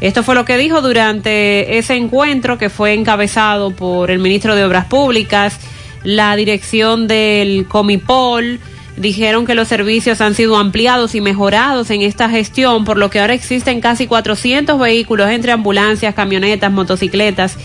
[0.02, 4.64] Esto fue lo que dijo durante ese encuentro que fue encabezado por el ministro de
[4.66, 5.58] Obras Públicas,
[6.04, 8.60] la dirección del Comipol,
[8.98, 13.20] dijeron que los servicios han sido ampliados y mejorados en esta gestión, por lo que
[13.20, 17.58] ahora existen casi 400 vehículos entre ambulancias, camionetas, motocicletas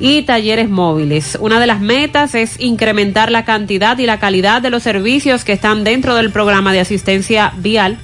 [0.00, 1.36] y talleres móviles.
[1.40, 5.52] Una de las metas es incrementar la cantidad y la calidad de los servicios que
[5.52, 7.98] están dentro del programa de asistencia vial,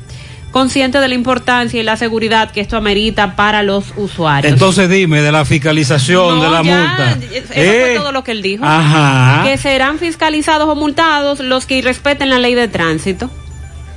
[0.55, 4.53] consciente de la importancia y la seguridad que esto amerita para los usuarios.
[4.53, 7.19] Entonces dime de la fiscalización No, de la ya, multa.
[7.35, 8.65] Eso Eh, fue todo lo que él dijo.
[8.65, 9.43] Ajá.
[9.43, 13.29] Que serán fiscalizados o multados los que irrespeten la ley de tránsito.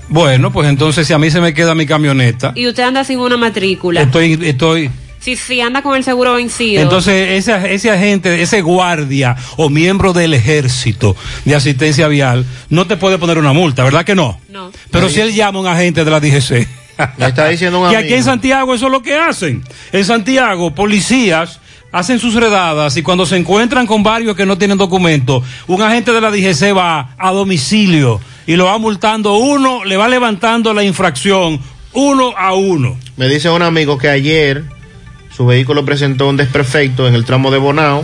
[0.09, 3.19] Bueno, pues entonces si a mí se me queda mi camioneta, Y usted anda sin
[3.19, 4.01] una matrícula.
[4.01, 4.89] estoy estoy
[5.27, 6.81] Si, si anda con el seguro vencido.
[6.81, 12.95] Entonces, ese, ese agente, ese guardia o miembro del ejército de asistencia vial no te
[12.95, 14.39] puede poner una multa, ¿verdad que no?
[14.47, 14.71] No.
[14.89, 16.67] Pero si él llama a un agente de la DGC.
[17.17, 19.65] Le está diciendo un que aquí en Santiago eso es lo que hacen.
[19.91, 21.59] En Santiago, policías
[21.91, 26.13] hacen sus redadas y cuando se encuentran con varios que no tienen documentos, un agente
[26.13, 30.85] de la DGC va a domicilio y lo va multando uno, le va levantando la
[30.85, 31.59] infracción
[31.91, 32.97] uno a uno.
[33.17, 34.76] Me dice un amigo que ayer
[35.37, 38.03] su vehículo presentó un desperfecto en el tramo de Bonao,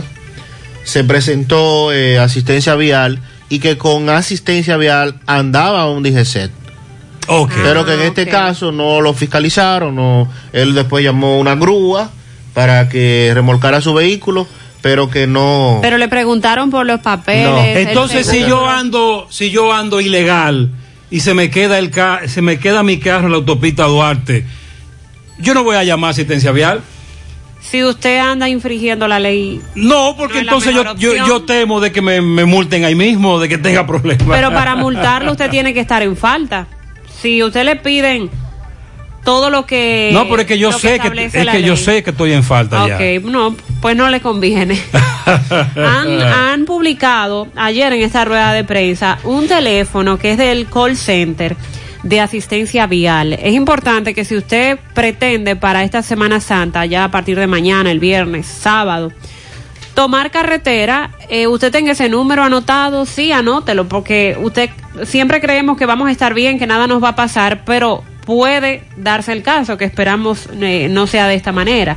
[0.84, 3.18] se presentó eh, asistencia vial
[3.48, 6.52] y que con asistencia vial andaba un DGCET.
[7.64, 12.08] Pero que en este caso no lo fiscalizaron, no, él después llamó una grúa
[12.52, 14.46] para que remolcara su vehículo,
[14.80, 15.80] pero que no...
[15.82, 17.76] Pero le preguntaron por los papeles.
[17.76, 20.70] el Entonces, si yo ando, si yo ando ilegal
[21.10, 24.46] y se me queda el ca se me queda mi carro en la autopista Duarte,
[25.40, 26.80] yo no voy a llamar a asistencia vial.
[27.70, 29.60] Si usted anda infringiendo la ley.
[29.74, 33.40] No, porque No entonces yo, yo, yo temo de que me, me multen ahí mismo,
[33.40, 34.26] de que tenga problemas.
[34.28, 36.66] Pero para multarlo usted tiene que estar en falta.
[37.20, 38.30] Si usted le piden
[39.24, 42.10] todo lo que No, pero es que yo sé que, es que yo sé que
[42.10, 42.96] estoy en falta ya.
[42.96, 44.78] Ok, no, pues no le conviene.
[45.76, 50.96] han, han publicado ayer en esta rueda de prensa un teléfono que es del call
[50.96, 51.56] center
[52.04, 53.32] de asistencia vial.
[53.32, 57.90] Es importante que si usted pretende para esta Semana Santa, ya a partir de mañana,
[57.90, 59.10] el viernes, sábado,
[59.94, 64.70] tomar carretera, eh, usted tenga ese número anotado, sí, anótelo, porque usted
[65.04, 68.82] siempre creemos que vamos a estar bien, que nada nos va a pasar, pero puede
[68.96, 71.96] darse el caso, que esperamos eh, no sea de esta manera.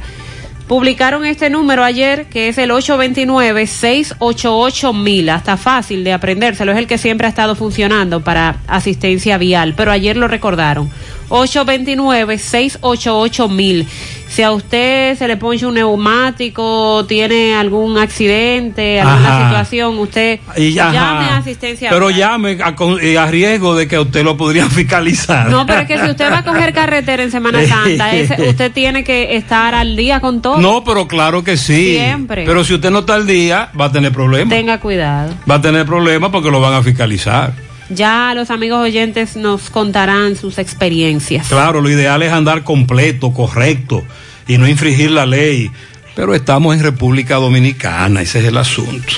[0.68, 5.30] Publicaron este número ayer, que es el 829-688-1000.
[5.30, 9.91] Hasta fácil de aprendérselo, es el que siempre ha estado funcionando para asistencia vial, pero
[9.91, 10.89] ayer lo recordaron.
[11.30, 13.86] 829-688-1000.
[14.30, 19.47] Si a usted se le pone un neumático, tiene algún accidente, alguna Ajá.
[19.47, 20.91] situación, usted Y, ajá.
[20.93, 22.19] llame a asistencia Pero vial.
[22.19, 25.49] llame a, con- a riesgo de que usted lo podrían fiscalizar.
[25.49, 28.71] No, pero es que si usted va a coger carretera en Semana Santa, ese- usted
[28.71, 30.59] tiene que estar al día con todo.
[30.59, 31.95] No, pero claro que sí.
[31.95, 32.45] Siempre.
[32.45, 34.49] Pero si usted no está al día, va a tener problemas.
[34.55, 35.34] Tenga cuidado.
[35.49, 37.53] Va a tener problemas porque lo van a fiscalizar.
[37.89, 41.47] Ya los amigos oyentes nos contarán sus experiencias.
[41.47, 44.03] Claro, lo ideal es andar completo, correcto
[44.47, 45.71] y no infringir la ley.
[46.15, 49.13] Pero estamos en República Dominicana, ese es el asunto.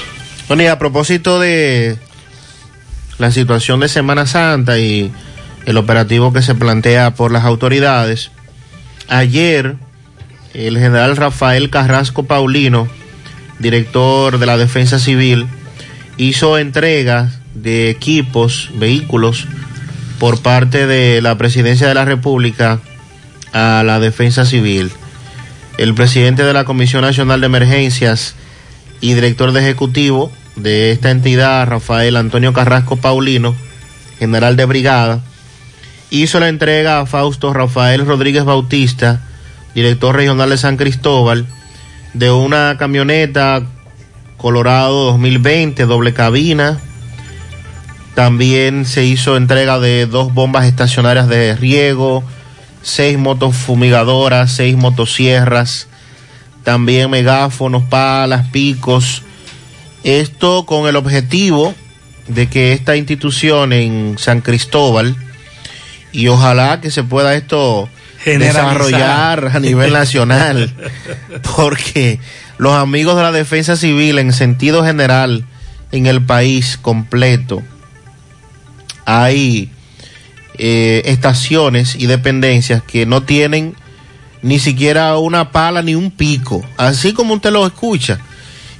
[0.47, 1.97] Bueno, y a propósito de
[3.17, 5.11] la situación de Semana Santa y
[5.65, 8.31] el operativo que se plantea por las autoridades,
[9.07, 9.77] ayer
[10.53, 12.87] el general Rafael Carrasco Paulino,
[13.59, 15.47] director de la Defensa Civil,
[16.17, 19.47] hizo entrega de equipos, vehículos,
[20.19, 22.79] por parte de la Presidencia de la República
[23.53, 24.91] a la Defensa Civil.
[25.77, 28.35] El presidente de la Comisión Nacional de Emergencias
[29.01, 33.55] y director de ejecutivo de esta entidad, Rafael Antonio Carrasco Paulino,
[34.19, 35.21] general de brigada,
[36.09, 39.21] hizo la entrega a Fausto Rafael Rodríguez Bautista,
[39.73, 41.45] director regional de San Cristóbal,
[42.13, 43.63] de una camioneta
[44.37, 46.79] Colorado 2020, doble cabina.
[48.15, 52.23] También se hizo entrega de dos bombas estacionarias de riego,
[52.81, 55.87] seis motos fumigadoras, seis motosierras,
[56.63, 59.23] también megáfonos, palas, picos.
[60.03, 61.73] Esto con el objetivo
[62.27, 65.15] de que esta institución en San Cristóbal,
[66.11, 67.89] y ojalá que se pueda esto
[68.25, 70.73] desarrollar a nivel nacional,
[71.55, 72.19] porque
[72.57, 75.45] los amigos de la defensa civil en sentido general
[75.91, 77.63] en el país completo,
[79.17, 79.69] hay
[80.57, 83.73] eh, estaciones y dependencias que no tienen
[84.41, 88.19] ni siquiera una pala ni un pico, así como usted lo escucha.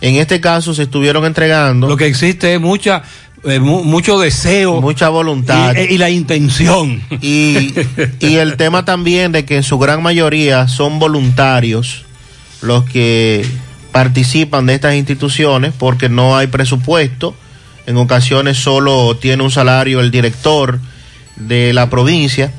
[0.02, 1.88] En este caso se estuvieron entregando.
[1.88, 3.04] Lo que existe es mucha,
[3.44, 4.80] eh, mu- mucho deseo.
[4.82, 5.76] Mucha voluntad.
[5.76, 7.02] Y, y la intención.
[7.22, 7.74] Y,
[8.22, 12.06] y el tema también de que en su gran mayoría son voluntarios
[12.62, 13.46] los que
[13.92, 17.36] participan de estas instituciones porque no hay presupuesto.
[17.90, 20.80] En ocasiones solo tiene un salario el director
[21.38, 22.54] de la provincia.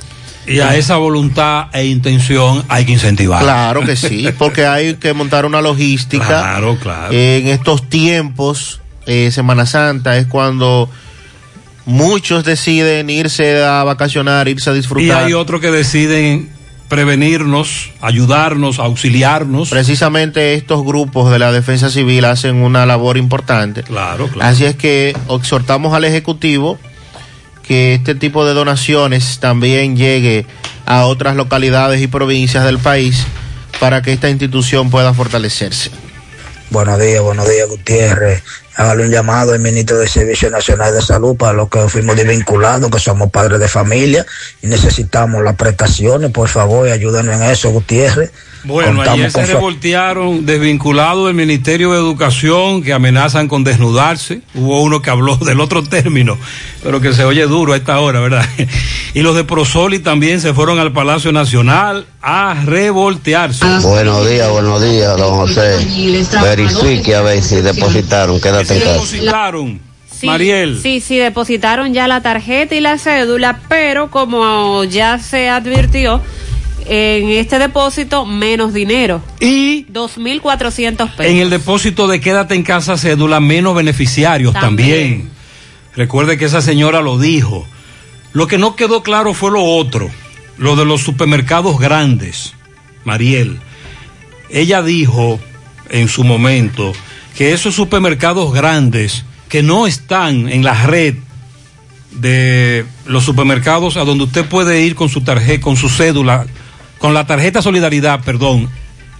[0.44, 3.40] Y a esa voluntad e intención hay que incentivar.
[3.40, 6.26] Claro que sí, porque hay que montar una logística.
[6.26, 7.12] Claro, claro.
[7.12, 10.90] En estos tiempos, eh, Semana Santa, es cuando
[11.86, 15.26] muchos deciden irse a vacacionar, irse a Y disfrutar.
[15.26, 16.50] hay otros que deciden
[16.90, 19.70] prevenirnos, ayudarnos, auxiliarnos.
[19.70, 23.84] Precisamente estos grupos de la defensa civil hacen una labor importante.
[23.84, 24.50] Claro, claro.
[24.50, 26.78] Así es que exhortamos al Ejecutivo
[27.62, 30.44] que este tipo de donaciones también llegue
[30.84, 33.24] a otras localidades y provincias del país
[33.78, 35.92] para que esta institución pueda fortalecerse.
[36.70, 38.42] Buenos días, buenos días, Gutiérrez.
[38.80, 42.90] Hágale un llamado al ministro del Servicio Nacional de Salud para los que fuimos desvinculados,
[42.90, 44.24] que somos padres de familia
[44.62, 46.30] y necesitamos las prestaciones.
[46.30, 48.32] Por favor, ayúdenos en eso, Gutiérrez.
[48.64, 54.40] Bueno, Contamos ayer se revoltearon desvinculados del Ministerio de Educación que amenazan con desnudarse.
[54.54, 56.38] Hubo uno que habló del otro término,
[56.82, 58.46] pero que se oye duro a esta hora, ¿verdad?
[59.12, 63.66] Y los de Prosoli también se fueron al Palacio Nacional a revoltearse.
[63.82, 65.84] Buenos días, buenos días, don José.
[66.40, 68.69] Verifique a ver si depositaron, quédate.
[68.74, 69.80] Depositaron,
[70.20, 70.78] Sí, Mariel.
[70.82, 76.20] Sí, sí, depositaron ya la tarjeta y la cédula, pero como ya se advirtió,
[76.84, 79.22] en este depósito menos dinero.
[79.40, 81.32] Y 2.400 pesos.
[81.32, 84.90] En el depósito de Quédate en casa cédula menos beneficiarios también.
[84.90, 85.30] También.
[85.96, 87.66] Recuerde que esa señora lo dijo.
[88.32, 90.10] Lo que no quedó claro fue lo otro,
[90.56, 92.54] lo de los supermercados grandes.
[93.04, 93.58] Mariel,
[94.50, 95.40] ella dijo
[95.88, 96.92] en su momento
[97.36, 101.14] que esos supermercados grandes que no están en la red
[102.12, 106.46] de los supermercados a donde usted puede ir con su tarjeta, con su cédula,
[106.98, 108.68] con la tarjeta Solidaridad, perdón,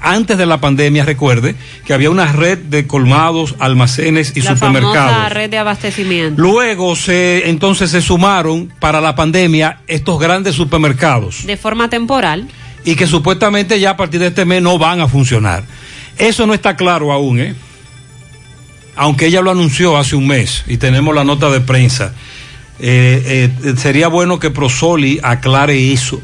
[0.03, 1.55] antes de la pandemia, recuerde
[1.85, 5.13] que había una red de colmados, almacenes y la supermercados.
[5.13, 6.41] famosa red de abastecimiento.
[6.41, 12.49] Luego se entonces se sumaron para la pandemia estos grandes supermercados De forma temporal.
[12.85, 15.65] y que supuestamente ya a partir de este mes no van a funcionar.
[16.17, 17.55] Eso no está claro aún, ¿eh?
[19.01, 22.13] Aunque ella lo anunció hace un mes y tenemos la nota de prensa.
[22.79, 26.21] Eh, eh, sería bueno que Prosoli aclare eso.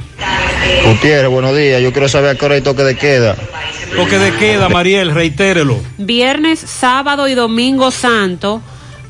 [0.85, 1.81] Gutiérrez, buenos días.
[1.81, 3.35] Yo quiero saber a qué hora hay toque de queda.
[3.97, 5.81] Toque de queda, Mariel, reitérelo.
[5.97, 8.61] Viernes, sábado y domingo santo,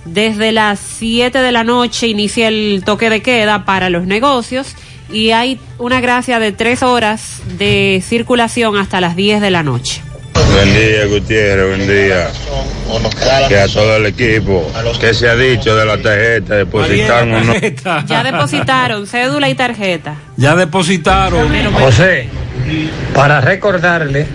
[0.04, 4.76] desde las 7 de la noche inicia el toque de queda para los negocios
[5.12, 10.02] y hay una gracia de tres horas de circulación hasta las 10 de la noche.
[10.56, 12.30] Buen día, Gutiérrez, buen día.
[13.46, 14.66] Que a todo el equipo,
[14.98, 17.54] que se ha dicho de la tarjeta, depositan o no.
[18.06, 20.16] Ya depositaron cédula y tarjeta.
[20.38, 21.50] Ya depositaron.
[21.74, 22.30] José,
[23.14, 24.26] para recordarle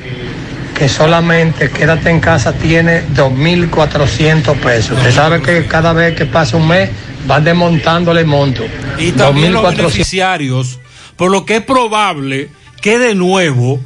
[0.77, 4.97] que solamente quédate en casa tiene 2.400 pesos.
[4.97, 6.91] Usted sabe que cada vez que pasa un mes
[7.25, 8.63] van desmontándole monto.
[8.99, 10.79] Y también los beneficiarios,
[11.15, 12.49] por lo que es probable
[12.79, 13.79] que de nuevo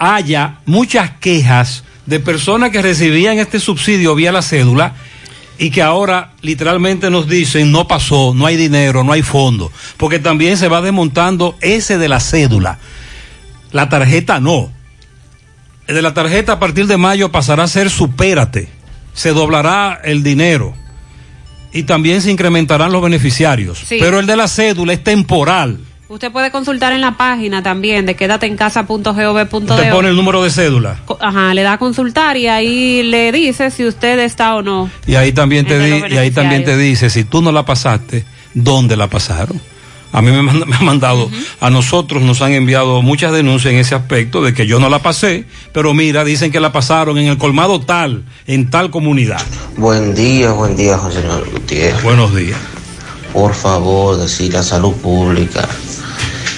[0.00, 4.94] haya muchas quejas de personas que recibían este subsidio vía la cédula
[5.58, 10.18] y que ahora literalmente nos dicen no pasó, no hay dinero, no hay fondo, porque
[10.18, 12.78] también se va desmontando ese de la cédula.
[13.70, 14.72] La tarjeta no.
[15.86, 18.68] El de la tarjeta a partir de mayo pasará a ser supérate,
[19.12, 20.74] se doblará el dinero
[21.72, 23.98] y también se incrementarán los beneficiarios, Sí.
[24.00, 25.78] pero el de la cédula es temporal.
[26.10, 29.74] Usted puede consultar en la página también de quédateencasa.gov.do.
[29.74, 30.98] Usted pone el número de cédula.
[31.20, 34.90] Ajá, le da a consultar y ahí le dice si usted está o no.
[35.06, 38.24] Y ahí también te di- y ahí también te dice si tú no la pasaste,
[38.54, 39.60] ¿dónde la pasaron?
[40.10, 41.30] A mí me, manda- me han mandado,
[41.60, 44.98] a nosotros nos han enviado muchas denuncias en ese aspecto de que yo no la
[44.98, 49.40] pasé, pero mira, dicen que la pasaron en el colmado tal, en tal comunidad.
[49.76, 52.02] Buen día, buen día, José Manuel Gutiérrez.
[52.02, 52.58] Buenos días.
[53.32, 55.68] Por favor, decirle a Salud Pública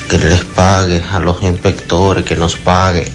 [0.09, 3.11] que les pague a los inspectores, que nos pague.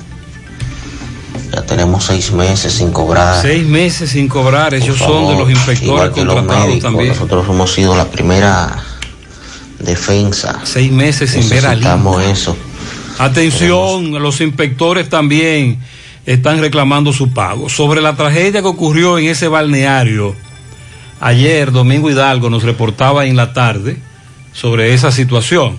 [1.54, 3.42] Ya tenemos seis meses sin cobrar.
[3.42, 7.10] Seis meses sin cobrar, ellos son de los inspectores que los contratados médicos, también.
[7.10, 8.84] Nosotros hemos sido la primera
[9.80, 10.60] defensa.
[10.64, 12.34] Seis meses sin ver a Necesitamos Linda.
[12.34, 12.58] eso.
[13.20, 15.80] Atención, los inspectores también
[16.26, 17.70] están reclamando su pago.
[17.70, 20.36] Sobre la tragedia que ocurrió en ese balneario,
[21.20, 23.98] ayer Domingo Hidalgo nos reportaba en la tarde
[24.54, 25.78] sobre esa situación.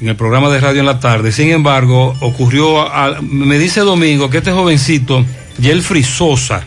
[0.00, 1.32] En el programa de radio en la tarde.
[1.32, 5.24] Sin embargo, ocurrió, a- me dice Domingo que este jovencito,
[5.60, 6.62] Jelfri Sosa,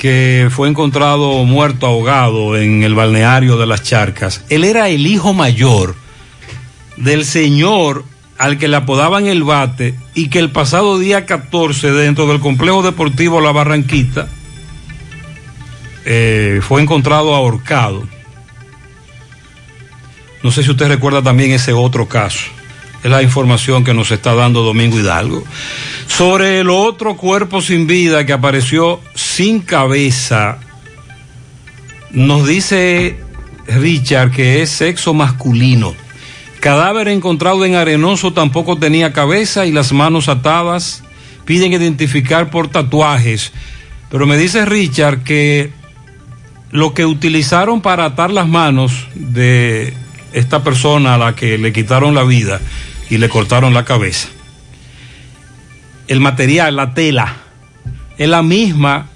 [0.00, 5.32] que fue encontrado muerto ahogado en el balneario de las Charcas, él era el hijo
[5.34, 5.94] mayor
[6.96, 8.04] del señor
[8.38, 12.82] al que le apodaban el bate y que el pasado día 14 dentro del complejo
[12.82, 14.28] deportivo La Barranquita
[16.08, 18.06] eh, fue encontrado ahorcado.
[20.44, 22.44] No sé si usted recuerda también ese otro caso.
[23.02, 25.42] Es la información que nos está dando Domingo Hidalgo.
[26.06, 30.58] Sobre el otro cuerpo sin vida que apareció sin cabeza,
[32.12, 33.18] nos dice
[33.66, 35.94] Richard que es sexo masculino.
[36.60, 41.02] Cadáver encontrado en Arenoso tampoco tenía cabeza y las manos atadas.
[41.44, 43.52] Piden identificar por tatuajes.
[44.08, 45.72] Pero me dice Richard que
[46.76, 49.94] lo que utilizaron para atar las manos de
[50.34, 52.60] esta persona a la que le quitaron la vida
[53.08, 54.28] y le cortaron la cabeza,
[56.06, 57.36] el material, la tela,
[58.18, 59.06] es la misma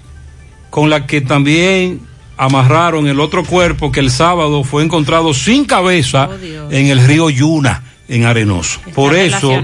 [0.71, 2.01] con la que también
[2.35, 6.29] amarraron el otro cuerpo que el sábado fue encontrado sin cabeza
[6.71, 8.79] en el río Yuna, en Arenoso.
[8.95, 9.61] Por eso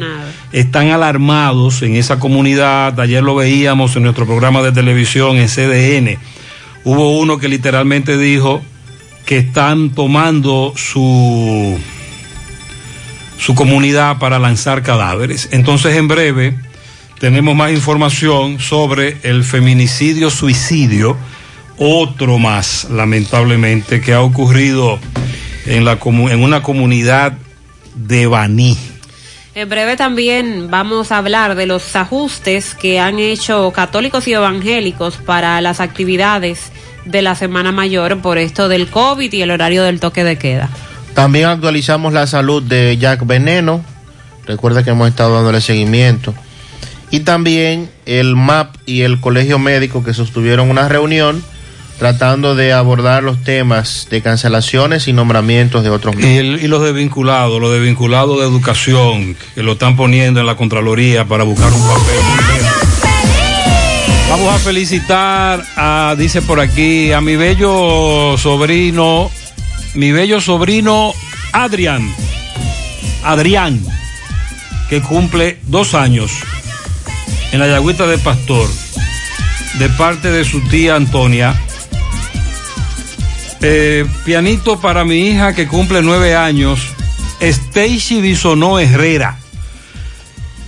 [0.51, 2.99] están alarmados en esa comunidad.
[2.99, 6.19] Ayer lo veíamos en nuestro programa de televisión en CDN.
[6.87, 8.61] Hubo uno que literalmente dijo
[9.25, 11.77] que están tomando su
[13.37, 15.49] su comunidad para lanzar cadáveres.
[15.51, 16.57] Entonces, en breve,
[17.19, 21.17] tenemos más información sobre el feminicidio suicidio,
[21.77, 24.97] otro más, lamentablemente, que ha ocurrido
[25.65, 27.33] en, la, en una comunidad
[27.95, 28.77] de Baní.
[29.57, 35.17] En breve también vamos a hablar de los ajustes que han hecho católicos y evangélicos
[35.17, 36.71] para las actividades
[37.05, 40.69] de la Semana Mayor por esto del COVID y el horario del toque de queda.
[41.15, 43.83] También actualizamos la salud de Jack Veneno.
[44.45, 46.35] Recuerda que hemos estado dándole seguimiento.
[47.09, 51.43] Y también el MAP y el Colegio Médico que sostuvieron una reunión
[51.99, 56.83] tratando de abordar los temas de cancelaciones y nombramientos de otros Y, el- y los
[56.83, 61.81] desvinculados, los desvinculados de educación, que lo están poniendo en la Contraloría para buscar un
[61.81, 62.19] papel.
[64.29, 69.31] Vamos a felicitar a, dice por aquí, a mi bello sobrino,
[69.95, 71.13] mi bello sobrino
[71.53, 72.13] Adrián,
[73.23, 73.81] Adrián,
[74.89, 76.31] que cumple dos años
[77.51, 78.67] en la Yagüita de Pastor,
[79.79, 81.59] de parte de su tía Antonia.
[83.61, 86.79] Eh, pianito para mi hija que cumple nueve años,
[87.39, 89.39] Stacy Bisonó Herrera,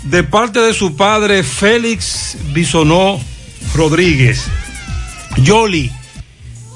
[0.04, 3.20] de parte de su padre Félix Bisonó
[3.76, 4.46] Rodríguez.
[5.38, 5.92] Yoli,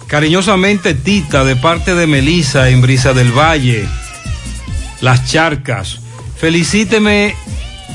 [0.08, 3.88] cariñosamente Tita, de parte de Melisa en Brisa del Valle.
[5.02, 6.00] Las Charcas.
[6.38, 7.36] Felicíteme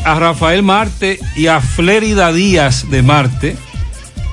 [0.04, 3.56] a Rafael Marte y a Flérida Díaz de Marte.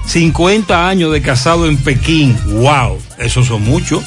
[0.06, 2.38] 50 años de casado en Pekín.
[2.45, 2.99] ¡Wow!
[3.18, 4.03] Esos son muchos.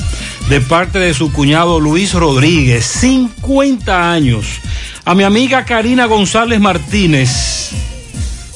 [0.49, 2.85] De parte de su cuñado Luis Rodríguez.
[2.85, 4.47] 50 años.
[5.05, 7.71] A mi amiga Karina González Martínez.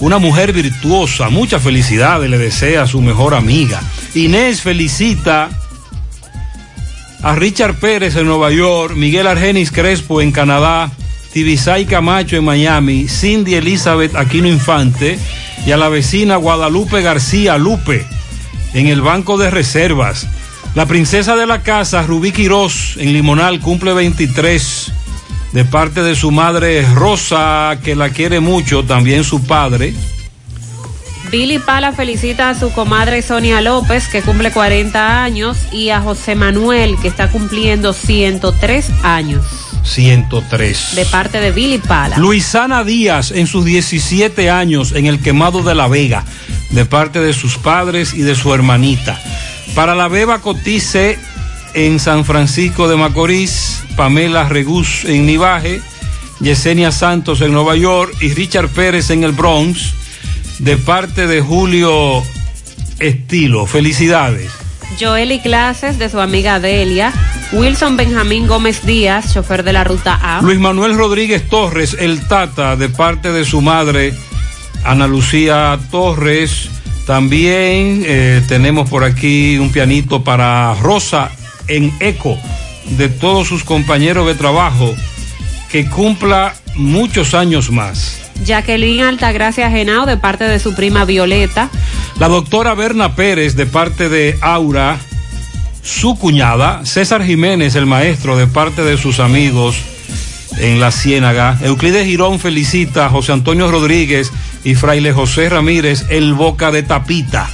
[0.00, 1.28] Una mujer virtuosa.
[1.28, 3.80] Muchas felicidades le desea a su mejor amiga.
[4.14, 5.50] Inés felicita
[7.22, 8.94] a Richard Pérez en Nueva York.
[8.96, 10.90] Miguel Argenis Crespo en Canadá.
[11.32, 13.08] Tibisay Camacho en Miami.
[13.08, 15.18] Cindy Elizabeth Aquino Infante
[15.66, 18.06] y a la vecina Guadalupe García Lupe
[18.74, 20.28] en el Banco de Reservas.
[20.74, 24.92] La princesa de la casa, Rubí Quirós, en Limonal, cumple 23
[25.52, 29.92] de parte de su madre Rosa, que la quiere mucho, también su padre.
[31.32, 36.34] Billy Pala felicita a su comadre Sonia López, que cumple 40 años, y a José
[36.34, 39.42] Manuel, que está cumpliendo 103 años.
[39.82, 40.94] 103.
[40.94, 42.18] De parte de Billy Pala.
[42.18, 46.22] Luisana Díaz en sus 17 años en el quemado de La Vega,
[46.68, 49.18] de parte de sus padres y de su hermanita.
[49.74, 51.18] Para la Beba Cotice
[51.72, 55.80] en San Francisco de Macorís, Pamela Regús en Nivaje,
[56.40, 59.94] Yesenia Santos en Nueva York y Richard Pérez en el Bronx,
[60.62, 62.22] de parte de Julio
[63.00, 63.66] Estilo.
[63.66, 64.50] Felicidades.
[64.98, 67.12] Joel y Clases de su amiga Delia.
[67.52, 70.40] Wilson Benjamín Gómez Díaz, chofer de la ruta A.
[70.40, 74.14] Luis Manuel Rodríguez Torres, el Tata, de parte de su madre,
[74.84, 76.70] Ana Lucía Torres.
[77.06, 81.30] También eh, tenemos por aquí un pianito para Rosa
[81.66, 82.38] en eco
[82.96, 84.94] de todos sus compañeros de trabajo.
[85.70, 88.31] Que cumpla muchos años más.
[88.44, 91.70] Jacqueline Altagracia Genao de parte de su prima Violeta.
[92.18, 94.98] La doctora Berna Pérez de parte de Aura,
[95.82, 96.84] su cuñada.
[96.84, 99.76] César Jiménez, el maestro, de parte de sus amigos
[100.58, 101.58] en la Ciénaga.
[101.62, 104.32] Euclides Girón felicita a José Antonio Rodríguez
[104.64, 107.48] y Fraile José Ramírez, el Boca de Tapita.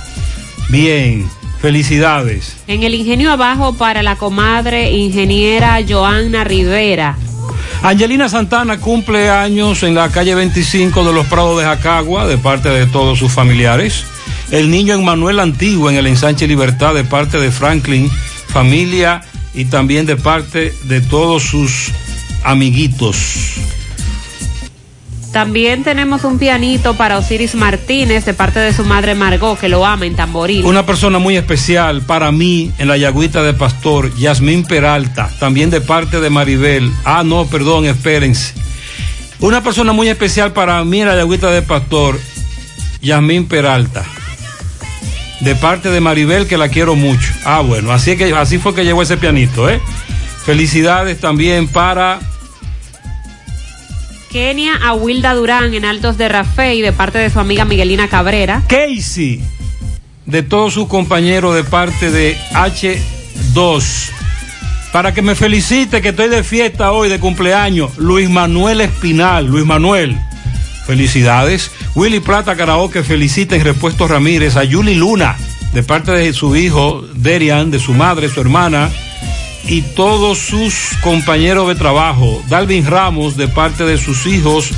[0.68, 1.28] Bien,
[1.60, 2.56] felicidades.
[2.66, 7.16] En el ingenio abajo para la comadre ingeniera Joanna Rivera.
[7.82, 12.68] Angelina Santana cumple años en la calle 25 de los Prados de Jacagua de parte
[12.68, 14.04] de todos sus familiares.
[14.50, 18.10] El niño Emmanuel Antiguo en el ensanche Libertad de parte de Franklin,
[18.48, 19.22] familia
[19.54, 21.92] y también de parte de todos sus
[22.42, 23.54] amiguitos.
[25.32, 29.84] También tenemos un pianito para Osiris Martínez de parte de su madre Margot, que lo
[29.84, 30.64] ama en tamboril.
[30.64, 35.82] Una persona muy especial para mí en la Yagüita de Pastor, Yasmín Peralta, también de
[35.82, 36.90] parte de Maribel.
[37.04, 38.54] Ah, no, perdón, espérense.
[39.40, 42.18] Una persona muy especial para mí en la Yagüita de Pastor,
[43.02, 44.04] Yasmín Peralta.
[45.40, 47.30] De parte de Maribel, que la quiero mucho.
[47.44, 49.80] Ah, bueno, así, que, así fue que llegó ese pianito, ¿eh?
[50.44, 52.18] Felicidades también para
[54.28, 58.62] Kenia a Wilda Durán en Altos de Rafey de parte de su amiga Miguelina Cabrera.
[58.68, 59.40] Casey,
[60.26, 64.10] de todos sus compañeros de parte de H2.
[64.92, 69.46] Para que me felicite que estoy de fiesta hoy de cumpleaños, Luis Manuel Espinal.
[69.46, 70.18] Luis Manuel,
[70.86, 71.70] felicidades.
[71.94, 75.36] Willy Plata Karaoke felicita en Repuesto Ramírez a Yuli Luna,
[75.72, 78.90] de parte de su hijo Derian, de su madre, su hermana
[79.64, 82.42] y todos sus compañeros de trabajo.
[82.48, 84.70] Dalvin Ramos de parte de sus hijos,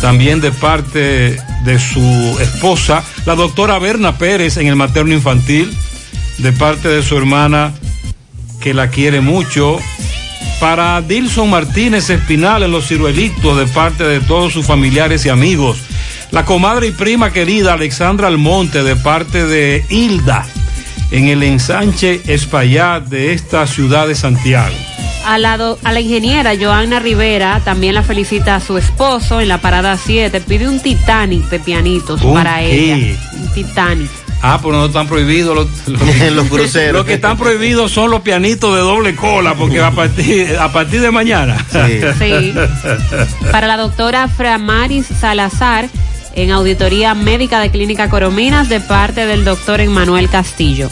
[0.00, 3.04] también de parte de su esposa.
[3.26, 5.72] La doctora Berna Pérez en el materno infantil,
[6.38, 7.72] de parte de su hermana
[8.60, 9.78] que la quiere mucho.
[10.60, 15.78] Para Dilson Martínez Espinal en Los Ciruelitos, de parte de todos sus familiares y amigos.
[16.30, 20.46] La comadre y prima querida Alexandra Almonte, de parte de Hilda
[21.14, 24.74] en el ensanche Espaillat de esta ciudad de Santiago.
[25.24, 29.46] A la, do, a la ingeniera Joanna Rivera también la felicita a su esposo en
[29.46, 30.40] la parada 7.
[30.40, 32.94] Pide un Titanic de pianitos para qué?
[32.94, 33.20] ella.
[33.32, 34.10] Un Titanic.
[34.42, 36.94] Ah, pero no están prohibidos los, los, los cruceros.
[36.94, 41.00] Los que están prohibidos son los pianitos de doble cola, porque a partir, a partir
[41.00, 41.64] de mañana.
[41.70, 42.00] Sí.
[42.18, 42.54] Sí.
[43.52, 45.88] Para la doctora Framaris Salazar
[46.34, 50.90] en Auditoría Médica de Clínica Corominas de parte del doctor Emmanuel Castillo.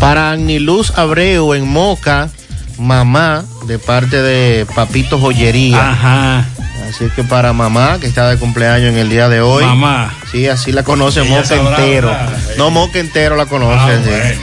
[0.00, 2.30] Para Agniluz Abreu en Moca,
[2.78, 5.90] mamá, de parte de Papito Joyería.
[5.90, 6.48] Ajá.
[6.88, 9.64] Así que para mamá, que está de cumpleaños en el día de hoy.
[9.64, 10.14] Mamá.
[10.30, 12.08] Sí, así la conoce Ella Moca sabrá, entero.
[12.08, 12.38] ¿verdad?
[12.58, 13.74] No, Moca entero la conoce.
[13.76, 14.10] Ah, sí.
[14.10, 14.40] bueno.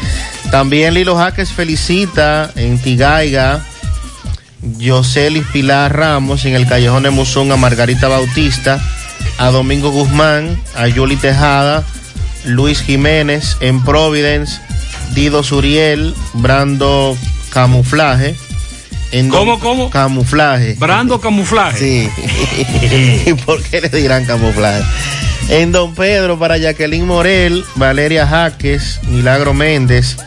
[0.51, 3.61] También Lilo Jaques felicita en Tigaiga.
[4.77, 8.81] Yoselis Pilar Ramos en el Callejón de Musón a Margarita Bautista
[9.37, 11.83] a Domingo Guzmán, a Yuli Tejada,
[12.45, 14.59] Luis Jiménez en Providence,
[15.13, 17.17] Dido Suriel, Brando
[17.49, 18.35] Camuflaje.
[19.11, 19.89] En ¿Cómo, cómo?
[19.91, 20.75] Camuflaje.
[20.79, 21.77] Brando Camuflaje.
[21.77, 22.09] Sí.
[23.29, 24.83] ¿Y por qué le dirán camuflaje?
[25.49, 30.17] En Don Pedro para Jacqueline Morel, Valeria Jaques, Milagro Méndez,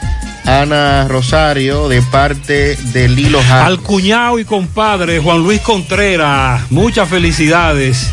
[0.45, 3.67] Ana Rosario, de parte de Lilo Jaques.
[3.67, 8.11] Al cuñado y compadre Juan Luis Contreras, muchas felicidades.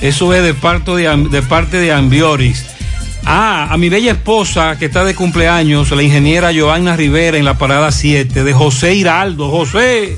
[0.00, 2.64] Eso es de parte de, Am- de parte de Ambioris.
[3.24, 7.58] Ah, a mi bella esposa que está de cumpleaños, la ingeniera Joanna Rivera en la
[7.58, 9.50] parada 7, de José Hiraldo.
[9.50, 10.16] José,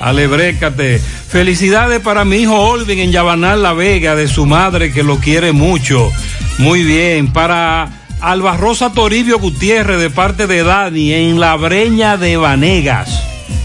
[0.00, 0.98] alebrécate.
[0.98, 5.52] Felicidades para mi hijo Olvin en Yabanal La Vega, de su madre que lo quiere
[5.52, 6.10] mucho.
[6.58, 7.32] Muy bien.
[7.32, 7.88] Para
[8.20, 13.22] Alba Rosa Toribio Gutiérrez, de parte de Dani, en La Breña de Vanegas.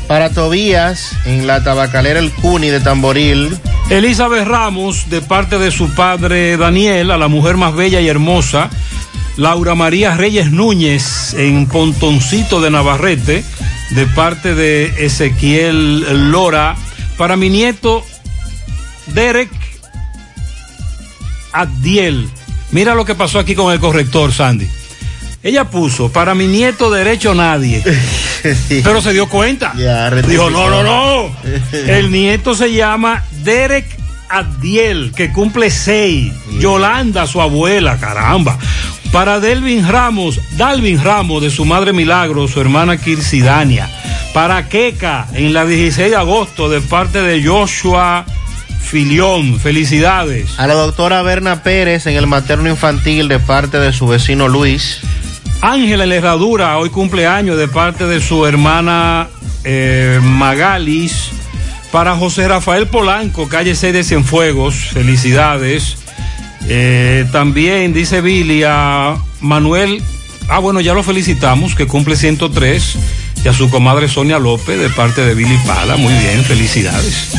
[0.07, 3.57] Para Tobías, en la tabacalera El Cuni de Tamboril.
[3.89, 8.69] Elizabeth Ramos, de parte de su padre Daniel, a la mujer más bella y hermosa.
[9.37, 13.43] Laura María Reyes Núñez, en Pontoncito de Navarrete,
[13.91, 16.75] de parte de Ezequiel Lora.
[17.17, 18.03] Para mi nieto
[19.07, 19.49] Derek
[21.53, 22.29] Adiel.
[22.71, 24.67] Mira lo que pasó aquí con el corrector, Sandy.
[25.43, 27.83] Ella puso, para mi nieto derecho nadie.
[28.83, 29.73] Pero se dio cuenta.
[30.27, 31.35] Dijo, no, no, no.
[31.71, 33.85] El nieto se llama Derek
[34.29, 36.33] Adiel, que cumple seis.
[36.59, 38.57] Yolanda, su abuela, caramba.
[39.11, 43.89] Para Delvin Ramos, Dalvin Ramos, de su madre Milagro, su hermana Kirsidania.
[44.33, 48.25] Para Keka, en la 16 de agosto, de parte de Joshua
[48.81, 49.59] Filión.
[49.59, 50.59] Felicidades.
[50.59, 54.99] A la doctora Berna Pérez en el materno infantil de parte de su vecino Luis.
[55.61, 59.27] Ángela en la Herradura, hoy cumpleaños de parte de su hermana
[59.63, 61.29] eh, Magalis.
[61.91, 65.97] Para José Rafael Polanco, calle 6 de Cienfuegos, felicidades.
[66.67, 70.03] Eh, también dice Billy a Manuel,
[70.49, 72.97] ah bueno, ya lo felicitamos, que cumple 103.
[73.43, 77.29] Y a su comadre Sonia López de parte de Billy Pala, muy bien, felicidades.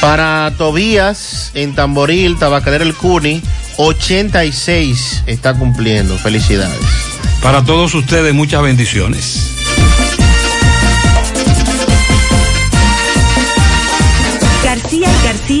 [0.00, 3.42] Para Tobías en Tamboril, Tabacalera El Cuni,
[3.78, 6.16] 86 está cumpliendo.
[6.18, 7.13] Felicidades.
[7.44, 10.13] Para todos ustedes, muchas bendiciones.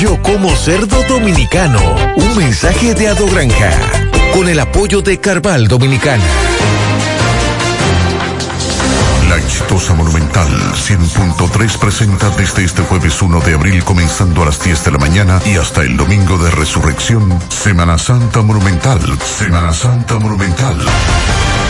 [0.00, 1.80] Yo como cerdo dominicano.
[2.14, 3.72] Un mensaje de Ado Granja.
[4.32, 6.22] Con el apoyo de Carval Dominicana.
[9.28, 14.84] La exitosa Monumental 100.3 presenta desde este jueves 1 de abril comenzando a las 10
[14.84, 20.78] de la mañana y hasta el domingo de resurrección, Semana Santa Monumental, Semana Santa Monumental.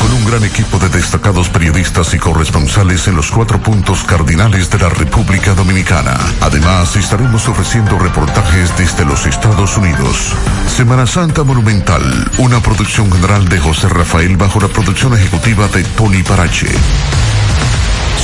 [0.01, 4.79] Con un gran equipo de destacados periodistas y corresponsales en los cuatro puntos cardinales de
[4.79, 6.17] la República Dominicana.
[6.41, 10.35] Además, estaremos ofreciendo reportajes desde los Estados Unidos.
[10.67, 16.23] Semana Santa Monumental, una producción general de José Rafael bajo la producción ejecutiva de Tony
[16.23, 16.69] Parache.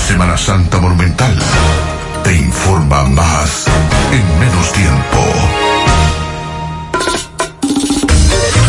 [0.07, 1.39] Semana Santa Monumental.
[2.23, 3.67] te informa más
[4.13, 6.24] en menos tiempo.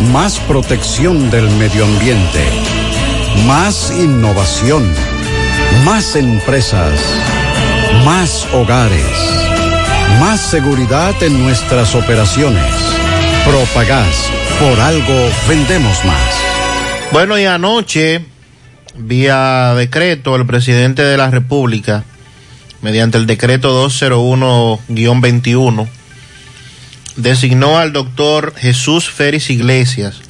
[0.00, 2.42] Más protección del medio ambiente.
[3.46, 4.92] Más innovación.
[5.84, 6.98] Más empresas.
[8.04, 9.04] Más hogares.
[10.20, 12.74] Más seguridad en nuestras operaciones.
[13.46, 14.28] Propagás.
[14.60, 16.34] Por algo vendemos más.
[17.12, 18.24] Bueno, y anoche,
[18.96, 22.04] vía decreto, el presidente de la República,
[22.82, 25.88] mediante el decreto 201-21,
[27.16, 30.20] designó al doctor Jesús Félix Iglesias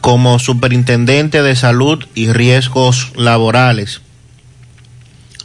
[0.00, 4.02] como superintendente de salud y riesgos laborales.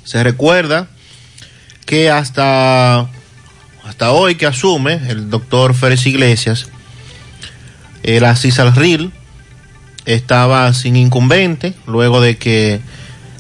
[0.04, 0.88] Se recuerda
[1.86, 3.08] que hasta,
[3.86, 6.68] hasta hoy que asume el doctor Félix Iglesias,
[8.04, 8.26] el
[8.76, 9.12] Ril
[10.06, 12.82] estaba sin incumbente luego de que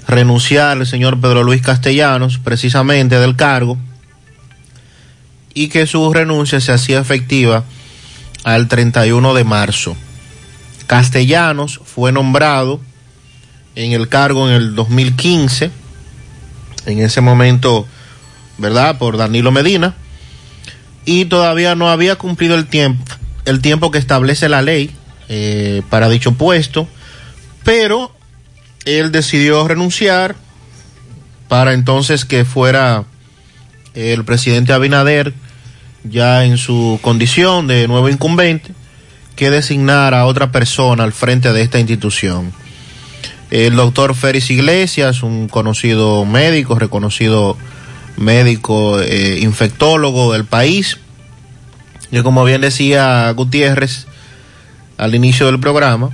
[0.07, 3.77] renunciara el señor Pedro Luis Castellanos precisamente del cargo
[5.53, 7.63] y que su renuncia se hacía efectiva
[8.43, 9.95] al 31 de marzo.
[10.88, 12.80] Castellanos fue nombrado
[13.76, 15.71] en el cargo en el 2015,
[16.85, 17.88] en ese momento,
[18.57, 19.95] ¿verdad?, por Danilo Medina,
[21.05, 23.03] y todavía no había cumplido el tiempo,
[23.45, 24.91] el tiempo que establece la ley
[25.27, 26.88] eh, para dicho puesto,
[27.63, 28.11] pero
[28.85, 30.35] él decidió renunciar
[31.47, 33.05] para entonces que fuera
[33.93, 35.33] el presidente Abinader,
[36.03, 38.71] ya en su condición de nuevo incumbente,
[39.35, 42.51] que designara a otra persona al frente de esta institución.
[43.51, 47.57] El doctor Félix Iglesias, un conocido médico, reconocido
[48.17, 50.99] médico eh, infectólogo del país,
[52.11, 54.07] y como bien decía Gutiérrez
[54.97, 56.09] al inicio del programa,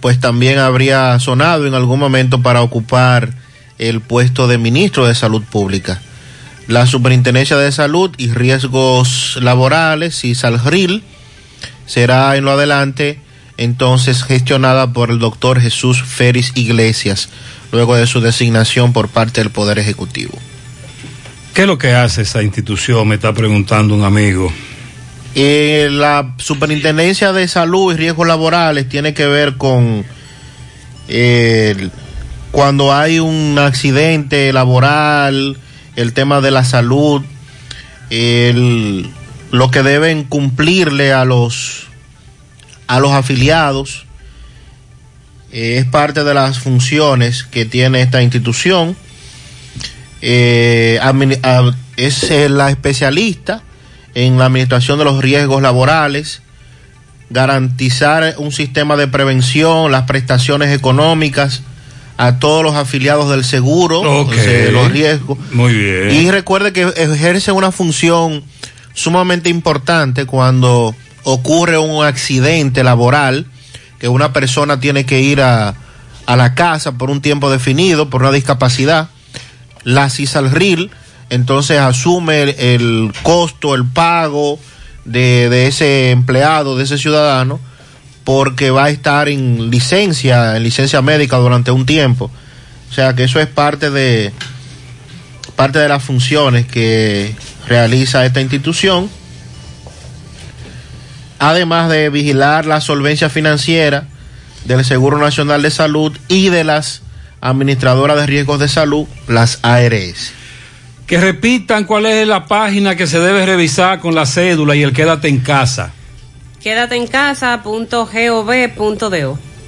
[0.00, 3.34] pues también habría sonado en algún momento para ocupar
[3.78, 6.00] el puesto de ministro de Salud Pública.
[6.70, 11.02] La Superintendencia de Salud y Riesgos Laborales y Salgril
[11.84, 13.18] será en lo adelante
[13.56, 17.28] entonces gestionada por el doctor Jesús Félix Iglesias.
[17.72, 20.38] luego de su designación por parte del Poder Ejecutivo.
[21.54, 23.08] ¿Qué es lo que hace esa institución?
[23.08, 24.52] Me está preguntando un amigo.
[25.34, 30.04] Eh, la Superintendencia de Salud y Riesgos Laborales tiene que ver con
[31.08, 31.90] eh,
[32.52, 35.56] cuando hay un accidente laboral,
[36.00, 37.22] el tema de la salud,
[38.10, 41.86] lo que deben cumplirle a los
[42.86, 44.04] a los afiliados
[45.52, 48.96] eh, es parte de las funciones que tiene esta institución.
[50.22, 51.00] Eh,
[51.96, 53.62] es eh, la especialista
[54.14, 56.42] en la administración de los riesgos laborales,
[57.30, 61.62] garantizar un sistema de prevención, las prestaciones económicas
[62.22, 65.38] a todos los afiliados del seguro, de los riesgos.
[65.52, 66.10] Muy bien.
[66.10, 68.44] Y recuerde que ejerce una función
[68.92, 70.94] sumamente importante cuando
[71.24, 73.46] ocurre un accidente laboral,
[73.98, 75.74] que una persona tiene que ir a,
[76.26, 79.08] a la casa por un tiempo definido, por una discapacidad.
[79.84, 80.90] La CISALRIL
[81.30, 84.58] entonces asume el, el costo, el pago
[85.06, 87.60] de, de ese empleado, de ese ciudadano,
[88.32, 92.30] porque va a estar en licencia, en licencia médica durante un tiempo.
[92.88, 94.32] O sea que eso es parte de
[95.56, 97.34] parte de las funciones que
[97.66, 99.10] realiza esta institución.
[101.40, 104.06] Además de vigilar la solvencia financiera
[104.64, 107.02] del Seguro Nacional de Salud y de las
[107.40, 110.34] administradoras de riesgos de salud, las ARS.
[111.08, 114.92] Que repitan cuál es la página que se debe revisar con la cédula y el
[114.92, 115.94] quédate en casa.
[116.60, 117.88] Quédate en casa.gov.do.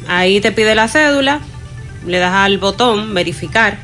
[0.09, 1.41] Ahí te pide la cédula,
[2.07, 3.79] le das al botón verificar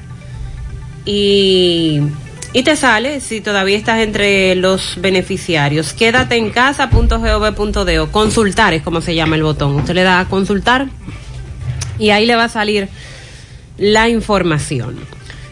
[1.07, 2.01] y,
[2.53, 5.95] y te sale si todavía estás entre los beneficiarios.
[5.95, 8.13] Quédate en casa.gov.do.
[8.13, 9.77] Consultar es como se llama el botón.
[9.77, 10.89] Usted le da a consultar
[11.99, 12.89] y ahí le va a salir
[13.79, 14.99] la información.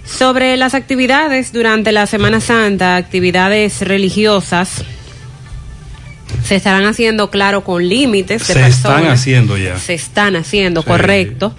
[0.04, 4.84] Sobre las actividades durante la Semana Santa, actividades religiosas,
[6.44, 8.76] se estarán haciendo, claro, con límites de Se personas.
[8.76, 9.78] están haciendo ya.
[9.78, 11.54] Se están haciendo, correcto.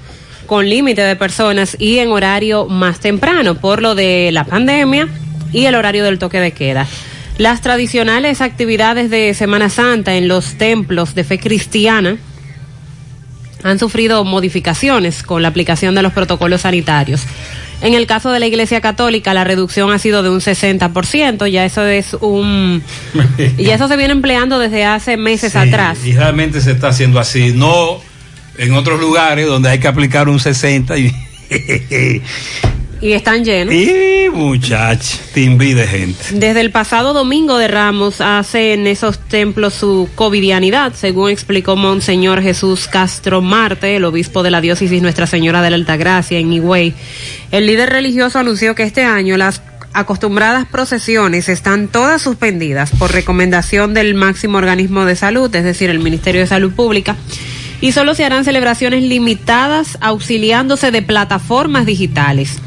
[0.46, 5.10] Con límite de personas y en horario más temprano por lo de la pandemia
[5.52, 6.88] y el horario del toque de queda.
[7.38, 12.18] Las tradicionales actividades de Semana Santa en los templos de fe cristiana
[13.64, 17.24] han sufrido modificaciones con la aplicación de los protocolos sanitarios.
[17.82, 21.64] En el caso de la Iglesia Católica, la reducción ha sido de un 60%, ya
[21.64, 22.82] eso es un...
[23.58, 26.00] Y eso se viene empleando desde hace meses Sí, atrás.
[26.06, 27.54] Y realmente se está haciendo así.
[27.54, 28.00] No
[28.58, 31.14] en otros lugares donde hay que aplicar un 60 y.
[33.00, 33.74] Y están llenos.
[33.74, 35.04] y muchach,
[35.34, 36.26] timbi de gente.
[36.32, 42.42] Desde el pasado domingo de Ramos hace en esos templos su covidianidad, según explicó Monseñor
[42.42, 46.94] Jesús Castro Marte, el obispo de la diócesis Nuestra Señora de la Altagracia en Higüey.
[47.52, 49.62] El líder religioso anunció que este año las
[49.94, 56.00] acostumbradas procesiones están todas suspendidas por recomendación del máximo organismo de salud, es decir, el
[56.00, 57.16] Ministerio de Salud Pública,
[57.82, 62.60] y solo se harán celebraciones limitadas auxiliándose de plataformas digitales.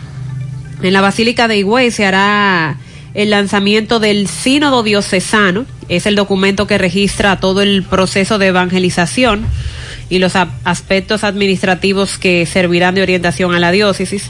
[0.82, 2.76] En la Basílica de Higüey se hará
[3.12, 9.44] el lanzamiento del Sínodo Diocesano, es el documento que registra todo el proceso de evangelización
[10.08, 14.24] y los aspectos administrativos que servirán de orientación a la diócesis.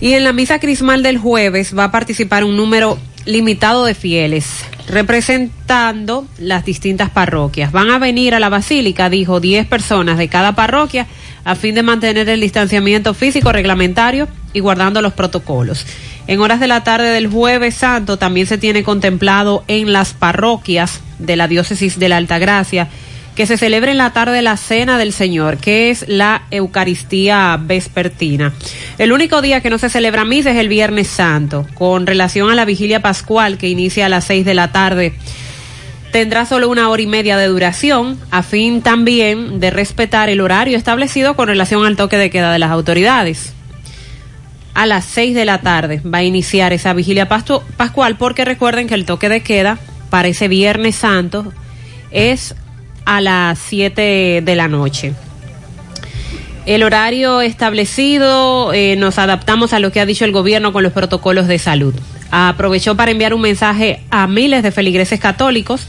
[0.00, 2.98] Y en la misa crismal del jueves va a participar un número
[3.30, 7.72] limitado de fieles, representando las distintas parroquias.
[7.72, 11.06] Van a venir a la basílica, dijo, 10 personas de cada parroquia,
[11.44, 15.86] a fin de mantener el distanciamiento físico reglamentario y guardando los protocolos.
[16.26, 21.00] En horas de la tarde del jueves santo también se tiene contemplado en las parroquias
[21.18, 22.88] de la diócesis de la Altagracia
[23.34, 28.52] que se celebre en la tarde la Cena del Señor, que es la Eucaristía vespertina.
[28.98, 32.54] El único día que no se celebra misa es el Viernes Santo, con relación a
[32.54, 35.14] la vigilia pascual que inicia a las seis de la tarde.
[36.12, 40.76] Tendrá solo una hora y media de duración, a fin también de respetar el horario
[40.76, 43.52] establecido con relación al toque de queda de las autoridades.
[44.74, 48.94] A las seis de la tarde va a iniciar esa vigilia pascual porque recuerden que
[48.94, 49.78] el toque de queda
[50.10, 51.52] para ese Viernes Santo
[52.10, 52.54] es
[53.04, 55.14] a las 7 de la noche.
[56.66, 60.92] El horario establecido, eh, nos adaptamos a lo que ha dicho el gobierno con los
[60.92, 61.94] protocolos de salud.
[62.30, 65.86] Aprovechó para enviar un mensaje a miles de feligreses católicos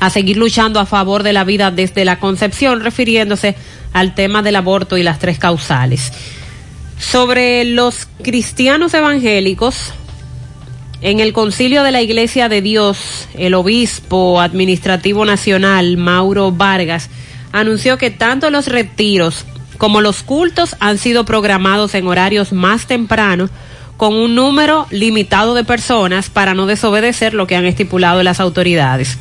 [0.00, 3.56] a seguir luchando a favor de la vida desde la concepción, refiriéndose
[3.92, 6.12] al tema del aborto y las tres causales.
[6.98, 9.92] Sobre los cristianos evangélicos,
[11.00, 17.08] en el concilio de la Iglesia de Dios, el obispo administrativo nacional, Mauro Vargas,
[17.52, 19.44] anunció que tanto los retiros
[19.78, 23.50] Como los cultos han sido programados en horarios más tempranos,
[23.96, 29.18] con un número limitado de personas para no desobedecer lo que han estipulado las autoridades.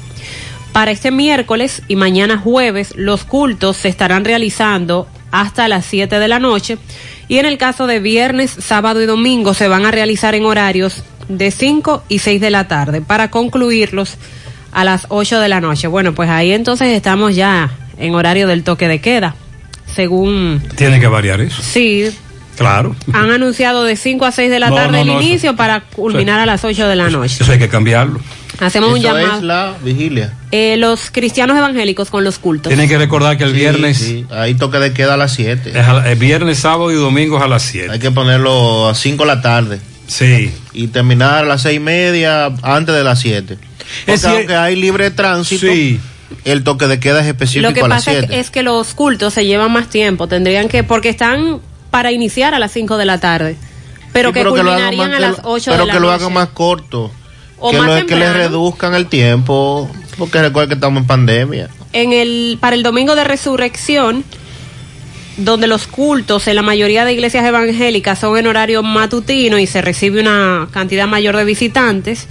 [0.72, 6.28] Para este miércoles y mañana jueves, los cultos se estarán realizando hasta las 7 de
[6.28, 6.80] la noche
[7.28, 11.04] y en el caso de viernes, sábado y domingo se van a realizar en horarios
[11.30, 14.16] de 5 y 6 de la tarde para concluirlos
[14.72, 15.88] a las 8 de la noche.
[15.88, 19.36] Bueno, pues ahí entonces estamos ya en horario del toque de queda,
[19.94, 20.62] según...
[20.76, 21.62] Tiene que variar eso.
[21.62, 22.10] Sí,
[22.58, 22.96] Claro.
[23.14, 25.56] han anunciado de 5 a 6 de la No, tarde no, el no, eso- inicio
[25.56, 27.38] para culminar a las 8 de la noche.
[27.44, 28.20] Eso hay que cambiarlo.
[28.60, 29.38] Hacemos un llamado.
[29.38, 30.34] es la vigilia.
[30.52, 32.70] Eh, los cristianos evangélicos con los cultos.
[32.72, 34.26] Tienen que recordar que el Sí, viernes sí.
[34.32, 35.70] Ahí toque de queda a las 7.
[35.80, 37.92] es a la- el viernes, sábado y domingo es a las 7.
[37.92, 39.80] Hay que ponerlo a 5 de la tarde.
[40.08, 40.52] Sí.
[40.74, 43.58] Y terminar a las 6 y media antes de las 7.
[43.58, 46.00] Porque Es aunque hay libre tránsito, Sí.
[46.46, 48.40] el toque de queda es específico Lo que a las pasa es, 7.
[48.40, 50.28] es que los cultos se llevan más tiempo.
[50.28, 51.60] Tendrían que, porque están
[51.92, 53.56] para iniciar a las 5 de la tarde.
[54.14, 56.00] Pero Sí, que hagan culminarían más- a las que lo- 8 Pero de la que
[56.00, 57.12] lo hagan más corto.
[57.60, 58.34] O que, más lo- que le temprano.
[58.38, 59.90] reduzcan el tiempo.
[60.18, 61.70] Porque recuerden que estamos en pandemia.
[61.94, 64.24] en el para el domingo de resurrección
[65.38, 69.82] donde los cultos en la mayoría de iglesias evangélicas son en horario matutino y se
[69.82, 72.28] recibe una cantidad mayor de visitantes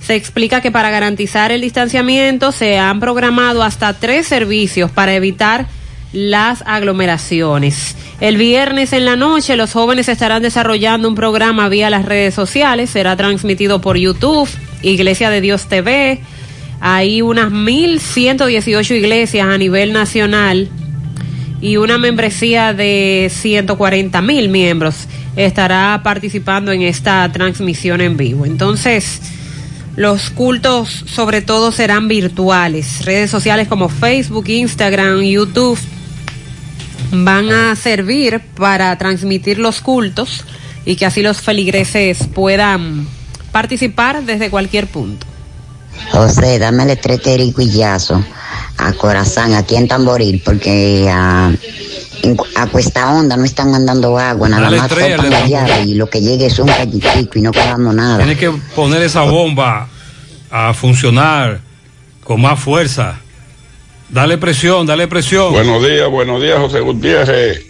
[0.00, 5.66] se explica que para garantizar el distanciamiento se han programado hasta tres servicios para evitar
[6.12, 7.94] las aglomeraciones.
[8.20, 12.90] El viernes en la noche los jóvenes estarán desarrollando un programa vía las redes sociales,
[12.90, 14.48] será transmitido por YouTube,
[14.82, 16.20] Iglesia de Dios TV,
[16.80, 20.70] hay unas 1.118 iglesias a nivel nacional
[21.60, 25.06] y una membresía de 140 mil miembros
[25.36, 28.46] estará participando en esta transmisión en vivo.
[28.46, 29.20] Entonces,
[29.96, 33.04] los cultos sobre todo serán virtuales.
[33.04, 35.78] Redes sociales como Facebook, Instagram, YouTube
[37.12, 40.44] van a servir para transmitir los cultos
[40.84, 43.06] y que así los feligreses puedan
[43.52, 45.26] participar desde cualquier punto.
[46.10, 48.24] José, dame el yazo
[48.86, 51.52] a Corazán, aquí en Tamboril, porque a,
[52.22, 54.90] en- a Cuesta Honda no están mandando agua, nada Dale más
[55.30, 58.18] la llave y lo que llegue es un gallitico y no quedamos nada.
[58.18, 59.88] Tiene que poner esa bomba
[60.50, 61.60] a funcionar
[62.24, 63.20] con más fuerza.
[64.08, 65.52] Dale presión, dale presión.
[65.52, 67.64] Buenos días, buenos días, José Gutiérrez.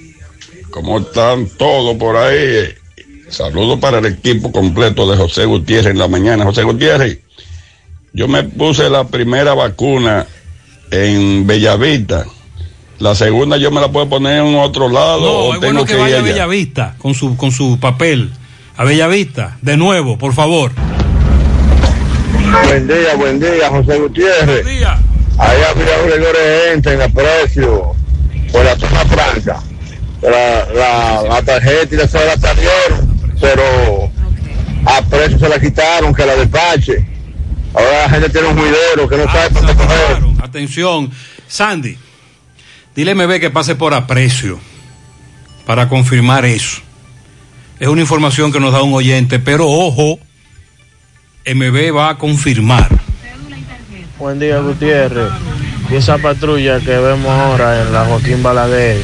[0.71, 2.73] ¿Cómo están todos por ahí?
[3.29, 6.45] Saludos para el equipo completo de José Gutiérrez en la mañana.
[6.45, 7.19] José Gutiérrez,
[8.13, 10.27] yo me puse la primera vacuna
[10.91, 12.25] en Bellavista.
[12.99, 15.85] La segunda yo me la puedo poner en otro lado No, o es tengo bueno
[15.87, 16.29] que vaya a allá.
[16.33, 18.31] Bellavista con su, con su papel.
[18.77, 20.73] A Bellavista, de nuevo, por favor.
[22.67, 24.67] Buen día, buen día, José Gutiérrez.
[25.39, 27.93] Allá había un regalo de gente en el precio
[28.53, 29.63] por la zona franca.
[30.23, 34.11] La, la, la tarjeta y la se la salieron, pero
[34.85, 37.07] a precio se la quitaron, que la despache.
[37.73, 40.30] Ahora la gente tiene un juidero que no Ah, sabe para qué coger.
[40.51, 41.13] Atención,
[41.47, 41.97] Sandy,
[42.97, 44.59] dile a MB que pase por aprecio
[45.65, 46.81] para confirmar eso.
[47.79, 50.19] Es una información que nos da un oyente, pero ojo,
[51.47, 52.89] MB va a confirmar.
[54.19, 55.31] Buen día, Gutiérrez.
[55.89, 59.01] Y esa patrulla que vemos ahora en la Joaquín Balaguer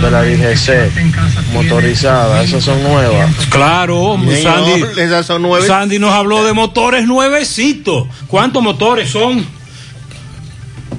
[0.00, 3.34] de la DGC motorizada, esas son nuevas.
[3.50, 5.66] Claro, Señor, Sandy, esas son nueve.
[5.66, 8.08] Sandy nos habló de motores nuevecitos.
[8.28, 9.55] ¿Cuántos motores son?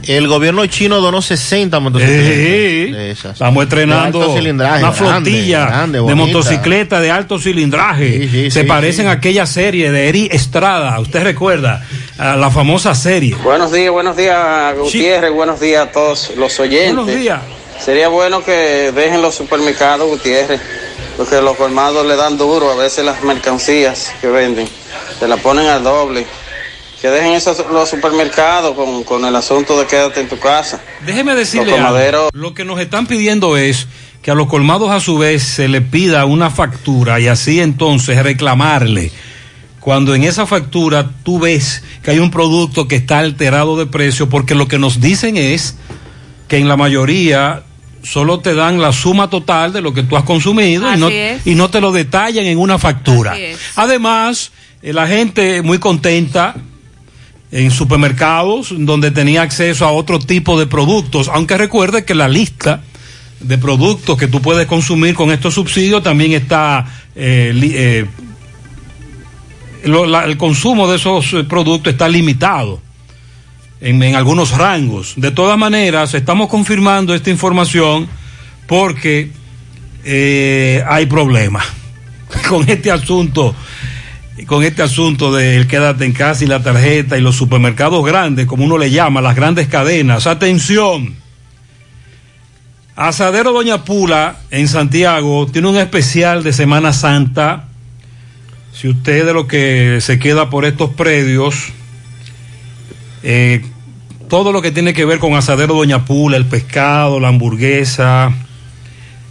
[0.07, 2.23] El gobierno chino donó 60 motocicletas.
[2.23, 2.91] Sí.
[2.91, 3.33] de esas.
[3.33, 8.19] Estamos estrenando De alto cilindraje, una flotilla grande, de motocicletas de alto cilindraje.
[8.19, 9.09] Sí, sí, Se sí, parecen sí.
[9.09, 10.97] a aquella serie de Eri Estrada.
[10.99, 11.85] ¿Usted recuerda?
[12.17, 13.35] A la famosa serie.
[13.43, 16.95] Buenos días, buenos días, Gutiérrez, buenos días a todos los oyentes.
[16.95, 17.41] Buenos días.
[17.83, 20.59] Sería bueno que dejen los supermercados, Gutiérrez,
[21.15, 24.67] porque los colmados le dan duro a veces las mercancías que venden,
[25.19, 26.25] se la ponen al doble.
[27.01, 30.81] Que dejen esos los supermercados con, con el asunto de quédate en tu casa.
[31.05, 31.89] Déjeme decirle Los algo.
[31.97, 33.87] colmaderos- Lo que nos están pidiendo es
[34.23, 38.21] que a los colmados a su vez se le pida una factura y así entonces
[38.23, 39.11] reclamarle.
[39.79, 44.27] Cuando en esa factura tú ves que hay un producto que está alterado de precio,
[44.27, 45.75] porque lo que nos dicen es
[46.47, 47.63] que en la mayoría
[48.03, 51.09] solo te dan la suma total de lo que tú has consumido y no,
[51.45, 53.37] y no te lo detallan en una factura.
[53.75, 54.51] Además,
[54.81, 56.55] eh, la gente muy contenta
[57.51, 62.81] en supermercados donde tenía acceso a otro tipo de productos, aunque recuerde que la lista
[63.39, 68.05] de productos que tú puedes consumir con estos subsidios también está eh, eh,
[69.83, 72.81] el consumo de esos eh, productos está limitado
[73.79, 75.13] en, algunos rangos.
[75.15, 78.07] De todas maneras, estamos confirmando esta información
[78.65, 79.31] porque
[80.85, 81.65] hay problemas
[82.49, 83.55] con este asunto,
[84.45, 88.65] con este asunto del quédate en casa y la tarjeta y los supermercados grandes, como
[88.65, 90.27] uno le llama, las grandes cadenas.
[90.27, 91.15] Atención.
[92.95, 97.67] Asadero Doña Pula en Santiago tiene un especial de Semana Santa.
[98.73, 101.69] Si usted de lo que se queda por estos predios,
[103.23, 103.63] eh,
[104.29, 108.33] todo lo que tiene que ver con Asadero Doña Pula, el pescado, la hamburguesa,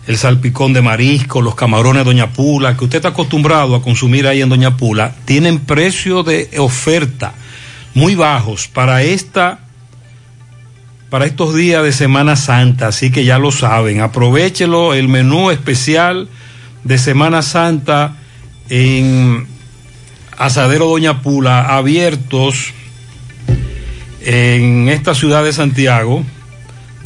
[0.06, 4.40] el salpicón de marisco, los camarones Doña Pula, que usted está acostumbrado a consumir ahí
[4.40, 7.34] en Doña Pula, tienen precio de oferta
[7.94, 9.60] muy bajos para esta
[11.10, 16.28] para estos días de Semana Santa, así que ya lo saben, aprovechelo el menú especial
[16.82, 18.16] de Semana Santa
[18.68, 19.46] en
[20.36, 22.72] Asadero Doña Pula, abiertos
[24.20, 26.24] en esta ciudad de Santiago,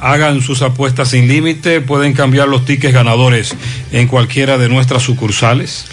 [0.00, 1.80] Hagan sus apuestas sin límite.
[1.80, 3.54] Pueden cambiar los tickets ganadores
[3.92, 5.86] en cualquiera de nuestras sucursales.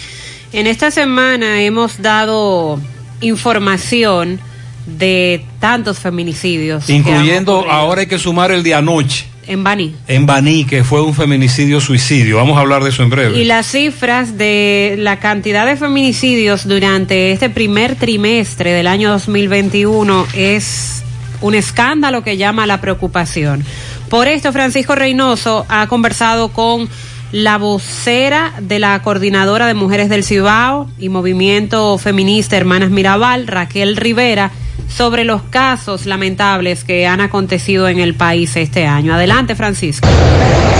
[0.52, 2.80] En esta semana hemos dado
[3.20, 4.40] información
[4.86, 6.88] de tantos feminicidios.
[6.88, 9.26] Incluyendo, ahora hay que sumar el de anoche.
[9.46, 9.94] En Baní.
[10.08, 12.36] En Baní, que fue un feminicidio suicidio.
[12.36, 13.38] Vamos a hablar de eso en breve.
[13.38, 20.26] Y las cifras de la cantidad de feminicidios durante este primer trimestre del año 2021
[20.34, 21.02] es
[21.40, 23.64] un escándalo que llama la preocupación.
[24.08, 26.88] Por esto, Francisco Reynoso ha conversado con
[27.32, 33.96] la vocera de la Coordinadora de Mujeres del Cibao y Movimiento Feminista Hermanas Mirabal, Raquel
[33.96, 34.50] Rivera,
[34.88, 39.14] sobre los casos lamentables que han acontecido en el país este año.
[39.14, 40.08] Adelante, Francisco.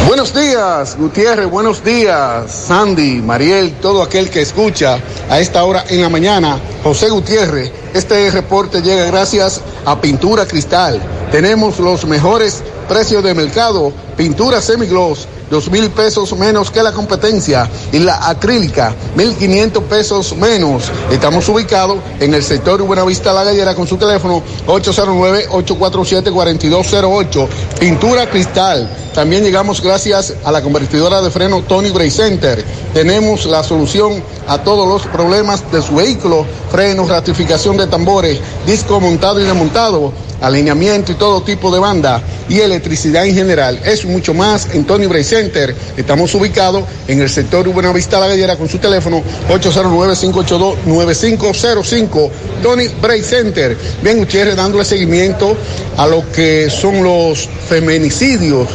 [0.06, 6.00] Buenos días, Gutiérrez, buenos días, Sandy, Mariel, todo aquel que escucha a esta hora en
[6.00, 6.60] la mañana.
[6.84, 11.02] José Gutiérrez, este reporte llega gracias a Pintura Cristal.
[11.32, 17.70] Tenemos los mejores precios de mercado, pintura semigloss dos mil pesos menos que la competencia
[17.92, 20.90] y la acrílica, mil quinientos pesos menos.
[21.10, 27.48] Estamos ubicados en el sector Buenavista La Gallera con su teléfono 809-847-4208.
[27.78, 28.90] Pintura cristal.
[29.14, 32.62] También llegamos gracias a la convertidora de freno Tony Gray Center.
[32.92, 39.00] Tenemos la solución a todos los problemas de su vehículo, frenos, ratificación de tambores, disco
[39.00, 43.80] montado y desmontado alineamiento y todo tipo de banda y electricidad en general.
[43.84, 45.35] Es mucho más en Tony Bray Center.
[45.36, 52.30] Estamos ubicados en el sector Buenavista La Gallera con su teléfono 809-582-9505.
[52.62, 53.76] Tony Bray Center.
[54.02, 55.54] Bien, ustedes dándole seguimiento
[55.98, 58.66] a lo que son los feminicidios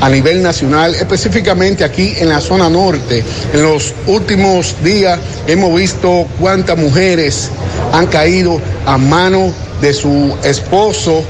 [0.00, 3.22] a nivel nacional, específicamente aquí en la zona norte.
[3.52, 7.50] En los últimos días hemos visto cuántas mujeres
[7.92, 9.52] han caído a mano
[9.82, 11.22] de su esposo,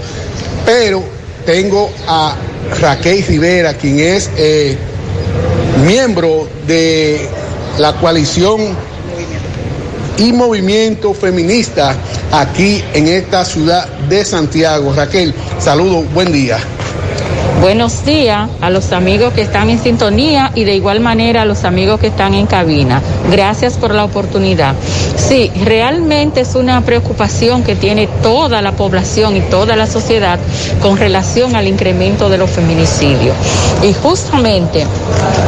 [0.64, 1.02] pero
[1.44, 2.36] tengo a
[2.80, 4.76] Raquel Rivera, quien es eh,
[5.84, 7.28] miembro de
[7.78, 8.60] la coalición
[10.18, 11.94] y movimiento feminista
[12.32, 14.93] aquí en esta ciudad de Santiago.
[14.94, 16.59] Raquel, saludo, buen día.
[17.61, 21.65] Buenos días a los amigos que están en sintonía y de igual manera a los
[21.65, 23.01] amigos que están en cabina.
[23.31, 24.74] Gracias por la oportunidad.
[25.16, 30.39] Sí, realmente es una preocupación que tiene toda la población y toda la sociedad
[30.83, 33.35] con relación al incremento de los feminicidios.
[33.83, 34.87] Y justamente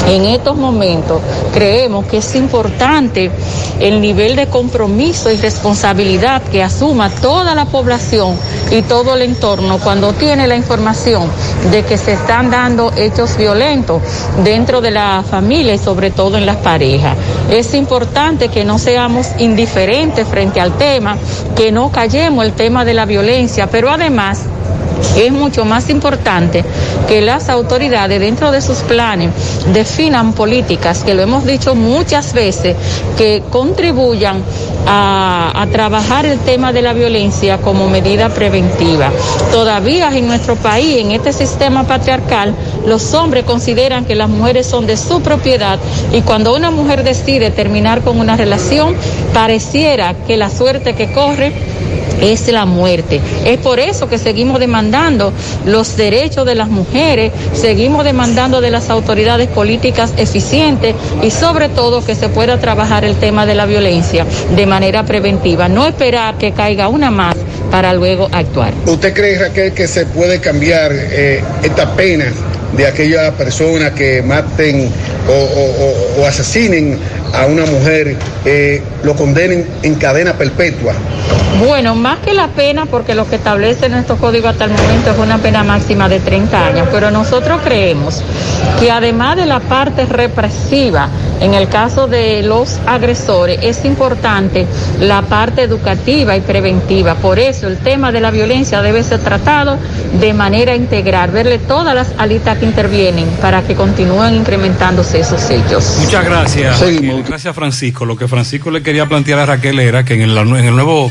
[0.08, 1.20] en estos momentos
[1.52, 3.30] creemos que es importante
[3.80, 8.34] el nivel de compromiso y responsabilidad que asuma toda la población
[8.70, 11.30] y todo el entorno cuando tiene la información
[11.70, 14.02] de que se están dando hechos violentos
[14.44, 17.16] dentro de la familia y sobre todo en las parejas.
[17.50, 21.16] Es importante que no seamos indiferentes frente al tema,
[21.56, 24.42] que no callemos el tema de la violencia, pero además
[25.16, 26.64] es mucho más importante
[27.06, 29.30] que las autoridades dentro de sus planes
[29.72, 32.76] definan políticas, que lo hemos dicho muchas veces,
[33.16, 34.42] que contribuyan
[34.86, 39.10] a, trabajar el tema de la violencia como medida preventiva.
[39.52, 42.54] Todavía en nuestro país, en este sistema patriarcal,
[42.86, 45.78] los hombres consideran que las mujeres son de su propiedad
[46.12, 48.94] y cuando una mujer decide terminar con una relación,
[49.34, 51.52] pareciera que la suerte que corre
[52.20, 53.20] es la muerte.
[53.44, 55.32] Es por eso que seguimos demandando
[55.64, 62.04] los derechos de las mujeres, seguimos demandando de las autoridades políticas eficientes y sobre todo
[62.04, 66.52] que se pueda trabajar el tema de la violencia de manera preventiva, no esperar que
[66.52, 67.36] caiga una más
[67.70, 68.72] para luego actuar.
[68.86, 72.26] ¿Usted cree, Raquel, que se puede cambiar eh, esta pena
[72.76, 74.90] de aquellas personas que maten
[75.28, 76.98] o, asesinen
[77.32, 80.94] a una mujer, eh, lo condenen en cadena perpetua?
[81.60, 85.18] Bueno, más que la pena, porque lo que establece nuestro código hasta el momento es
[85.18, 88.22] una pena máxima de 30 años, pero nosotros creemos
[88.78, 91.08] que además de la parte represiva,
[91.40, 94.66] en el caso de los agresores, es importante
[95.00, 97.16] la parte educativa y preventiva.
[97.16, 99.78] Por eso el tema de la violencia debe ser tratado
[100.20, 105.98] de manera integral, verle todas las alitas que intervienen para que continúen incrementándose esos hechos.
[106.04, 106.80] Muchas gracias.
[107.26, 108.04] Gracias, Francisco.
[108.04, 111.10] Lo que Francisco le quería plantear a Raquel era que en el, en el nuevo,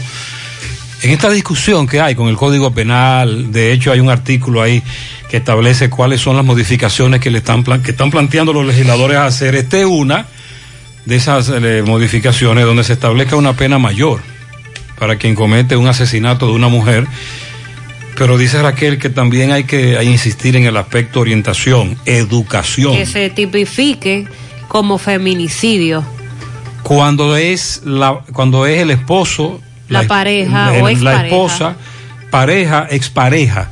[1.04, 4.82] en esta discusión que hay con el Código Penal, de hecho hay un artículo ahí
[5.30, 9.26] que establece cuáles son las modificaciones que le están que están planteando los legisladores a
[9.26, 9.56] hacer.
[9.56, 10.26] Este es una
[11.06, 14.22] de esas eh, modificaciones donde se establezca una pena mayor
[14.98, 17.06] para quien comete un asesinato de una mujer.
[18.18, 22.96] Pero dice Raquel que también hay que hay insistir en el aspecto orientación, educación.
[22.96, 24.28] Que se tipifique
[24.68, 26.04] como feminicidio.
[26.82, 31.26] cuando es la cuando es el esposo La pareja o la expareja.
[31.26, 31.76] esposa
[32.32, 33.70] pareja expareja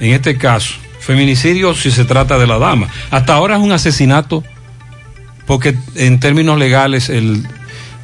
[0.00, 4.44] en este caso feminicidio si se trata de la dama hasta ahora es un asesinato
[5.46, 7.46] porque en términos legales el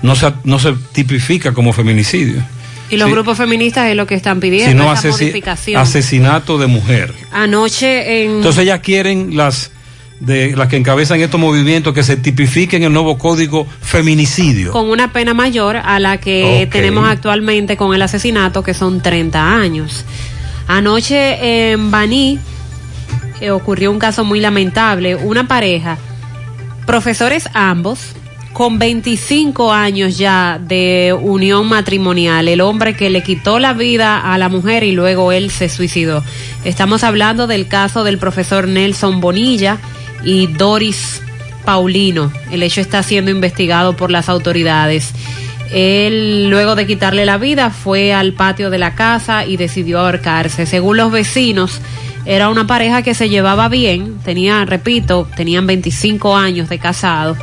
[0.02, 2.42] no se no se tipifica como feminicidio
[2.90, 3.12] Y los Sí.
[3.12, 5.80] grupos feministas es lo que están pidiendo, esa modificación.
[5.80, 8.30] asesinato de mujer Anoche en...
[8.36, 9.70] entonces ellas quieren las
[10.20, 15.12] de las que encabezan estos movimientos que se tipifiquen el nuevo código feminicidio con una
[15.12, 20.04] pena mayor a la que tenemos actualmente con el asesinato, que son 30 años.
[20.68, 22.38] Anoche en Baní
[23.40, 25.16] eh, ocurrió un caso muy lamentable.
[25.16, 25.98] Una pareja,
[26.86, 28.14] profesores ambos,
[28.52, 32.46] con 25 años ya de unión matrimonial.
[32.46, 36.22] El hombre que le quitó la vida a la mujer y luego él se suicidó.
[36.64, 39.78] Estamos hablando del caso del profesor Nelson Bonilla
[40.24, 41.22] y Doris
[41.64, 42.32] Paulino.
[42.50, 45.12] El hecho está siendo investigado por las autoridades.
[45.72, 50.66] Él, luego de quitarle la vida, fue al patio de la casa y decidió ahorcarse.
[50.66, 51.80] Según los vecinos,
[52.24, 57.36] era una pareja que se llevaba bien, tenía, repito, tenían 25 años de casado,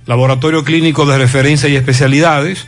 [0.05, 2.67] laboratorio clínico de referencia y especialidades.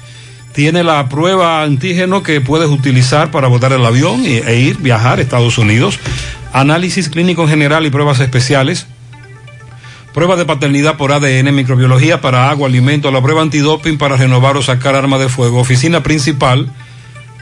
[0.54, 5.22] Tiene la prueba antígeno que puedes utilizar para botar el avión e, ir, viajar a
[5.22, 5.98] Estados Unidos.
[6.52, 8.86] Análisis clínico en general y pruebas especiales.
[10.12, 14.62] Prueba de paternidad por ADN, microbiología para agua, alimento, la prueba antidoping para renovar o
[14.62, 15.58] sacar arma de fuego.
[15.58, 16.70] Oficina principal,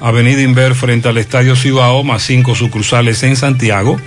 [0.01, 4.01] Avenida Inver frente al Estadio Cibao, más cinco sucursales en Santiago.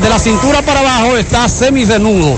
[0.00, 2.36] de la cintura para abajo, está semidesnudo.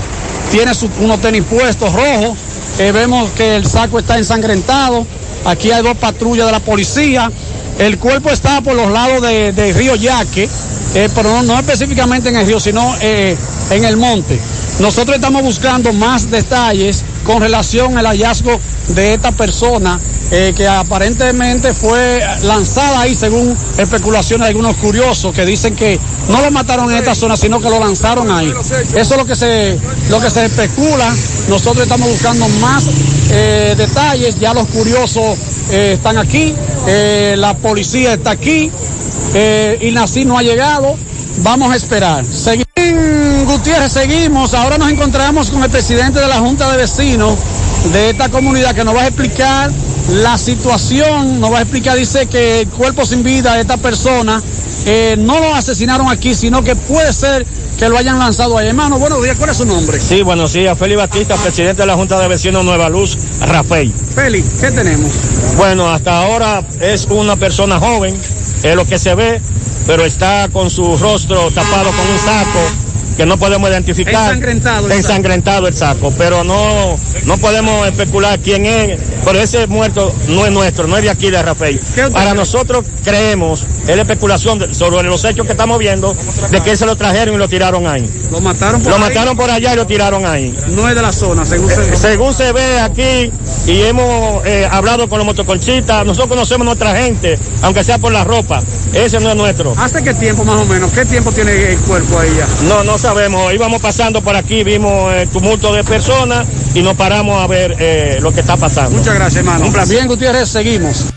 [0.51, 2.37] Tiene unos tenis puestos rojos
[2.79, 5.05] eh, vemos que el saco está ensangrentado.
[5.45, 7.31] Aquí hay dos patrullas de la policía.
[7.79, 10.49] El cuerpo está por los lados del de río Yaque,
[11.15, 14.39] pero no, específicamente en el río, sino en el monte.
[14.79, 19.99] Nosotros estamos buscando más detalles con relación al hallazgo de esta persona
[20.33, 25.99] eh, que aparentemente fue lanzada ahí según especulaciones de algunos curiosos que dicen que
[26.29, 28.53] no lo mataron en esta zona, sino que lo lanzaron ahí.
[28.95, 29.77] Eso es lo que se,
[30.09, 31.13] lo que se especula.
[31.49, 32.85] Nosotros estamos buscando más
[33.29, 34.39] eh, detalles.
[34.39, 35.37] Ya los curiosos
[35.69, 36.55] eh, están aquí,
[37.35, 38.71] la policía está aquí,
[39.81, 40.95] y Nací no ha llegado.
[41.39, 42.23] Vamos a esperar.
[42.25, 43.30] Seguimos.
[43.51, 44.53] Gutiérrez, seguimos.
[44.53, 47.37] Ahora nos encontramos con el presidente de la Junta de Vecinos
[47.91, 49.69] de esta comunidad que nos va a explicar
[50.09, 54.41] la situación, nos va a explicar, dice que el cuerpo sin vida de esta persona
[54.85, 57.45] eh, no lo asesinaron aquí, sino que puede ser
[57.77, 58.69] que lo hayan lanzado ahí.
[58.69, 59.99] Hermano, buenos días, ¿cuál es su nombre?
[59.99, 63.91] Sí, buenos días, Félix Batista, presidente de la Junta de Vecinos Nueva Luz, Rafael.
[64.15, 65.11] Félix, ¿qué tenemos?
[65.57, 68.15] Bueno, hasta ahora es una persona joven,
[68.63, 69.41] es lo que se ve,
[69.85, 74.25] pero está con su rostro tapado con un saco que no podemos identificar.
[74.25, 74.85] Ensangrentado.
[74.87, 80.45] El ensangrentado el saco, pero no, no podemos especular quién es, pero ese muerto no
[80.45, 81.79] es nuestro, no es de aquí de Rafael.
[82.11, 86.15] Para nosotros creemos, es la especulación sobre los hechos que estamos viendo,
[86.49, 88.09] de que se lo trajeron y lo tiraron ahí.
[88.31, 90.55] ¿Lo mataron por Lo mataron por allá y lo tiraron ahí.
[90.69, 93.31] No es de la zona, según se, según se ve aquí,
[93.67, 98.11] y hemos eh, hablado con los motocolchistas, nosotros conocemos a nuestra gente, aunque sea por
[98.11, 98.61] la ropa,
[98.93, 99.73] ese no es nuestro.
[99.77, 100.91] ¿Hace qué tiempo más o menos?
[100.91, 102.47] ¿Qué tiempo tiene el cuerpo ahí ya?
[102.67, 107.41] No, no sabemos, íbamos pasando por aquí, vimos el tumulto de personas y nos paramos
[107.43, 108.91] a ver eh, lo que está pasando.
[108.91, 109.65] Muchas gracias, hermano.
[109.65, 109.95] Un placer.
[109.95, 111.11] Bien, Gutiérrez, seguimos.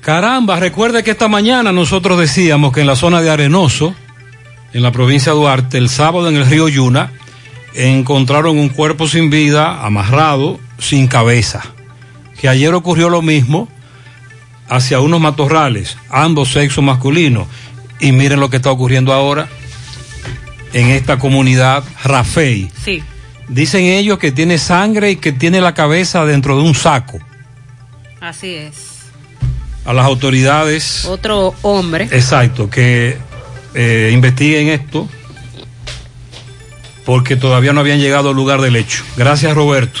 [0.00, 3.92] Caramba, recuerde que esta mañana nosotros decíamos que en la zona de Arenoso,
[4.72, 7.10] en la provincia de Duarte, el sábado en el río Yuna,
[7.74, 11.62] encontraron un cuerpo sin vida, amarrado, sin cabeza.
[12.40, 13.68] Que ayer ocurrió lo mismo
[14.68, 17.48] hacia unos matorrales, ambos sexos masculinos.
[17.98, 19.48] Y miren lo que está ocurriendo ahora
[20.72, 22.70] en esta comunidad Rafey.
[22.82, 23.02] Sí.
[23.48, 27.18] Dicen ellos que tiene sangre y que tiene la cabeza dentro de un saco.
[28.20, 28.74] Así es.
[29.84, 31.04] A las autoridades.
[31.06, 32.04] Otro hombre.
[32.12, 33.16] Exacto, que
[33.74, 35.08] eh, investiguen esto
[37.04, 39.02] porque todavía no habían llegado al lugar del hecho.
[39.16, 40.00] Gracias, Roberto.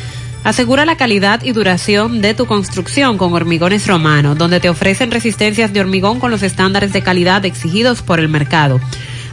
[0.43, 5.71] Asegura la calidad y duración de tu construcción con Hormigones Romano, donde te ofrecen resistencias
[5.71, 8.81] de hormigón con los estándares de calidad exigidos por el mercado.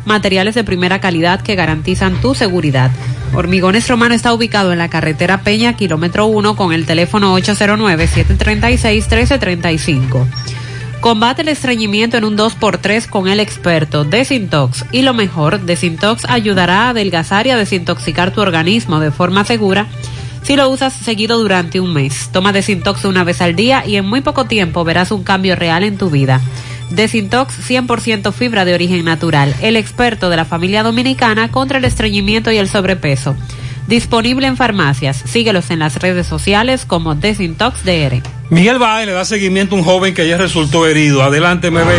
[0.05, 2.91] Materiales de primera calidad que garantizan tu seguridad.
[3.35, 10.27] Hormigones Romano está ubicado en la carretera Peña, kilómetro 1, con el teléfono 809-736-1335.
[11.01, 14.85] Combate el estreñimiento en un 2x3 con el experto Desintox.
[14.93, 19.87] Y lo mejor, Desintox ayudará a adelgazar y a desintoxicar tu organismo de forma segura
[20.49, 22.31] si lo usas seguido durante un mes.
[22.33, 25.85] Toma Desintox una vez al día y en muy poco tiempo verás un cambio real
[25.85, 26.41] en tu vida.
[26.89, 32.51] Desintox 100% fibra de origen natural, el experto de la familia dominicana contra el estreñimiento
[32.51, 33.37] y el sobrepeso.
[33.89, 35.23] Disponible en farmacias.
[35.23, 38.23] Síguelos en las redes sociales como Desintox DR.
[38.49, 41.23] Miguel Baez le da seguimiento a un joven que ayer resultó herido.
[41.23, 41.91] Adelante, MB.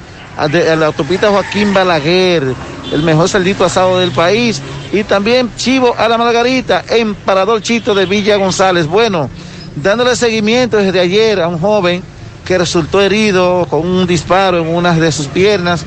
[0.51, 2.55] de- a la autopista Joaquín Balaguer,
[2.93, 4.61] el mejor saldito asado del país,
[4.93, 8.87] y también Chivo a la Margarita, en Parador Chito de Villa González.
[8.87, 9.31] Bueno,
[9.77, 12.03] dándole seguimiento desde ayer a un joven
[12.51, 15.85] que resultó herido con un disparo en una de sus piernas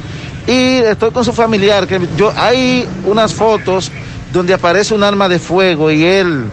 [0.48, 3.92] y estoy con su familiar que yo hay unas fotos
[4.32, 6.46] donde aparece un arma de fuego y él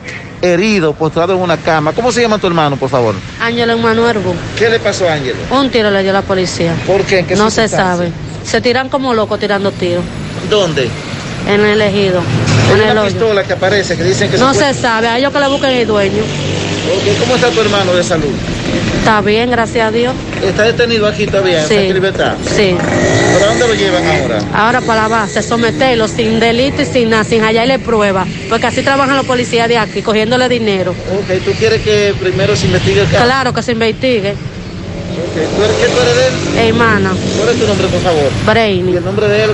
[0.43, 1.93] herido postrado en una cama.
[1.93, 3.15] ¿Cómo se llama tu hermano, por favor?
[3.41, 4.17] Ángelo Emanuel.
[4.59, 5.37] ¿Qué le pasó a Ángelo?
[5.53, 6.75] Un tiro le dio la policía.
[6.89, 7.21] ¿Por qué?
[7.21, 8.11] ¿En qué no se sabe.
[8.45, 10.03] Se tiran como locos tirando tiros
[10.51, 10.89] ¿Dónde?
[11.47, 12.21] en el ejido,
[12.75, 13.13] en el una hoyo.
[13.13, 15.71] pistola que aparece que dicen que No puede- se sabe, a ellos que le busquen
[15.71, 16.23] el dueño.
[17.21, 18.33] ¿Cómo está tu hermano de salud?
[18.99, 20.15] Está bien, gracias a Dios.
[20.43, 21.75] ¿Está detenido aquí todavía en Sí.
[21.75, 22.35] Santa Libertad?
[22.55, 22.77] Sí.
[23.35, 24.39] ¿Para dónde lo llevan ahora?
[24.55, 28.27] Ahora para la base, someterlo sin delito y sin nada, sin hallarle prueba.
[28.49, 30.91] Porque así trabajan los policías de aquí, cogiéndole dinero.
[30.93, 33.25] Ok, ¿tú quieres que primero se investigue el caso?
[33.25, 34.31] Claro que se investigue.
[34.33, 36.69] Ok, ¿tú eres, ¿Qué tú eres de él?
[36.69, 38.31] Hermana, ¿Cuál es tu nombre, por favor?
[38.47, 38.93] Brainy.
[38.93, 39.51] ¿Y el nombre de él?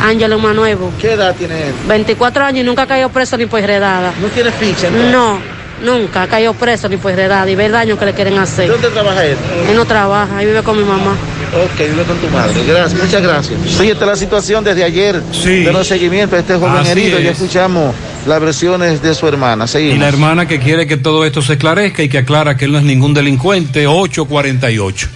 [0.00, 0.76] Ángelo Emanuel.
[0.76, 0.90] Bu.
[1.00, 1.74] ¿Qué edad tiene él?
[1.88, 4.12] 24 años y nunca ha caído preso ni por heredada.
[4.20, 5.10] ¿No tiene ficha entonces?
[5.12, 5.38] No,
[5.86, 8.68] nunca ha caído preso ni por heredada y ve el daño que le quieren hacer.
[8.68, 9.36] ¿Dónde trabaja él?
[9.70, 11.16] Él no trabaja, él vive con mi mamá.
[11.64, 12.52] Ok, vive con tu madre.
[12.66, 13.60] Gracias, muchas gracias.
[13.66, 17.18] Sí, esta es la situación desde ayer de los seguimientos a este joven Así herido.
[17.20, 17.40] Ya es.
[17.40, 17.94] escuchamos
[18.26, 19.64] las versiones de su hermana.
[19.64, 19.98] Y Seguimos.
[20.00, 22.78] la hermana que quiere que todo esto se esclarezca y que aclara que él no
[22.78, 25.08] es ningún delincuente, 848.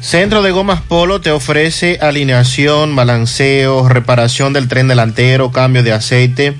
[0.00, 6.54] Centro de Gomas Polo te ofrece alineación, balanceo, reparación del tren delantero, cambio de aceite,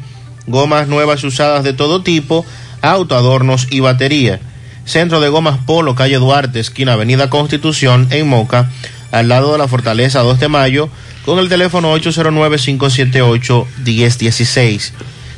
[0.49, 2.45] gomas nuevas y usadas de todo tipo,
[2.82, 4.40] autoadornos y batería.
[4.85, 8.70] Centro de Gomas Polo, calle Duarte, esquina Avenida Constitución, en Moca,
[9.11, 10.89] al lado de la Fortaleza 2 de Mayo,
[11.24, 14.90] con el teléfono 809-578-1016.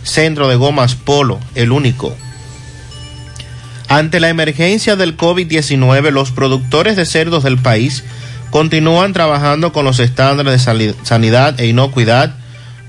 [0.03, 2.17] Centro de Gomas Polo, el único.
[3.89, 8.05] Ante la emergencia del COVID-19, los productores de cerdos del país
[8.51, 12.35] continúan trabajando con los estándares de sanidad e inocuidad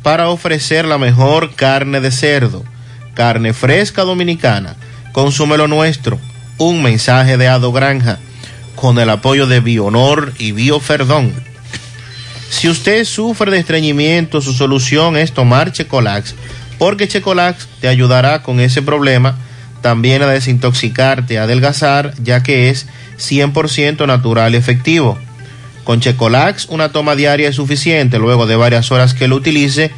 [0.03, 2.65] para ofrecer la mejor carne de cerdo,
[3.13, 4.75] carne fresca dominicana.
[5.11, 6.19] Consume lo nuestro.
[6.57, 8.19] Un mensaje de Ado Granja
[8.79, 11.33] con el apoyo de Bionor y Bioferdón.
[12.49, 16.33] Si usted sufre de estreñimiento, su solución es tomar Checolax,
[16.77, 19.37] porque Checolax te ayudará con ese problema,
[19.81, 22.87] también a desintoxicarte, a adelgazar, ya que es
[23.17, 25.17] 100% natural y efectivo.
[25.83, 29.91] Con Checolax una toma diaria es suficiente, luego de varias horas que lo utilice,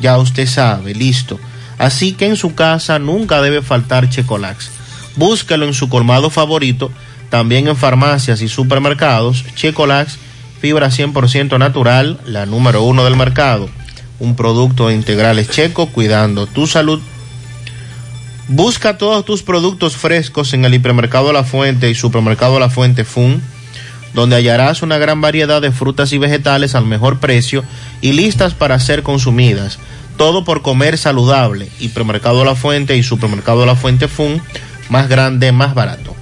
[0.00, 1.40] ya usted sabe, listo.
[1.78, 4.70] Así que en su casa nunca debe faltar Checolax.
[5.16, 6.90] Búscalo en su colmado favorito,
[7.30, 9.44] también en farmacias y supermercados.
[9.54, 10.18] Checolax,
[10.60, 13.68] fibra 100% natural, la número uno del mercado.
[14.18, 17.00] Un producto de integrales checo cuidando tu salud.
[18.48, 23.42] Busca todos tus productos frescos en el hipermercado La Fuente y supermercado La Fuente Fun,
[24.14, 27.62] donde hallarás una gran variedad de frutas y vegetales al mejor precio
[28.00, 29.78] y listas para ser consumidas.
[30.18, 31.70] Todo por comer saludable.
[31.80, 34.42] Hipermercado La Fuente y supermercado La Fuente Fun,
[34.90, 36.14] más grande, más barato.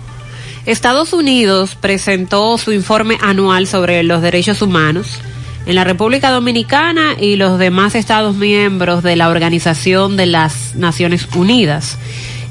[0.66, 5.18] Estados Unidos presentó su informe anual sobre los derechos humanos
[5.64, 11.26] en la República Dominicana y los demás Estados miembros de la Organización de las Naciones
[11.34, 11.98] Unidas.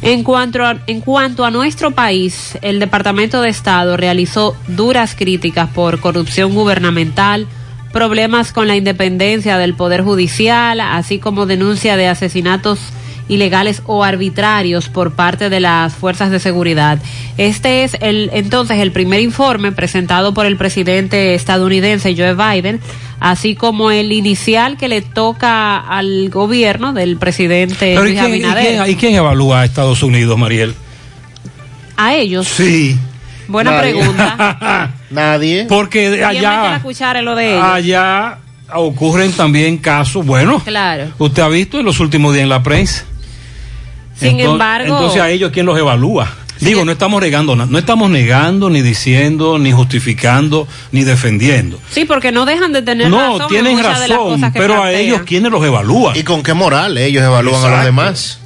[0.02, 5.70] En cuanto, a, en cuanto a nuestro país, el Departamento de Estado realizó duras críticas
[5.70, 7.48] por corrupción gubernamental,
[8.06, 12.78] problemas con la independencia del Poder Judicial, así como denuncia de asesinatos
[13.30, 17.00] ilegales o arbitrarios por parte de las fuerzas de seguridad.
[17.38, 22.82] Este es el entonces el primer informe presentado por el presidente estadounidense Joe Biden,
[23.22, 28.36] así como el inicial que le toca al gobierno del presidente Pero ¿y Luis quién,
[28.36, 30.76] y quién- y quién evalúa a Estados Unidos, Mariel?
[31.96, 32.46] A ellos.
[32.46, 32.98] Sí.
[33.48, 33.92] Buena Nadie.
[33.94, 34.92] pregunta.
[35.10, 35.66] Nadie.
[35.70, 37.64] Porque ¿Quién mete allá, la cuchara lo de ellos?
[37.64, 38.38] allá
[38.74, 41.06] ocurren también casos, bueno, Claro.
[41.20, 43.04] usted ha visto en los últimos días en la prensa
[44.18, 46.28] Sin Entonces- embargo- Entonces a ellos, ¿quién los evalúa?
[46.62, 51.78] Digo, no estamos negando, no estamos negando, ni diciendo, ni justificando, ni defendiendo.
[51.92, 53.38] Sí, porque no dejan de tener razón.
[53.38, 56.16] No, en tienen razón, pero a ellos, ¿quiénes los evalúan?
[56.16, 58.40] ¿Y con qué moral ellos evalúan a los demás?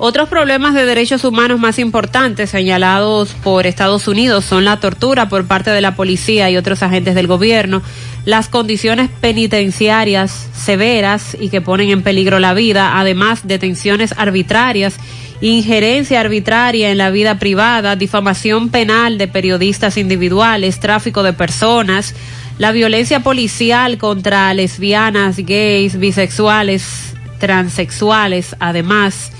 [0.00, 5.48] Otros problemas de derechos humanos más importantes señalados por Estados Unidos son la tortura por
[5.48, 7.82] parte de la policía y otros agentes del gobierno,
[8.24, 14.94] las condiciones penitenciarias severas y que ponen en peligro la vida, además detenciones arbitrarias,
[15.40, 22.14] injerencia arbitraria en la vida privada, difamación penal de periodistas individuales, tráfico de personas,
[22.58, 29.32] la violencia policial contra lesbianas, gays, bisexuales, transexuales, además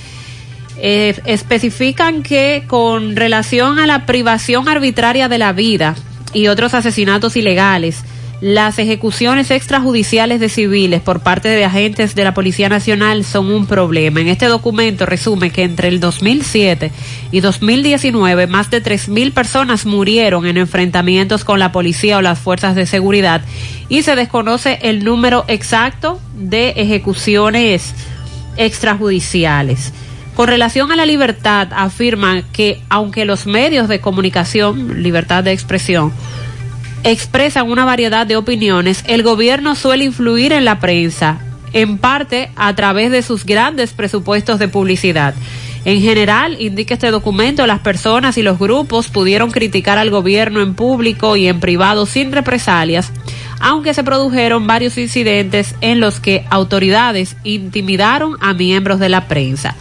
[0.81, 5.97] eh, especifican que con relación a la privación arbitraria de la vida
[6.33, 8.05] y otros asesinatos ilegales,
[8.41, 13.67] las ejecuciones extrajudiciales de civiles por parte de agentes de la Policía Nacional son un
[13.67, 14.21] problema.
[14.21, 16.93] En este documento resume que entre el 2007
[17.33, 22.77] y 2019 más de 3.000 personas murieron en enfrentamientos con la policía o las fuerzas
[22.77, 23.43] de seguridad
[23.89, 27.93] y se desconoce el número exacto de ejecuciones
[28.57, 29.93] extrajudiciales.
[30.39, 36.13] Con relación a la libertad, afirman que aunque los medios de comunicación, libertad de expresión,
[37.03, 41.41] expresan una variedad de opiniones, el gobierno suele influir en la prensa,
[41.73, 45.35] en parte a través de sus grandes presupuestos de publicidad.
[45.85, 50.75] En general, indica este documento, las personas y los grupos pudieron criticar al gobierno en
[50.75, 53.11] público y en privado sin represalias,
[53.59, 59.75] aunque se produjeron varios incidentes en los que autoridades intimidaron a miembros de la prensa.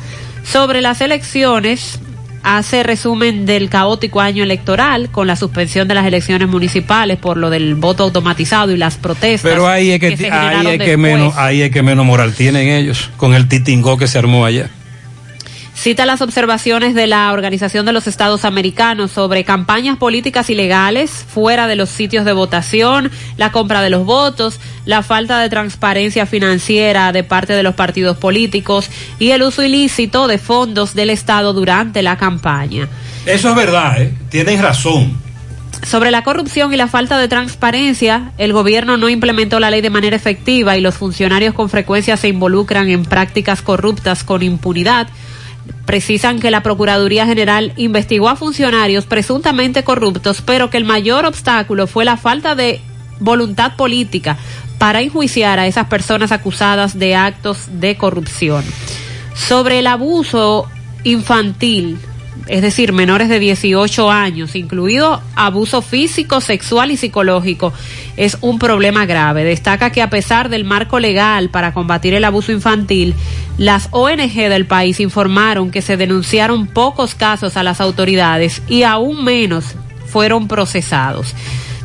[0.52, 2.00] Sobre las elecciones,
[2.42, 7.50] hace resumen del caótico año electoral con la suspensión de las elecciones municipales por lo
[7.50, 9.52] del voto automatizado y las protestas.
[9.52, 13.10] Pero ahí es que, ahí es que menos, ahí es que menos moral tienen ellos,
[13.18, 14.70] con el titingó que se armó allá.
[15.78, 21.68] Cita las observaciones de la Organización de los Estados Americanos sobre campañas políticas ilegales fuera
[21.68, 27.12] de los sitios de votación, la compra de los votos, la falta de transparencia financiera
[27.12, 28.90] de parte de los partidos políticos
[29.20, 32.88] y el uso ilícito de fondos del Estado durante la campaña.
[33.28, 34.12] Eso es verdad, ¿eh?
[34.30, 35.16] tienen razón.
[35.84, 39.92] Sobre la corrupción y la falta de transparencia, el gobierno no implementó la ley de
[39.92, 45.08] manera efectiva y los funcionarios con frecuencia se involucran en prácticas corruptas con impunidad.
[45.86, 51.88] Precisan que la Procuraduría General investigó a funcionarios presuntamente corruptos, pero que el mayor obstáculo
[51.88, 52.82] fue la falta de
[53.20, 54.38] voluntad política
[54.78, 58.64] para enjuiciar a esas personas acusadas de actos de corrupción.
[59.34, 60.70] Sobre el abuso
[61.04, 62.00] infantil,
[62.48, 67.74] es decir, menores de 18 años, incluido abuso físico, sexual y psicológico,
[68.16, 69.44] es un problema grave.
[69.44, 73.16] Destaca que a pesar del marco legal para combatir el abuso infantil,
[73.58, 79.24] las ONG del país informaron que se denunciaron pocos casos a las autoridades y aún
[79.24, 79.76] menos
[80.06, 81.36] fueron procesados.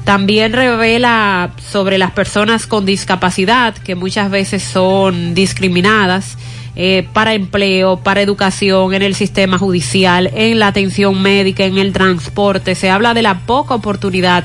[0.05, 6.37] También revela sobre las personas con discapacidad que muchas veces son discriminadas
[6.75, 11.93] eh, para empleo, para educación, en el sistema judicial, en la atención médica, en el
[11.93, 12.75] transporte.
[12.75, 14.45] Se habla de la poca oportunidad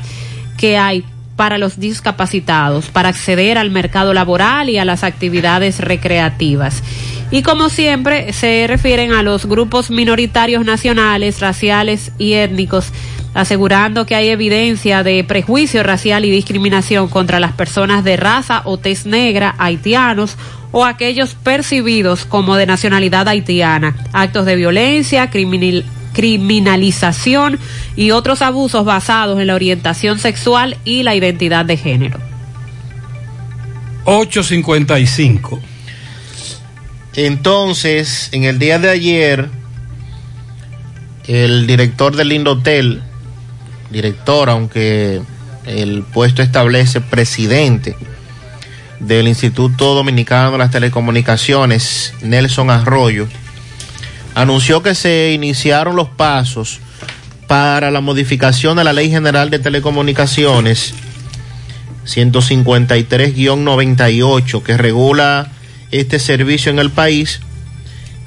[0.57, 1.03] que hay
[1.37, 6.83] para los discapacitados para acceder al mercado laboral y a las actividades recreativas.
[7.29, 12.91] Y como siempre, se refieren a los grupos minoritarios nacionales, raciales y étnicos,
[13.37, 18.79] asegurando que hay evidencia de prejuicio racial y discriminación contra las personas de raza o
[18.79, 20.37] tez negra, haitianos
[20.71, 27.59] o aquellos percibidos como de nacionalidad haitiana, actos de violencia, criminal, criminalización
[27.95, 32.19] y otros abusos basados en la orientación sexual y la identidad de género.
[34.05, 35.61] 855.
[37.15, 39.47] Entonces, en el día de ayer,
[41.27, 43.03] el director del Indotel,
[43.91, 45.21] director, aunque
[45.65, 47.95] el puesto establece presidente
[48.99, 53.27] del Instituto Dominicano de las Telecomunicaciones, Nelson Arroyo,
[54.33, 56.79] anunció que se iniciaron los pasos
[57.47, 60.93] para la modificación de la Ley General de Telecomunicaciones
[62.07, 65.51] 153-98 que regula
[65.91, 67.41] este servicio en el país,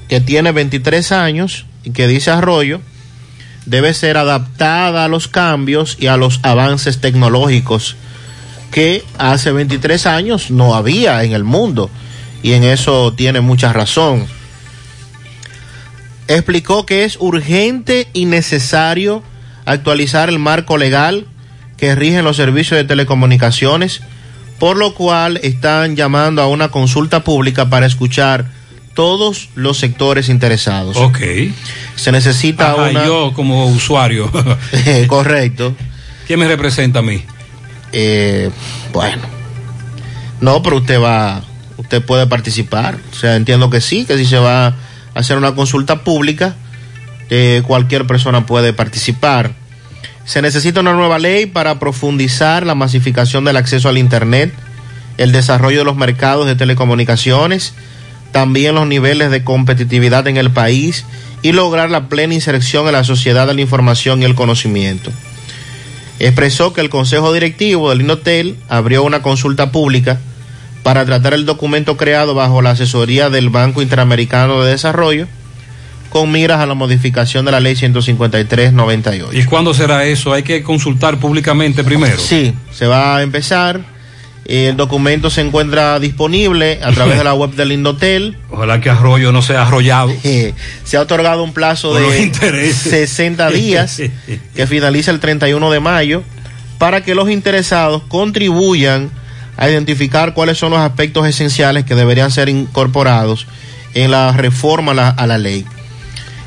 [0.09, 2.81] que tiene 23 años y que dice Arroyo,
[3.71, 7.95] debe ser adaptada a los cambios y a los avances tecnológicos
[8.73, 11.89] que hace 23 años no había en el mundo
[12.43, 14.27] y en eso tiene mucha razón.
[16.27, 19.23] Explicó que es urgente y necesario
[19.67, 21.27] actualizar el marco legal
[21.77, 24.03] que rigen los servicios de telecomunicaciones,
[24.59, 28.47] por lo cual están llamando a una consulta pública para escuchar
[28.95, 30.97] todos los sectores interesados.
[30.97, 31.19] Ok.
[31.97, 33.05] Se necesita Ajá, una...
[33.05, 34.31] yo como usuario.
[35.07, 35.75] Correcto.
[36.27, 37.23] ¿Quién me representa a mí?
[37.93, 38.51] Eh,
[38.93, 39.23] bueno.
[40.41, 41.43] No, pero usted va,
[41.77, 42.99] usted puede participar.
[43.13, 44.75] O sea, entiendo que sí, que si se va a
[45.15, 46.57] hacer una consulta pública,
[47.31, 49.53] eh, cualquier persona puede participar.
[50.25, 54.53] Se necesita una nueva ley para profundizar la masificación del acceso al Internet,
[55.19, 57.75] el desarrollo de los mercados de telecomunicaciones,
[58.33, 61.05] también los niveles de competitividad en el país
[61.43, 65.11] y lograr la plena inserción en la sociedad de la información y el conocimiento.
[66.19, 70.21] Expresó que el Consejo Directivo del Indotel abrió una consulta pública
[70.83, 75.27] para tratar el documento creado bajo la asesoría del Banco Interamericano de Desarrollo
[76.11, 79.29] con miras a la modificación de la ley 153-98.
[79.33, 80.33] ¿Y cuándo será eso?
[80.33, 82.19] Hay que consultar públicamente primero.
[82.19, 83.81] Sí, se va a empezar.
[84.51, 88.37] El documento se encuentra disponible a través de la web del Indotel.
[88.51, 90.13] Ojalá que Arroyo no sea arrollado.
[90.25, 90.55] Eh,
[90.85, 92.77] se ha otorgado un plazo Por de intereses.
[92.91, 94.03] 60 días
[94.57, 96.25] que finaliza el 31 de mayo
[96.79, 99.11] para que los interesados contribuyan
[99.57, 103.47] a identificar cuáles son los aspectos esenciales que deberían ser incorporados
[103.95, 105.65] en la reforma a la, a la ley.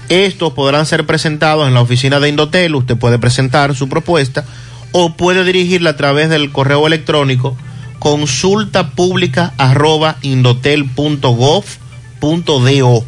[0.09, 2.75] Estos podrán ser presentados en la oficina de Indotel.
[2.75, 4.43] Usted puede presentar su propuesta
[4.91, 7.55] o puede dirigirla a través del correo electrónico
[8.03, 13.05] consulta pública arroba indotel.gov.do.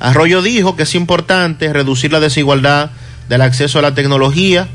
[0.00, 2.92] Arroyo dijo que es importante reducir la desigualdad
[3.28, 4.66] del acceso a la tecnología,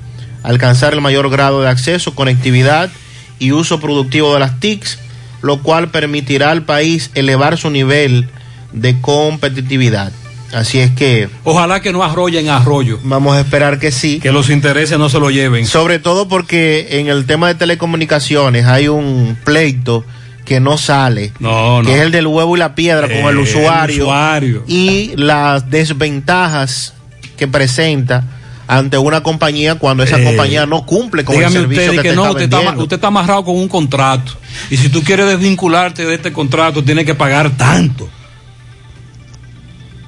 [0.44, 2.91] alcanzar el mayor grado de acceso, conectividad
[3.39, 4.99] y uso productivo de las TICs,
[5.41, 8.30] lo cual permitirá al país elevar su nivel
[8.72, 10.11] de competitividad.
[10.53, 12.99] Así es que Ojalá que no arrollen arroyo.
[13.03, 14.19] vamos a esperar que sí.
[14.19, 15.65] Que los intereses no se lo lleven.
[15.65, 20.06] Sobre todo porque en el tema de telecomunicaciones hay un pleito
[20.45, 21.86] que no sale, No, no.
[21.90, 24.64] que es el del huevo y la piedra con Eh, el el usuario, usuario.
[24.68, 26.94] y las desventajas
[27.36, 28.24] que presenta
[28.69, 32.10] ante una compañía cuando esa Eh, compañía no cumple con el servicio usted que, que
[32.11, 32.84] te no, está usted está, vendiendo.
[32.84, 34.32] usted está amarrado con un contrato.
[34.69, 38.10] Y si tú quieres desvincularte de este contrato, tienes que pagar tanto.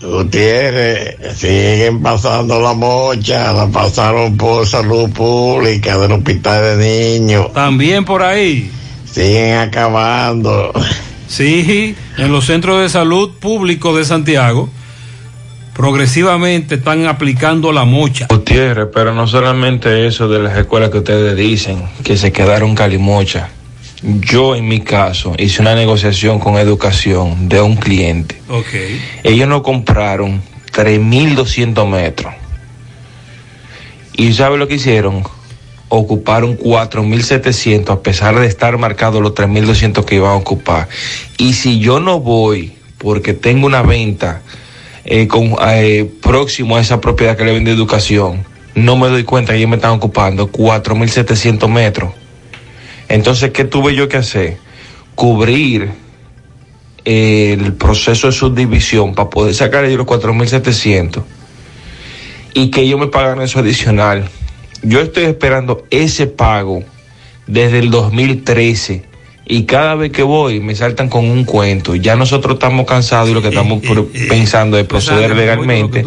[0.02, 7.52] Gutiérrez, siguen pasando la mocha, la pasaron por salud pública del hospital de niños.
[7.54, 8.72] También por ahí.
[9.06, 10.72] Siguen acabando.
[11.28, 14.70] Sí, en los centros de salud públicos de Santiago,
[15.76, 18.28] progresivamente están aplicando la mocha.
[18.30, 23.50] Gutiérrez, pero no solamente eso de las escuelas que ustedes dicen, que se quedaron calimocha.
[24.02, 28.42] Yo en mi caso hice una negociación con educación de un cliente.
[28.48, 28.74] Ok.
[29.24, 32.34] Ellos nos compraron 3.200 metros.
[34.14, 35.24] ¿Y sabe lo que hicieron?
[35.90, 40.88] Ocuparon 4.700 a pesar de estar marcados los 3.200 que iban a ocupar.
[41.38, 44.42] Y si yo no voy porque tengo una venta
[45.04, 48.46] eh, con, eh, próximo a esa propiedad que le vende educación,
[48.76, 52.14] no me doy cuenta que ellos me están ocupando 4.700 metros.
[53.10, 54.58] Entonces, ¿qué tuve yo que hacer?
[55.16, 55.90] Cubrir
[57.06, 61.24] el proceso de subdivisión para poder sacar ellos los 4.700
[62.54, 64.30] y que ellos me pagan eso adicional.
[64.84, 66.84] Yo estoy esperando ese pago
[67.48, 69.04] desde el 2013
[69.46, 71.96] y cada vez que voy me saltan con un cuento.
[71.96, 76.04] Ya nosotros estamos cansados y lo que estamos pro- pensando es proceder legalmente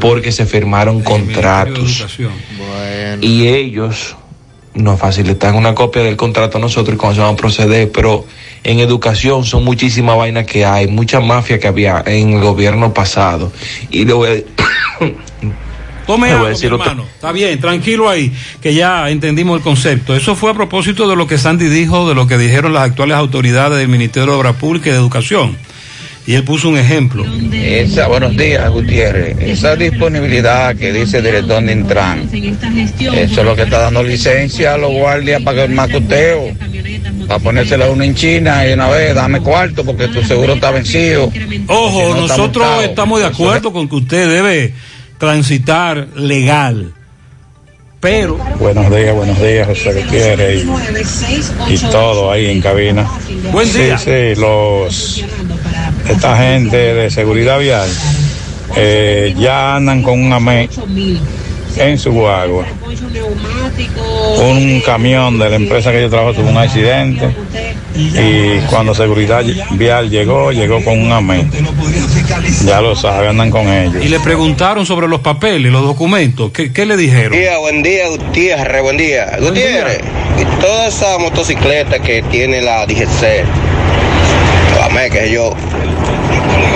[0.00, 2.04] porque se firmaron contratos
[3.22, 4.16] y ellos
[4.74, 8.24] nos facilitan una copia del contrato a nosotros y cómo se van a proceder, pero
[8.64, 13.52] en educación son muchísimas vainas que hay, mucha mafia que había en el gobierno pasado.
[13.90, 15.06] Y le voy a-
[16.06, 17.04] Tome mi decir hermano.
[17.14, 20.14] Está bien, tranquilo ahí, que ya entendimos el concepto.
[20.16, 23.16] Eso fue a propósito de lo que Sandy dijo, de lo que dijeron las actuales
[23.16, 25.56] autoridades del Ministerio de Obras Públicas y de Educación.
[26.24, 27.24] Y él puso un ejemplo.
[27.52, 29.36] Esa, buenos días, Gutiérrez.
[29.40, 34.74] Esa disponibilidad que dice el director de Intran, eso es lo que está dando licencia
[34.74, 36.54] a los guardias para que el macuteo,
[37.26, 41.32] para ponérsela uno en China y una vez, dame cuarto porque tu seguro está vencido.
[41.66, 44.74] Ojo, no nosotros estamos de acuerdo con que usted debe
[45.18, 46.92] transitar legal.
[47.98, 50.64] Pero Buenos días, buenos días, José Gutiérrez
[51.68, 53.08] y, y todo ahí en cabina.
[53.52, 53.96] Buen día.
[53.96, 55.24] Sí, sí, los,
[56.08, 57.88] esta gente de seguridad vial
[58.76, 60.68] eh, ya andan con un AME
[61.76, 62.66] en su guagua.
[64.38, 67.28] Un camión de la empresa que yo trabajo tuvo un accidente
[67.94, 71.46] y cuando seguridad vial llegó, llegó con un AME.
[72.64, 74.04] Ya lo sabe, andan con ellos.
[74.04, 76.50] y le preguntaron sobre los papeles, los documentos.
[76.52, 77.30] ¿Qué, qué le dijeron?
[77.30, 79.38] Buen día, buen día, Gutiérrez, buen día.
[79.40, 80.00] Gutiérrez,
[80.40, 83.44] y toda esa motocicleta que tiene la DGC,
[84.94, 85.54] la que yo,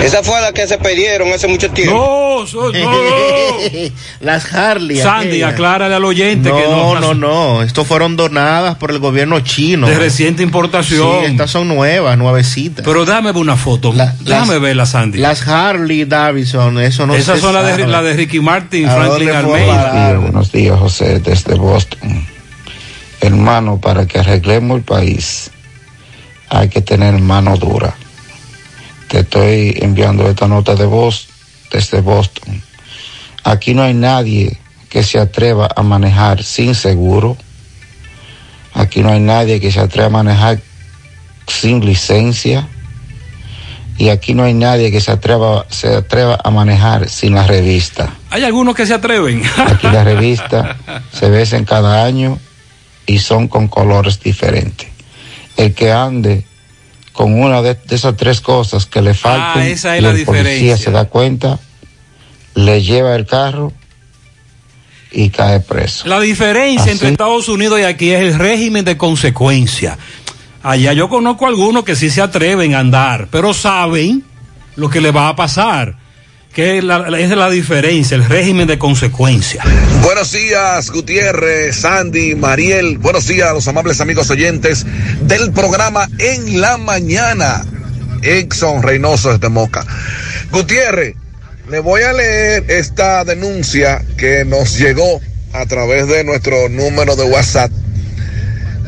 [0.03, 2.37] Esa fue la que se perdieron hace mucho tiempo.
[2.39, 2.91] No, so- no.
[4.21, 4.97] Las Harley.
[4.97, 6.99] Sandy, aclárale al oyente no, que no.
[6.99, 7.63] no, no.
[7.63, 9.87] Estos fueron donadas por el gobierno chino.
[9.87, 11.25] De reciente importación.
[11.25, 12.85] Sí, estas son nuevas, nuevecitas.
[12.85, 13.91] Pero dame una foto.
[13.91, 15.17] Déjame las- verla, Sandy.
[15.17, 19.29] Las Harley Davidson, eso no Esas son las de, la de Ricky Martin, ¿A Franklin
[19.29, 20.17] Almeida.
[20.19, 22.25] Buenos días, José, desde Boston.
[23.19, 25.49] Hermano, para que arreglemos el país,
[26.49, 27.95] hay que tener mano dura.
[29.07, 31.27] Te estoy enviando esta nota de voz
[31.71, 32.61] desde Boston.
[33.43, 34.57] Aquí no hay nadie
[34.89, 37.37] que se atreva a manejar sin seguro.
[38.73, 40.59] Aquí no hay nadie que se atreva a manejar
[41.47, 42.67] sin licencia.
[43.97, 48.13] Y aquí no hay nadie que se atreva, se atreva a manejar sin la revista.
[48.29, 49.41] Hay algunos que se atreven.
[49.65, 50.75] Aquí las revistas
[51.11, 52.37] se vencen cada año
[53.05, 54.89] y son con colores diferentes.
[55.55, 56.45] El que ande
[57.17, 60.11] con una de, de esas tres cosas que le faltan Ah, esa es y la
[60.11, 61.57] el policía se da cuenta,
[62.53, 63.73] le lleva el carro
[65.11, 66.07] y cae preso.
[66.07, 66.91] La diferencia Así.
[66.91, 69.97] entre Estados Unidos y aquí es el régimen de consecuencia.
[70.61, 74.23] Allá yo conozco algunos que sí se atreven a andar, pero saben
[74.75, 75.96] lo que le va a pasar.
[76.57, 79.63] Que es la, es la diferencia, el régimen de consecuencia.
[80.01, 82.97] Buenos días, Gutiérrez, Sandy, Mariel.
[82.97, 84.83] Buenos días a los amables amigos oyentes
[85.21, 87.63] del programa En la Mañana.
[88.23, 89.85] Exxon Reynoso desde Moca.
[90.49, 91.13] Gutiérrez,
[91.69, 95.21] le voy a leer esta denuncia que nos llegó
[95.53, 97.69] a través de nuestro número de WhatsApp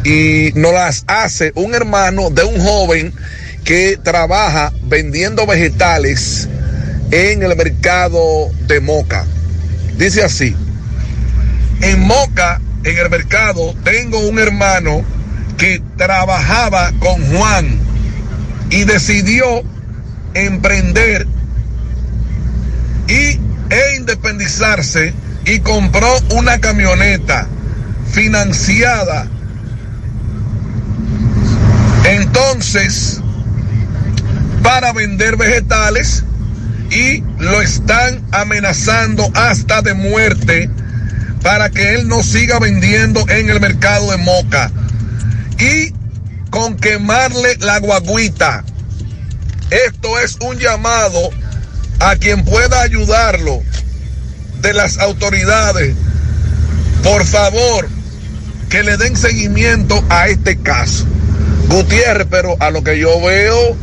[0.04, 3.14] y nos las hace un hermano de un joven
[3.64, 6.50] que trabaja vendiendo vegetales
[7.12, 9.26] en el mercado de Moca.
[9.98, 10.56] Dice así,
[11.82, 15.04] en Moca, en el mercado, tengo un hermano
[15.58, 17.80] que trabajaba con Juan
[18.70, 19.64] y decidió
[20.34, 21.28] emprender
[23.08, 23.40] y,
[23.74, 25.14] e independizarse
[25.46, 27.48] y compró una camioneta
[28.12, 29.28] financiada.
[32.06, 33.22] Entonces,
[34.64, 36.24] para vender vegetales
[36.90, 40.70] y lo están amenazando hasta de muerte
[41.42, 44.72] para que él no siga vendiendo en el mercado de Moca
[45.58, 45.94] y
[46.50, 48.64] con quemarle la guaguita.
[49.70, 51.30] Esto es un llamado
[52.00, 53.62] a quien pueda ayudarlo
[54.62, 55.96] de las autoridades.
[57.04, 57.88] Por favor,
[58.70, 61.06] que le den seguimiento a este caso.
[61.70, 63.78] Gutiérrez, pero a lo que yo veo,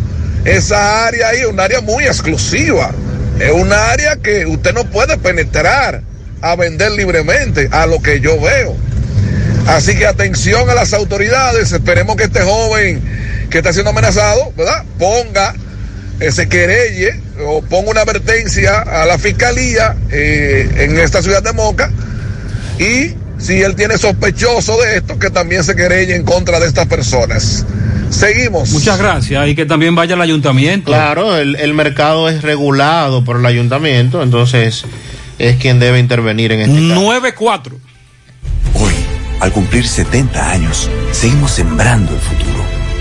[0.47, 2.93] esa área ahí es un área muy exclusiva.
[3.41, 6.03] Es un área que usted no puede penetrar
[6.41, 8.77] a vender libremente, a lo que yo veo.
[9.67, 13.03] Así que atención a las autoridades, esperemos que este joven
[13.51, 14.85] que está siendo amenazado, ¿verdad?
[14.99, 15.55] Ponga
[16.21, 21.91] ese querelle o ponga una advertencia a la fiscalía eh, en esta ciudad de Moca
[22.79, 26.87] y si él tiene sospechoso de esto, que también se querelle en contra de estas
[26.87, 27.65] personas.
[28.11, 28.71] Seguimos.
[28.71, 30.93] Muchas gracias y que también vaya al ayuntamiento.
[30.93, 34.85] Claro, el, el mercado es regulado por el ayuntamiento, entonces
[35.39, 37.03] es quien debe intervenir en este caso.
[37.03, 37.73] 9-4.
[39.41, 42.76] Al cumplir 70 años, seguimos sembrando el futuro.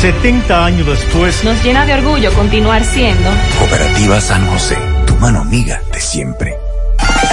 [0.00, 5.82] 70 años después, Nos llena de orgullo continuar siendo Cooperativa San José, tu mano amiga
[5.92, 6.56] de siempre.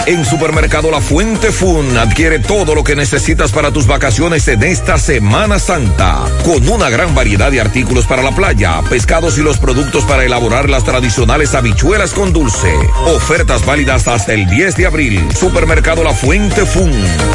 [0.07, 4.97] En Supermercado La Fuente Fun adquiere todo lo que necesitas para tus vacaciones en esta
[4.97, 10.03] Semana Santa, con una gran variedad de artículos para la playa, pescados y los productos
[10.03, 12.73] para elaborar las tradicionales habichuelas con dulce.
[13.15, 15.27] Ofertas válidas hasta el 10 de abril.
[15.39, 16.91] Supermercado La Fuente Fun,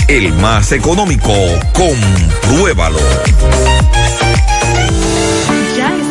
[0.09, 1.33] el más económico.
[1.73, 2.99] Compruébalo.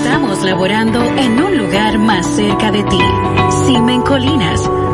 [0.10, 3.00] Estamos laborando en un lugar más cerca de ti.
[3.68, 4.68] Simen Colinas,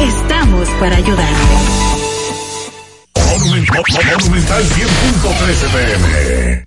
[0.00, 1.82] Estamos para ayudarte.
[3.40, 6.66] Monumental 100.13 pm.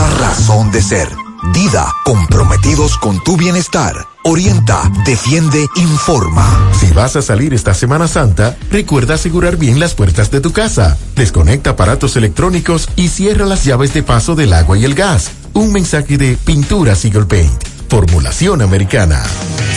[0.09, 1.07] razón de ser.
[1.53, 3.95] Dida, comprometidos con tu bienestar.
[4.23, 6.71] Orienta, defiende, informa.
[6.79, 10.97] Si vas a salir esta Semana Santa, recuerda asegurar bien las puertas de tu casa.
[11.15, 15.31] Desconecta aparatos electrónicos y cierra las llaves de paso del agua y el gas.
[15.53, 17.63] Un mensaje de Pinturas Eagle Paint.
[17.89, 19.23] Formulación americana.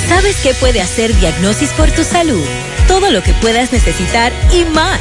[0.09, 2.45] ¿Sabes qué puede hacer Diagnosis por tu salud?
[2.87, 5.01] Todo lo que puedas necesitar y más.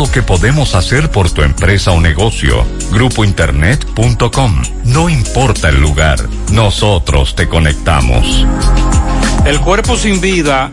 [0.00, 2.66] lo que podemos hacer por tu empresa o negocio.
[2.90, 4.62] Grupointernet.com.
[4.86, 8.46] No importa el lugar, nosotros te conectamos.
[9.44, 10.72] El cuerpo sin vida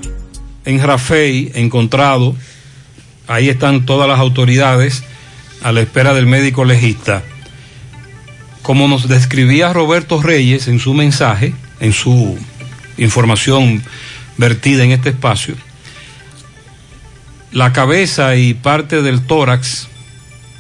[0.63, 2.37] en Rafey, encontrado,
[3.27, 5.03] ahí están todas las autoridades
[5.61, 7.21] a la espera del médico legista.
[8.61, 12.39] Como nos describía Roberto Reyes en su mensaje, en su
[12.97, 13.83] información
[14.37, 15.55] vertida en este espacio,
[17.57, 19.87] la cabeza y parte del tórax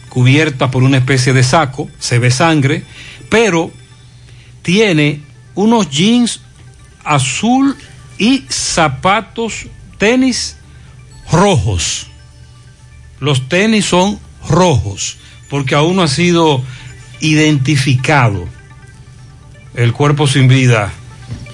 [0.09, 2.85] cubierta por una especie de saco, se ve sangre,
[3.29, 3.71] pero
[4.63, 5.21] tiene
[5.53, 6.41] unos jeans
[7.03, 7.77] azul
[8.17, 9.67] y zapatos
[9.99, 10.57] tenis
[11.31, 12.07] rojos.
[13.19, 14.17] Los tenis son
[14.49, 15.17] rojos
[15.51, 16.63] porque aún no ha sido
[17.19, 18.49] identificado
[19.75, 20.91] el cuerpo sin vida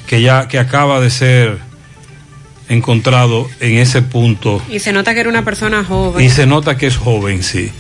[0.07, 1.60] que ya que acaba de ser
[2.73, 6.23] encontrado en ese punto Y se nota que era una persona joven.
[6.25, 7.71] y se nota que es joven, sí.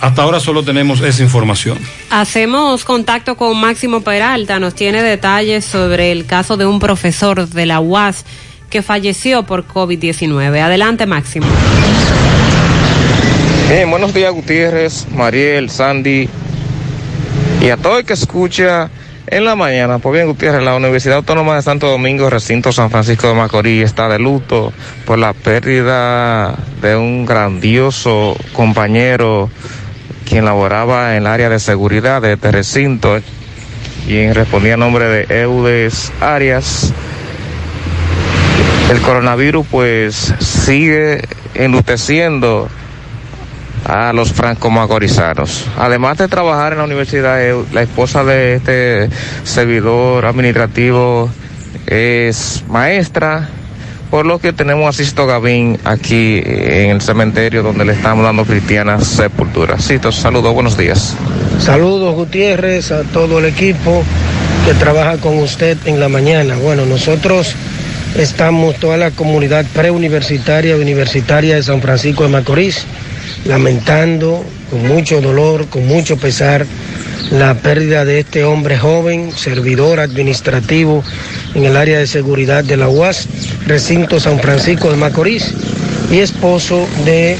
[0.00, 1.76] Hasta ahora solo tenemos esa información.
[2.10, 7.66] Hacemos contacto con Máximo Peralta, nos tiene detalles sobre el caso de un profesor de
[7.66, 8.24] la UAS
[8.70, 10.60] que falleció por COVID-19.
[10.60, 11.46] Adelante, Máximo.
[13.68, 16.28] Bien, buenos días Gutiérrez, Mariel, Sandy
[17.60, 18.90] y a todo el que escucha
[19.30, 19.98] en la mañana.
[19.98, 24.08] Pues bien, Gutiérrez, la Universidad Autónoma de Santo Domingo, recinto San Francisco de Macorís, está
[24.08, 24.72] de luto
[25.06, 29.48] por la pérdida de un grandioso compañero
[30.28, 33.18] quien laboraba en el área de seguridad de este recinto,
[34.06, 36.92] quien respondía a nombre de Eudes Arias.
[38.90, 41.22] El coronavirus pues sigue
[41.54, 42.68] enluteciendo
[43.90, 45.66] a los franco-macorizanos.
[45.76, 49.10] Además de trabajar en la universidad, eh, la esposa de este
[49.42, 51.28] servidor administrativo
[51.88, 53.48] es maestra,
[54.08, 58.44] por lo que tenemos a Sisto Gavín aquí en el cementerio donde le estamos dando
[58.44, 59.84] cristianas sepulturas.
[59.84, 61.16] Sisto, saludos, buenos días.
[61.58, 64.04] Saludos Gutiérrez, a todo el equipo
[64.66, 66.56] que trabaja con usted en la mañana.
[66.56, 67.56] Bueno, nosotros
[68.16, 72.86] estamos, toda la comunidad preuniversitaria y universitaria de San Francisco de Macorís,
[73.44, 76.66] lamentando con mucho dolor, con mucho pesar,
[77.30, 81.04] la pérdida de este hombre joven, servidor administrativo
[81.54, 83.28] en el área de seguridad de la UAS,
[83.66, 85.54] recinto San Francisco de Macorís,
[86.10, 87.36] y esposo de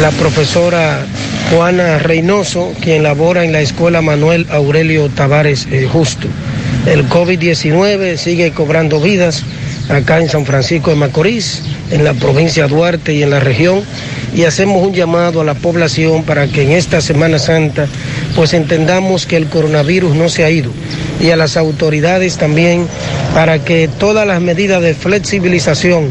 [0.00, 1.04] la profesora
[1.50, 6.28] Juana Reynoso, quien labora en la escuela Manuel Aurelio Tavares eh, Justo.
[6.86, 9.42] El COVID-19 sigue cobrando vidas
[9.88, 13.82] acá en San Francisco de Macorís, en la provincia de Duarte y en la región,
[14.34, 17.86] y hacemos un llamado a la población para que en esta Semana Santa
[18.34, 20.70] pues entendamos que el coronavirus no se ha ido
[21.20, 22.88] y a las autoridades también
[23.32, 26.10] para que todas las medidas de flexibilización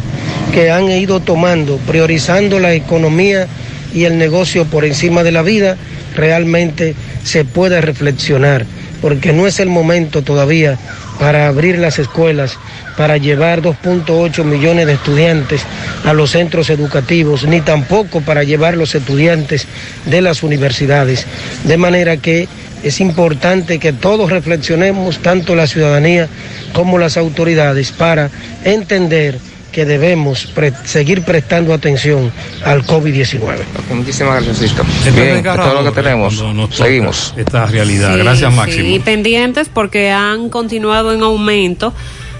[0.53, 3.47] que han ido tomando, priorizando la economía
[3.93, 5.77] y el negocio por encima de la vida,
[6.15, 8.65] realmente se puede reflexionar,
[9.01, 10.77] porque no es el momento todavía
[11.19, 12.57] para abrir las escuelas,
[12.97, 15.61] para llevar 2.8 millones de estudiantes
[16.05, 19.67] a los centros educativos, ni tampoco para llevar los estudiantes
[20.05, 21.25] de las universidades.
[21.63, 22.47] De manera que
[22.83, 26.27] es importante que todos reflexionemos, tanto la ciudadanía
[26.73, 28.29] como las autoridades, para
[28.65, 29.39] entender
[29.73, 32.31] que debemos pre seguir prestando atención
[32.63, 33.57] al COVID-19.
[33.93, 34.85] Muchísimas gracias, Sisto.
[35.13, 36.41] Bien, todo lo que tenemos.
[36.69, 37.33] Seguimos.
[37.35, 38.17] Esta realidad.
[38.17, 38.87] gracias, sí, Máximo.
[38.87, 41.93] Y pendientes porque han continuado en aumento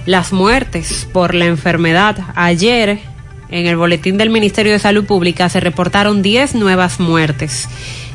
[0.06, 2.16] las muertes por la enfermedad.
[2.36, 3.00] Ayer,
[3.50, 7.68] en el boletín del Ministerio de Salud Pública, se reportaron 10 nuevas muertes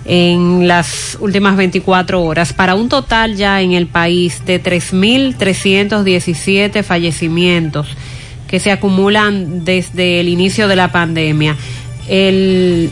[0.05, 7.89] en las últimas 24 horas, para un total ya en el país de 3.317 fallecimientos
[8.49, 11.55] que se acumulan desde el inicio de la pandemia.
[12.09, 12.91] El,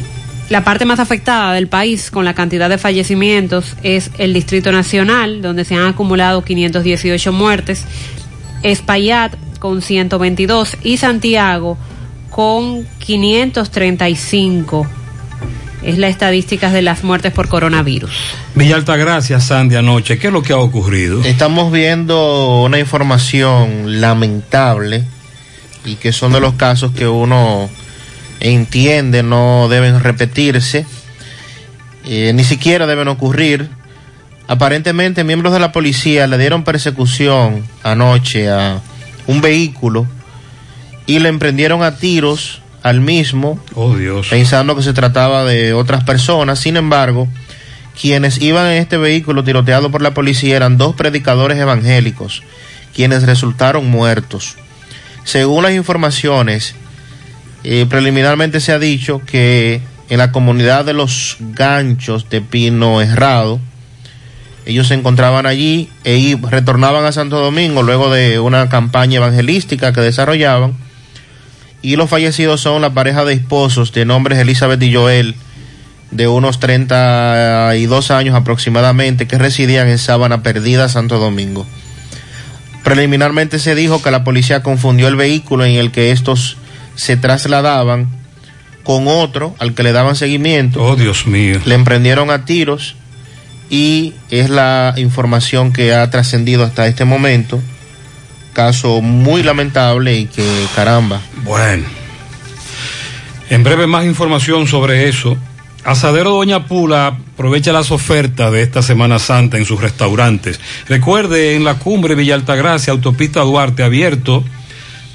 [0.49, 5.43] la parte más afectada del país con la cantidad de fallecimientos es el Distrito Nacional,
[5.43, 7.85] donde se han acumulado 518 muertes,
[8.62, 11.77] Espaillat con 122 y Santiago
[12.31, 14.87] con 535.
[15.83, 18.11] Es la estadística de las muertes por coronavirus.
[18.55, 21.23] Villa Altagracia, Sandy, anoche, ¿qué es lo que ha ocurrido?
[21.24, 25.05] Estamos viendo una información lamentable
[25.87, 27.71] y que son de los casos que uno
[28.41, 30.85] entiende no deben repetirse,
[32.05, 33.71] eh, ni siquiera deben ocurrir.
[34.49, 38.81] Aparentemente miembros de la policía le dieron persecución anoche a
[39.27, 40.07] un vehículo
[41.07, 44.29] y le emprendieron a tiros al mismo, oh, Dios.
[44.29, 46.61] pensando que se trataba de otras personas.
[46.61, 47.27] Sin embargo,
[48.01, 52.43] quienes iban en este vehículo tiroteado por la policía eran dos predicadores evangélicos,
[52.95, 54.57] quienes resultaron muertos.
[55.27, 56.77] Según las informaciones,
[57.65, 63.59] eh, preliminarmente se ha dicho que en la comunidad de los ganchos de Pino Herrado,
[64.66, 70.01] ellos se encontraban allí e retornaban a Santo Domingo luego de una campaña evangelística que
[70.01, 70.74] desarrollaban.
[71.82, 75.35] Y los fallecidos son la pareja de esposos de nombres Elizabeth y Joel,
[76.12, 81.66] de unos 32 años aproximadamente, que residían en Sábana Perdida, Santo Domingo.
[82.87, 86.57] Preliminarmente se dijo que la policía confundió el vehículo en el que estos
[86.95, 88.07] se trasladaban
[88.85, 90.81] con otro al que le daban seguimiento.
[90.85, 91.61] Oh, Dios mío.
[91.65, 92.95] Le emprendieron a tiros
[93.71, 97.61] y es la información que ha trascendido hasta este momento.
[98.53, 100.47] Caso muy lamentable y que
[100.77, 101.21] caramba.
[101.43, 101.83] Bueno.
[103.51, 105.37] En breve más información sobre eso.
[105.87, 110.61] Asadero Doña Pula aprovecha las ofertas de esta Semana Santa en sus restaurantes.
[110.89, 114.43] Recuerde, en la cumbre Villa Altagracia, Autopista Duarte, abierto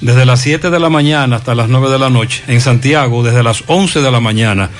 [0.00, 2.42] desde las 7 de la mañana hasta las 9 de la noche.
[2.48, 4.70] En Santiago, desde las 11 de la mañana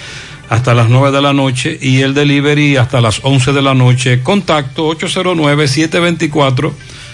[0.48, 1.78] hasta las 9 de la noche.
[1.78, 4.22] Y el delivery hasta las 11 de la noche.
[4.22, 4.96] Contacto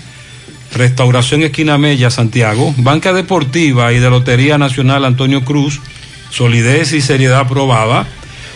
[0.73, 5.81] Restauración Esquina Mella, Santiago, Banca Deportiva y de Lotería Nacional Antonio Cruz,
[6.31, 8.07] solidez y seriedad probada.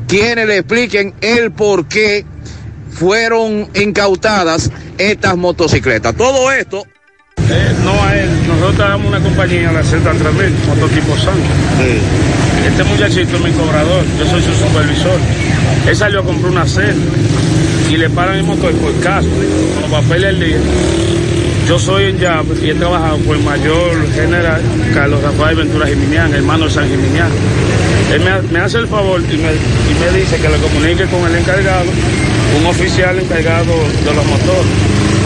[0.07, 2.25] quienes le expliquen el por qué
[2.91, 6.15] fueron incautadas estas motocicletas.
[6.15, 6.85] Todo esto
[7.49, 11.43] eh, no a él, nosotros damos una compañía, la Z 3000, mototipo Santo.
[12.65, 15.19] Este muchachito es mi cobrador, yo soy su supervisor.
[15.87, 17.11] Él salió a comprar una celda
[17.89, 20.57] y le paran el motor por caso, con los papeles del día.
[21.67, 24.61] Yo soy en llave y he trabajado con el mayor general
[24.93, 27.29] Carlos Rafael Ventura Jiminián, hermano de San Jiminián.
[28.13, 31.35] Él me, hace el favor y me, y me dice que lo comunique con el
[31.35, 31.89] encargado,
[32.59, 33.73] un oficial encargado
[34.05, 34.71] de los motores.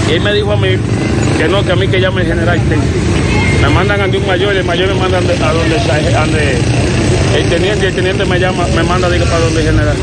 [0.10, 0.70] Y él me dijo a mí
[1.38, 2.60] que no, que a mí que llame el general.
[3.62, 6.58] Me mandan ante un mayor y el mayor me manda a donde,
[7.36, 9.96] el teniente, el teniente me llama, me manda digo, para donde el general.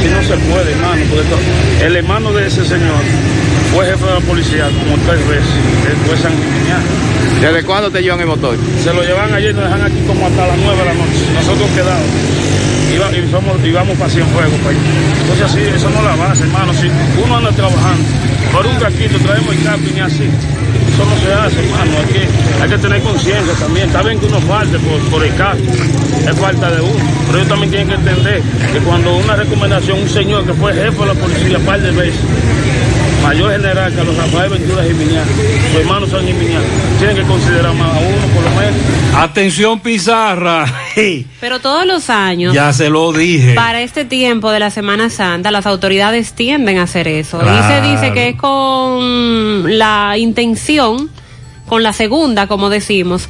[0.00, 3.02] Si no se puede, hermano, porque el hermano de ese señor
[3.74, 5.44] fue jefe de la policía como tres veces,
[6.06, 6.82] fue San Gimignán.
[7.40, 8.56] ¿Desde cuándo te llevan el motor?
[8.82, 11.20] Se lo llevan ayer y nos dejan aquí como hasta las nueve de la noche.
[11.34, 12.49] Nosotros quedamos.
[12.94, 14.78] Iba, y somos, íbamos para Cienfuegos allá.
[15.20, 16.72] Entonces así, eso no la base, hermano.
[16.74, 16.88] Si
[17.22, 18.04] uno anda trabajando
[18.52, 20.24] por un casquito, traemos el camping y así.
[20.24, 21.92] Eso no se hace, hermano.
[21.98, 23.86] Hay que, hay que tener conciencia también.
[23.86, 25.62] Está bien que uno falte por, por el caso.
[26.28, 27.04] Es falta de uno.
[27.26, 30.98] Pero ellos también tienen que entender que cuando una recomendación, un señor que fue jefe
[30.98, 32.20] de la policía par de veces,
[33.22, 35.24] mayor general Carlos Rafael Ventura Jiminián,
[35.72, 36.62] su hermano San Jiminián,
[36.98, 38.80] tienen que considerar más a uno por lo menos.
[39.14, 40.66] Atención Pizarra.
[41.40, 42.54] Pero todos los años.
[42.54, 43.54] Ya se lo dije.
[43.54, 47.38] Para este tiempo de la Semana Santa, las autoridades tienden a hacer eso.
[47.38, 47.58] Claro.
[47.58, 51.10] Y se dice que es con la intención,
[51.66, 53.28] con la segunda, como decimos,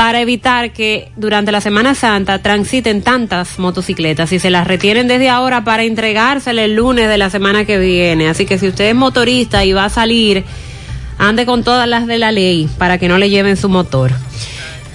[0.00, 5.28] para evitar que durante la Semana Santa transiten tantas motocicletas y se las retienen desde
[5.28, 8.26] ahora para entregársele el lunes de la semana que viene.
[8.26, 10.42] Así que si usted es motorista y va a salir,
[11.18, 14.12] ande con todas las de la ley para que no le lleven su motor.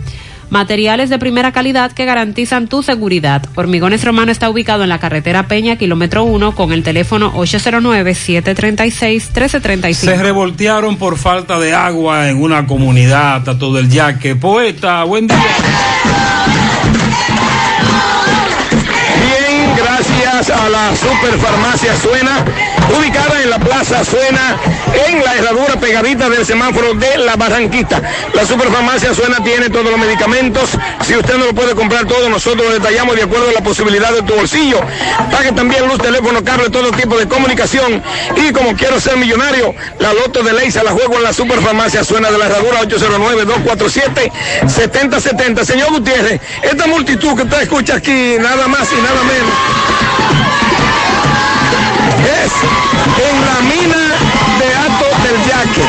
[0.50, 3.42] Materiales de primera calidad que garantizan tu seguridad.
[3.54, 9.94] Hormigones Romano está ubicado en la carretera Peña, kilómetro 1, con el teléfono 809-736-1335.
[9.94, 14.34] Se revoltearon por falta de agua en una comunidad a todo el yaque.
[14.36, 15.38] Poeta, buen día.
[20.48, 22.42] A la Superfarmacia Suena,
[22.96, 24.56] ubicada en la Plaza Suena,
[25.06, 28.02] en la herradura pegadita del semáforo de la Barranquita.
[28.34, 30.70] La Superfarmacia Suena tiene todos los medicamentos.
[31.06, 34.12] Si usted no lo puede comprar todo, nosotros lo detallamos de acuerdo a la posibilidad
[34.12, 34.80] de tu bolsillo.
[35.30, 38.02] Pague también luz, teléfono, cable, todo tipo de comunicación.
[38.36, 42.30] Y como quiero ser millonario, la loto de ley la juego en la Superfarmacia Suena
[42.30, 45.64] de la herradura 809-247-7070.
[45.64, 49.50] Señor Gutiérrez, esta multitud que usted escucha aquí, nada más y nada menos
[53.28, 54.00] en la mina
[54.58, 55.84] de Ato del Yaque.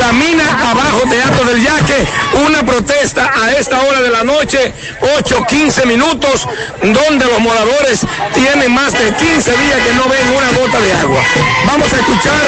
[0.00, 2.06] La mina abajo de Ato del Yaque,
[2.46, 4.72] una protesta esta, a esta hora de la noche,
[5.18, 6.46] 8, 15 minutos,
[6.82, 8.00] donde los moradores
[8.34, 11.22] tienen más de 15 días que no ven una gota de agua.
[11.66, 12.40] Vamos a escuchar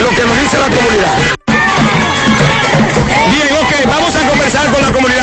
[0.00, 1.16] lo que nos dice la comunidad.
[3.30, 5.15] Bien, ok, vamos a conversar con la comunidad.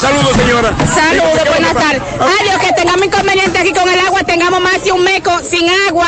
[0.00, 0.74] Saludos, señora.
[0.94, 2.02] Saludos, buenas tardes.
[2.18, 5.68] Ay, Dios, que tengamos inconveniente aquí con el agua, tengamos más de un meco sin
[5.88, 6.06] agua.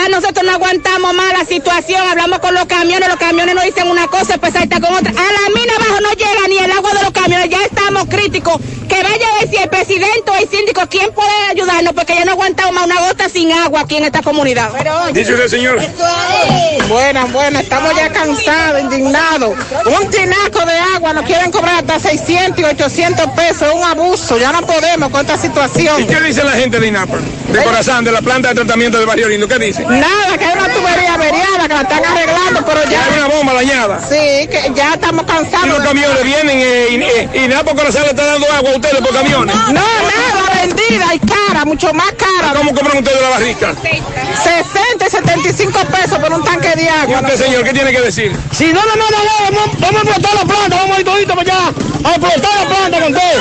[0.00, 2.00] Ya nosotros no aguantamos más la situación.
[2.08, 5.10] Hablamos con los camiones, los camiones nos dicen una cosa, pues ahí está con otra.
[5.10, 8.56] A la mina abajo no llega ni el agua de los camiones, ya estamos críticos.
[8.88, 11.92] Que vaya a ver si el presidente o el síndico, ¿quién puede ayudarnos?
[11.92, 14.72] Porque ya no aguantamos más una gota sin agua aquí en esta comunidad.
[15.12, 15.78] Dice usted, señor.
[16.88, 19.56] Buenas, buenas, estamos ya cansados, indignados.
[19.86, 24.38] Un tinaco de agua nos quieren cobrar hasta 600 y 800 pesos, es un abuso,
[24.38, 26.02] ya no podemos con esta situación.
[26.02, 27.20] ¿Y qué dice la gente de INAPER?
[27.20, 29.84] De Corazán, de la planta de tratamiento de Barrio Lindo, ¿qué dice?
[29.90, 33.04] Nada, que hay una tubería averiada que la están arreglando, pero ya...
[33.04, 34.00] Hay una bomba dañada.
[34.00, 35.66] Sí, que ya estamos cansados.
[35.66, 36.86] Y los camiones vienen eh,
[37.34, 39.54] y, y, y Napo Corazán le está dando agua a ustedes por camiones.
[39.56, 42.52] No, nada, vendida y cara, mucho más cara.
[42.56, 43.74] ¿Cómo compran ustedes la barrica?
[44.42, 47.20] 60 y 75 pesos por un tanque de ¿Y agua.
[47.20, 48.36] usted, señor, qué tiene que decir?
[48.52, 51.34] Si no nos mandan agua, vamos, vamos a explotar la planta, vamos a ir todito
[51.34, 51.72] para allá,
[52.04, 53.40] a explotar la planta con todo.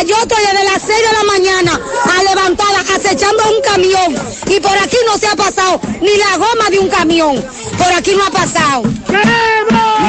[0.00, 4.14] Ah, Yo estoy desde las 6 de la mañana a levantada acechando un camión
[4.46, 7.44] y por aquí no se ha pasado ni la goma de un camión.
[7.76, 8.82] Por aquí no ha pasado.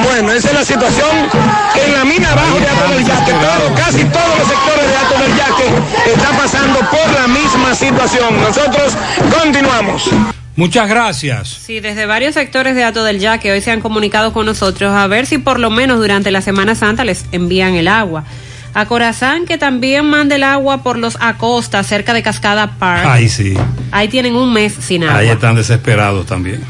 [0.03, 1.09] Bueno, esa es la situación
[1.85, 3.31] en la mina abajo de Alto del Yaque.
[3.33, 8.41] Todo, casi todos los sectores de Alto del Yaque están pasando por la misma situación.
[8.41, 8.93] Nosotros
[9.41, 10.09] continuamos.
[10.55, 11.49] Muchas gracias.
[11.49, 15.07] Sí, desde varios sectores de Ato del Yaque hoy se han comunicado con nosotros a
[15.07, 18.23] ver si por lo menos durante la Semana Santa les envían el agua.
[18.73, 23.05] A Corazán que también mande el agua por los Acosta cerca de Cascada Park.
[23.05, 23.53] Ahí sí.
[23.91, 25.17] Ahí tienen un mes sin agua.
[25.17, 26.63] Ahí están desesperados también.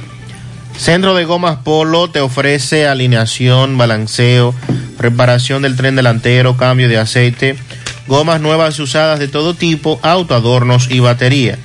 [0.78, 4.56] Centro de Gomas Polo te ofrece alineación, balanceo,
[4.98, 7.56] reparación del tren delantero, cambio de aceite,
[8.08, 11.60] gomas nuevas y usadas de todo tipo, autoadornos y batería.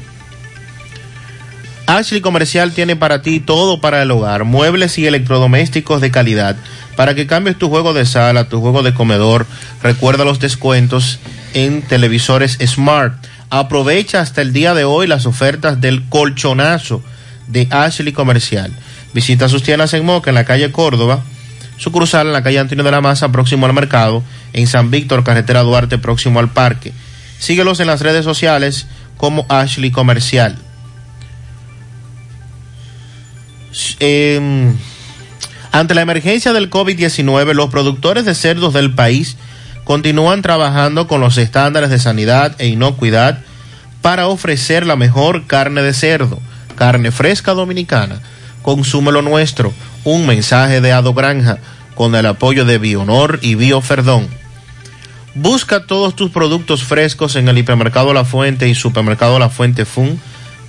[1.86, 6.56] Ashley Comercial tiene para ti todo para el hogar, muebles y electrodomésticos de calidad,
[6.96, 9.46] para que cambies tu juego de sala, tu juego de comedor.
[9.82, 11.18] Recuerda los descuentos
[11.52, 13.14] en televisores Smart.
[13.50, 17.02] Aprovecha hasta el día de hoy las ofertas del colchonazo
[17.48, 18.72] de Ashley Comercial.
[19.12, 21.22] Visita sus tiendas en Moca, en la calle Córdoba,
[21.76, 24.22] su cruzal en la calle Antonio de la Maza, próximo al mercado,
[24.52, 26.92] en San Víctor, carretera Duarte, próximo al parque.
[27.38, 28.86] Síguelos en las redes sociales
[29.16, 30.56] como Ashley Comercial.
[34.00, 34.72] Eh,
[35.72, 39.36] ante la emergencia del COVID-19, los productores de cerdos del país
[39.82, 43.40] continúan trabajando con los estándares de sanidad e inocuidad
[44.00, 46.38] para ofrecer la mejor carne de cerdo,
[46.76, 48.20] carne fresca dominicana.
[48.64, 51.58] Consúmelo nuestro, un mensaje de Ado Granja
[51.94, 54.26] con el apoyo de Bionor y Bioferdón.
[55.36, 60.18] Busca todos tus productos frescos en el hipermercado La Fuente y supermercado La Fuente Fun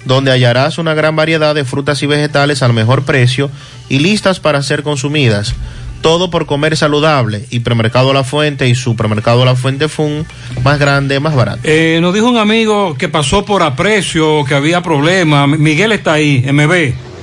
[0.06, 3.50] donde hallarás una gran variedad de frutas y vegetales al mejor precio
[3.90, 5.54] y listas para ser consumidas.
[6.02, 7.46] Todo por comer saludable.
[7.50, 10.26] Hipermercado La Fuente y Supermercado La Fuente Fun,
[10.64, 11.62] más grande, más barato.
[11.64, 15.50] Eh, nos dijo un amigo que pasó por aprecio, que había problemas.
[15.50, 17.15] Miguel está ahí, MB.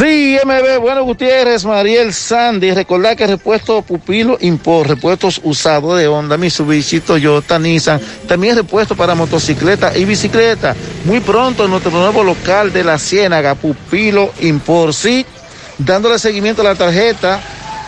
[0.00, 6.38] Sí, MB, bueno, Gutiérrez, Mariel Sandy, recordar que repuesto Pupilo Import, repuestos usados de Honda,
[6.38, 10.74] Mitsubishi, Toyota, Nissan, también repuesto para motocicleta y bicicleta.
[11.04, 15.26] Muy pronto en nuestro nuevo local de la Ciénaga, Pupilo Import, sí,
[15.76, 17.38] dándole seguimiento a la tarjeta,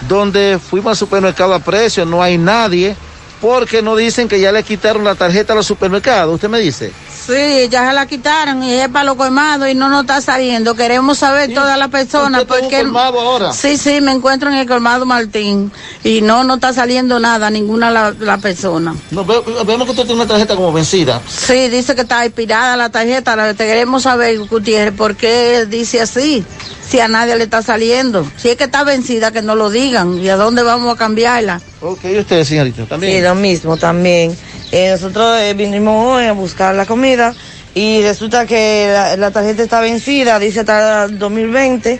[0.06, 2.94] donde fuimos al supermercado a precio, no hay nadie,
[3.42, 6.92] porque nos dicen que ya le quitaron la tarjeta a los supermercados, usted me dice.
[7.26, 10.74] Sí, ya se la quitaron y es para los colmados y no nos está saliendo.
[10.74, 13.52] Queremos saber todas las personas porque ahora?
[13.52, 15.70] Sí, sí, me encuentro en el colmado Martín
[16.04, 18.94] y no no está saliendo nada ninguna la, la persona.
[19.10, 21.20] No, ve- vemos que usted tiene una tarjeta como vencida.
[21.28, 23.34] Sí, dice que está expirada la tarjeta.
[23.36, 26.44] La queremos saber, Gutiérrez, por qué dice así.
[26.92, 28.30] Si a nadie le está saliendo.
[28.36, 30.18] Si es que está vencida, que no lo digan.
[30.18, 31.58] ¿Y a dónde vamos a cambiarla?
[31.80, 32.84] Ok, ¿y usted, señorita?
[32.84, 33.16] También.
[33.16, 34.36] Sí, lo mismo también.
[34.72, 37.34] Eh, nosotros eh, vinimos hoy a buscar la comida
[37.74, 41.98] y resulta que la, la tarjeta está vencida, dice hasta el 2020,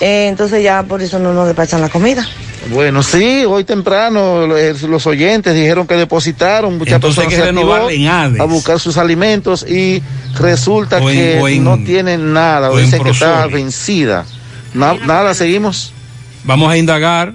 [0.00, 2.26] eh, entonces ya por eso no nos despachan la comida.
[2.68, 7.48] Bueno, sí, hoy temprano los, los oyentes dijeron que depositaron, muchas Entonces hay personas que
[7.48, 7.52] se
[8.42, 10.02] a buscar sus alimentos y
[10.38, 14.26] resulta en- que en- no tienen nada, o o en dicen que está vencida.
[14.74, 15.92] Na- nada, seguimos.
[16.44, 17.34] Vamos a indagar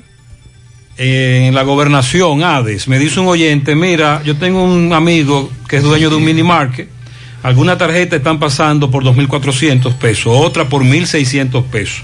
[0.98, 2.88] en la gobernación, Hades.
[2.88, 6.44] Me dice un oyente, mira, yo tengo un amigo que es dueño de un mini
[6.44, 6.88] market.
[7.44, 12.04] Algunas tarjetas están pasando por 2.400 pesos, otra por 1.600 pesos.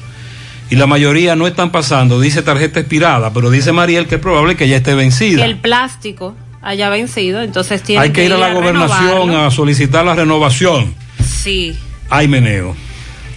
[0.72, 4.56] Y la mayoría no están pasando, dice tarjeta expirada, pero dice Mariel que es probable
[4.56, 5.44] que ya esté vencida.
[5.46, 9.46] el plástico haya vencido, entonces tiene Hay que ir a la gobernación renovarlo.
[9.48, 10.96] a solicitar la renovación.
[11.22, 11.78] Sí.
[12.10, 12.74] Ay, meneo.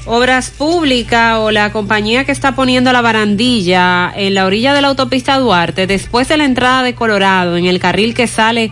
[0.07, 4.89] Obras Públicas o la compañía que está poniendo la barandilla en la orilla de la
[4.89, 8.71] autopista Duarte, después de la entrada de Colorado, en el carril que sale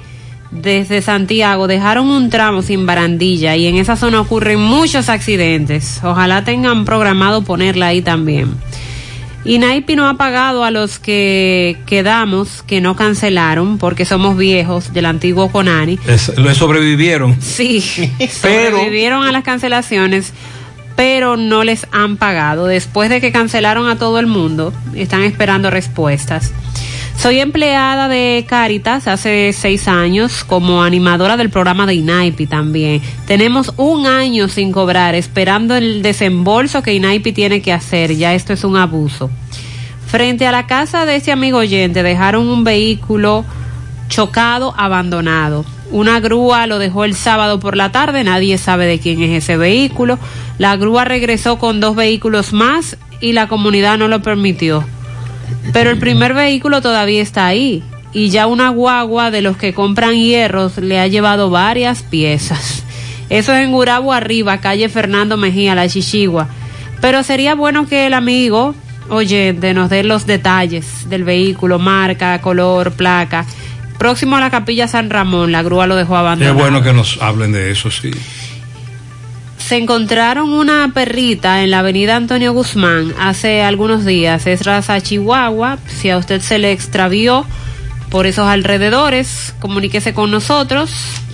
[0.53, 6.01] desde Santiago, dejaron un tramo sin barandilla y en esa zona ocurren muchos accidentes.
[6.05, 8.55] Ojalá tengan programado ponerla ahí también.
[9.45, 14.93] Y Naipi no ha pagado a los que quedamos, que no cancelaron, porque somos viejos
[14.93, 15.99] del antiguo Conani.
[16.07, 17.41] Es- le sobrevivieron.
[17.43, 17.81] Sí,
[18.31, 20.33] sobrevivieron a las cancelaciones,
[20.95, 22.67] pero no les han pagado.
[22.67, 26.53] Después de que cancelaron a todo el mundo, están esperando respuestas.
[27.17, 33.01] Soy empleada de Caritas hace seis años como animadora del programa de INAIPI también.
[33.27, 38.17] Tenemos un año sin cobrar, esperando el desembolso que INAIPI tiene que hacer.
[38.17, 39.31] Ya esto es un abuso.
[40.07, 43.45] Frente a la casa de ese amigo oyente dejaron un vehículo
[44.09, 45.65] chocado, abandonado.
[45.91, 49.57] Una grúa lo dejó el sábado por la tarde, nadie sabe de quién es ese
[49.57, 50.19] vehículo.
[50.59, 54.85] La grúa regresó con dos vehículos más y la comunidad no lo permitió.
[55.73, 57.83] Pero el primer vehículo todavía está ahí
[58.13, 62.85] y ya una guagua de los que compran hierros le ha llevado varias piezas.
[63.31, 66.49] Eso es en Gurabo arriba, calle Fernando Mejía, la Chichigua.
[67.01, 68.75] Pero sería bueno que el amigo
[69.09, 73.47] oyente nos dé los detalles del vehículo, marca, color, placa.
[73.99, 76.59] Próximo a la capilla San Ramón, la grúa lo dejó Es abandonado.
[76.59, 78.11] bueno que nos hablen de eso, sí.
[79.73, 84.47] Se encontraron una perrita en la avenida Antonio Guzmán hace algunos días.
[84.47, 85.79] Es raza chihuahua.
[85.87, 87.47] Si a usted se le extravió
[88.11, 90.91] por esos alrededores, comuníquese con nosotros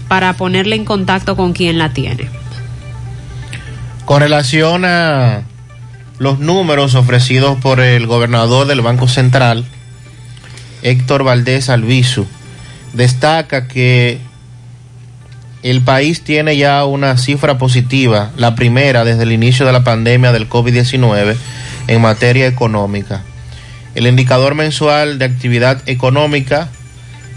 [0.06, 2.28] para ponerle en contacto con quien la tiene.
[4.04, 5.42] Con relación a
[6.20, 9.64] los números ofrecidos por el gobernador del Banco Central,
[10.82, 12.24] Héctor Valdés Albizu,
[12.92, 14.20] destaca que
[15.62, 20.32] el país tiene ya una cifra positiva, la primera desde el inicio de la pandemia
[20.32, 21.36] del COVID-19
[21.88, 23.22] en materia económica.
[23.94, 26.68] El indicador mensual de actividad económica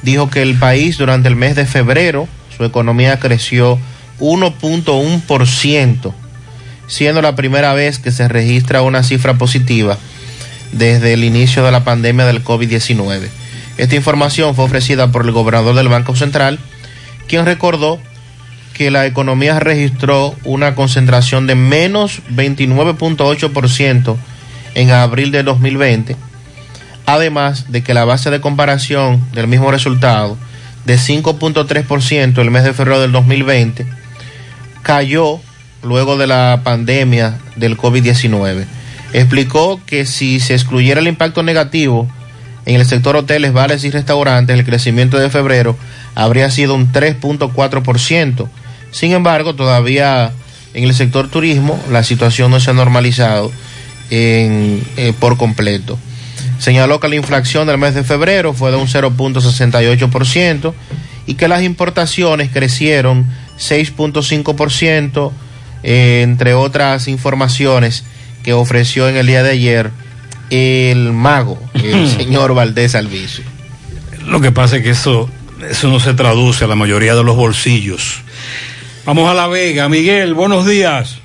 [0.04, 3.80] dijo que el país durante el mes de febrero su economía creció
[4.20, 6.14] 1.1%,
[6.88, 9.98] siendo la primera vez que se registra una cifra positiva
[10.72, 13.30] desde el inicio de la pandemia del COVID-19.
[13.78, 16.60] Esta información fue ofrecida por el gobernador del Banco Central,
[17.28, 18.00] quien recordó
[18.82, 24.18] que la economía registró una concentración de menos 29.8%
[24.74, 26.16] en abril de 2020,
[27.06, 30.36] además de que la base de comparación del mismo resultado
[30.86, 33.86] de 5.3% el mes de febrero del 2020
[34.82, 35.40] cayó
[35.84, 38.66] luego de la pandemia del COVID-19.
[39.14, 42.08] Explicó que si se excluyera el impacto negativo
[42.66, 45.78] en el sector hoteles, bares y restaurantes, el crecimiento de febrero
[46.16, 48.50] habría sido un 3.4%.
[48.92, 50.34] Sin embargo, todavía
[50.74, 53.52] en el sector turismo la situación no se ha normalizado
[54.10, 55.98] en, eh, por completo.
[56.60, 60.74] Señaló que la inflación del mes de febrero fue de un 0.68%
[61.26, 63.26] y que las importaciones crecieron
[63.58, 65.32] 6.5%,
[65.84, 68.04] eh, entre otras informaciones
[68.44, 69.92] que ofreció en el día de ayer
[70.50, 73.42] el mago, el señor Valdés Alviso.
[74.28, 75.30] Lo que pasa es que eso,
[75.70, 78.22] eso no se traduce a la mayoría de los bolsillos.
[79.06, 79.90] Vamos a La Vega.
[79.90, 81.22] Miguel, buenos días.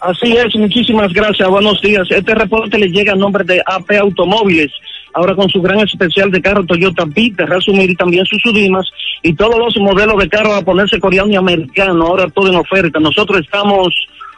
[0.00, 2.06] Así es, muchísimas gracias, buenos días.
[2.10, 4.72] Este reporte le llega a nombre de AP Automóviles,
[5.12, 8.86] ahora con su gran especial de carro Toyota Beat, de resumir también sus Sudimas
[9.22, 12.98] y todos los modelos de carro a ponerse coreano y americano, ahora todo en oferta.
[12.98, 13.94] Nosotros estamos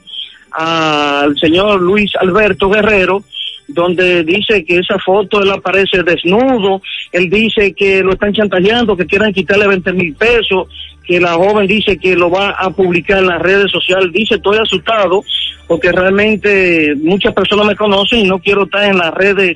[0.54, 3.24] al señor Luis Alberto Guerrero
[3.68, 9.06] donde dice que esa foto él aparece desnudo, él dice que lo están chantajeando, que
[9.06, 10.68] quieren quitarle 20 mil pesos,
[11.06, 14.58] que la joven dice que lo va a publicar en las redes sociales, dice estoy
[14.58, 15.24] asustado
[15.72, 19.56] porque realmente muchas personas me conocen y no quiero estar en las redes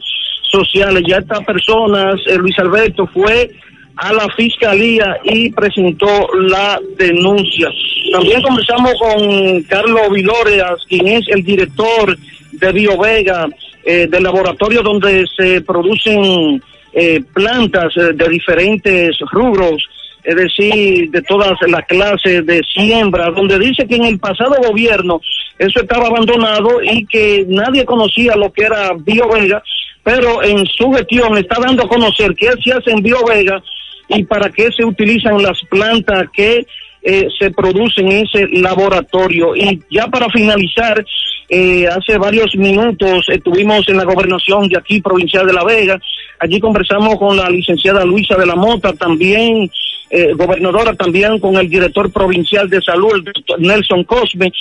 [0.50, 1.04] sociales.
[1.06, 3.52] Ya estas personas, eh, Luis Alberto fue
[3.98, 6.08] a la fiscalía y presentó
[6.40, 7.68] la denuncia.
[8.14, 12.18] También conversamos con Carlos Viloreas, quien es el director
[12.54, 13.50] de BioVega,
[13.84, 16.64] eh, del laboratorio donde se producen
[16.94, 19.84] eh, plantas eh, de diferentes rubros,
[20.26, 25.22] es decir, de todas las clases de siembra, donde dice que en el pasado gobierno
[25.60, 29.64] eso estaba abandonado y que nadie conocía lo que era BioVega,
[30.04, 33.62] pero en su gestión está dando a conocer qué se hace en BioVega
[34.08, 36.66] y para qué se utilizan las plantas que
[37.04, 39.56] eh, se producen en ese laboratorio.
[39.56, 41.06] Y ya para finalizar,
[41.48, 46.00] eh, hace varios minutos estuvimos en la gobernación de aquí, provincial de La Vega.
[46.40, 49.70] Allí conversamos con la licenciada Luisa de la Mota, también
[50.16, 53.22] eh, gobernadora, también con el director provincial de salud,
[53.60, 54.52] Nelson Cosme,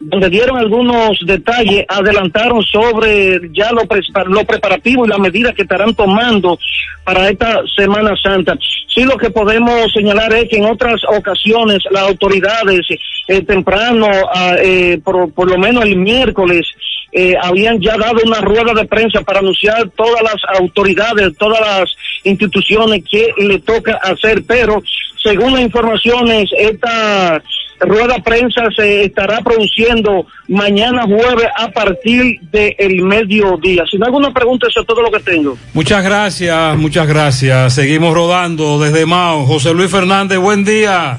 [0.00, 5.62] donde dieron algunos detalles, adelantaron sobre ya lo, pre lo preparativo y las medidas que
[5.62, 6.58] estarán tomando
[7.04, 8.56] para esta Semana Santa.
[8.94, 12.82] Sí, lo que podemos señalar es que en otras ocasiones las autoridades
[13.26, 16.66] eh, temprano, ah, eh, por, por, lo menos el miércoles,
[17.12, 21.96] eh, habían ya dado una rueda de prensa para anunciar todas las autoridades, todas las
[22.24, 24.82] instituciones que le toca hacer, pero
[25.22, 27.42] según las informaciones, esta
[27.80, 33.84] rueda prensa se estará produciendo mañana jueves a partir del mediodía.
[33.90, 35.56] Si no hay alguna pregunta, eso es todo lo que tengo.
[35.74, 37.74] Muchas gracias, muchas gracias.
[37.74, 39.46] Seguimos rodando desde Mao.
[39.46, 41.18] José Luis Fernández, buen día.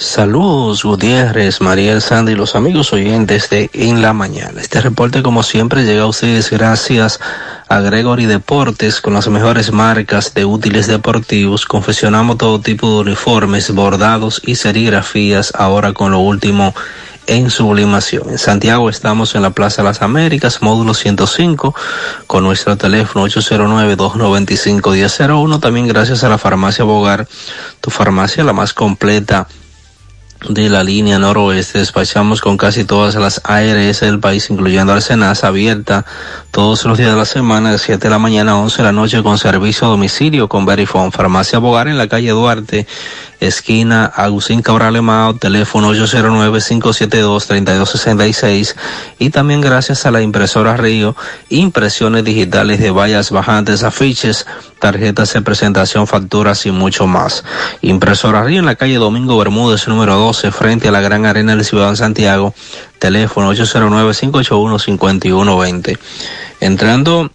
[0.00, 4.62] Saludos Gutiérrez, Mariel Sandy y los amigos oyentes de En la Mañana.
[4.62, 7.20] Este reporte como siempre llega a ustedes gracias
[7.68, 11.66] a Gregory Deportes con las mejores marcas de útiles deportivos.
[11.66, 16.74] Confeccionamos todo tipo de uniformes, bordados y serigrafías ahora con lo último
[17.26, 18.30] en sublimación.
[18.30, 21.74] En Santiago estamos en la Plaza Las Américas, módulo 105,
[22.26, 25.60] con nuestro teléfono 809-295-1001.
[25.60, 27.28] También gracias a la farmacia Bogar,
[27.82, 29.46] tu farmacia la más completa
[30.48, 31.78] de la línea noroeste.
[31.78, 36.04] Despachamos con casi todas las ARS del país, incluyendo Arsenas, abierta
[36.50, 38.92] todos los días de la semana, de 7 de la mañana a 11 de la
[38.92, 41.10] noche, con servicio a domicilio con Verifone.
[41.10, 42.86] Farmacia Bogar en la calle Duarte,
[43.40, 48.74] esquina Agustín Cabral Emao, teléfono 809-572-3266
[49.18, 51.14] y también gracias a la impresora Río,
[51.48, 54.46] impresiones digitales de vallas bajantes, afiches,
[54.78, 57.42] tarjetas de presentación, facturas y mucho más.
[57.80, 61.64] Impresora Río en la calle Domingo Bermúdez, número 12, frente a la Gran Arena del
[61.64, 62.54] Ciudad de Santiago,
[62.98, 65.98] teléfono 809-581-5120.
[66.60, 67.30] Entrando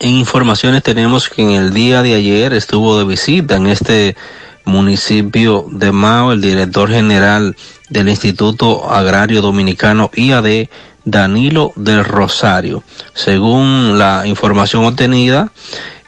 [0.00, 4.16] en informaciones tenemos que en el día de ayer estuvo de visita en este
[4.64, 7.56] municipio de Mao, el director general
[7.90, 10.68] del Instituto Agrario Dominicano IAD,
[11.04, 12.84] Danilo del Rosario.
[13.14, 15.50] Según la información obtenida,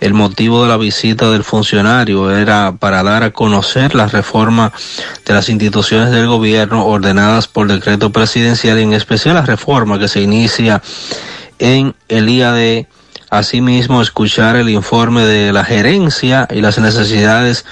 [0.00, 4.72] el motivo de la visita del funcionario era para dar a conocer la reforma
[5.24, 10.20] de las instituciones del gobierno ordenadas por decreto presidencial, en especial la reforma que se
[10.20, 10.82] inicia
[11.58, 12.86] en el IAD.
[13.30, 17.64] Asimismo, escuchar el informe de la gerencia y las necesidades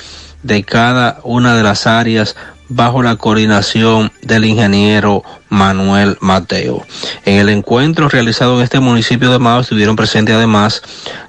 [0.43, 2.37] de cada una de las áreas
[2.69, 6.87] bajo la coordinación del ingeniero Manuel Mateo.
[7.25, 10.83] En el encuentro realizado en este municipio de Mao estuvieron presentes además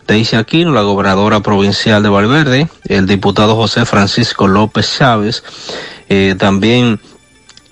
[0.08, 5.44] Deisha Aquino, la gobernadora provincial de Valverde, el diputado José Francisco López Chávez,
[6.08, 7.00] eh, también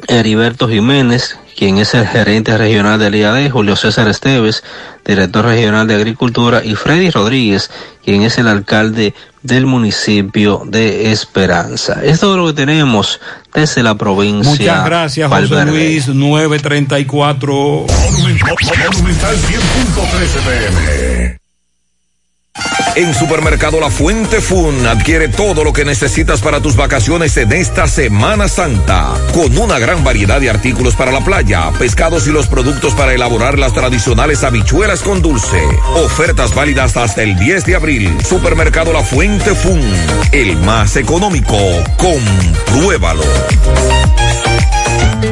[0.08, 4.64] Heriberto Jiménez, quien es el gerente regional del IAD, Julio César Esteves,
[5.06, 7.70] director regional de Agricultura, y Freddy Rodríguez,
[8.04, 12.04] quien es el alcalde del municipio de Esperanza.
[12.04, 13.22] Es todo lo que tenemos
[13.54, 14.50] desde la provincia.
[14.50, 15.66] Muchas gracias, José.
[15.68, 17.54] Luis, 934.
[17.54, 18.58] Monumental
[19.38, 21.41] 100.13 pm.
[22.96, 27.88] En Supermercado La Fuente Fun adquiere todo lo que necesitas para tus vacaciones en esta
[27.88, 32.94] Semana Santa, con una gran variedad de artículos para la playa, pescados y los productos
[32.94, 35.62] para elaborar las tradicionales habichuelas con dulce.
[35.96, 38.18] Ofertas válidas hasta el 10 de abril.
[38.28, 39.82] Supermercado La Fuente Fun,
[40.34, 41.58] el más económico.
[41.98, 43.24] Compruébalo.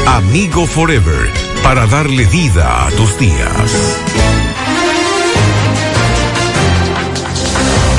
[0.06, 1.30] Amigo Forever,
[1.62, 3.96] para darle vida a tus días.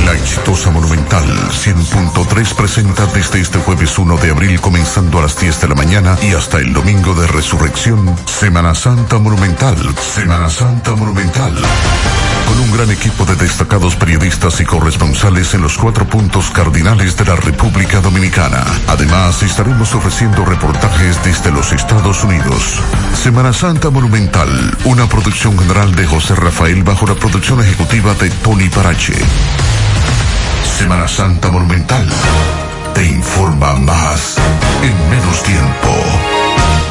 [0.05, 5.61] La exitosa Monumental 100.3 presenta desde este jueves 1 de abril comenzando a las 10
[5.61, 11.55] de la mañana y hasta el domingo de resurrección, Semana Santa Monumental, Semana Santa Monumental.
[12.47, 17.25] Con un gran equipo de destacados periodistas y corresponsales en los cuatro puntos cardinales de
[17.25, 18.63] la República Dominicana.
[18.87, 22.79] Además, estaremos ofreciendo reportajes desde los Estados Unidos.
[23.13, 28.69] Semana Santa Monumental, una producción general de José Rafael bajo la producción ejecutiva de Tony
[28.69, 29.13] Parache.
[30.77, 32.07] Semana Santa Monumental.
[32.93, 34.37] Te informa más
[34.81, 36.90] en menos tiempo.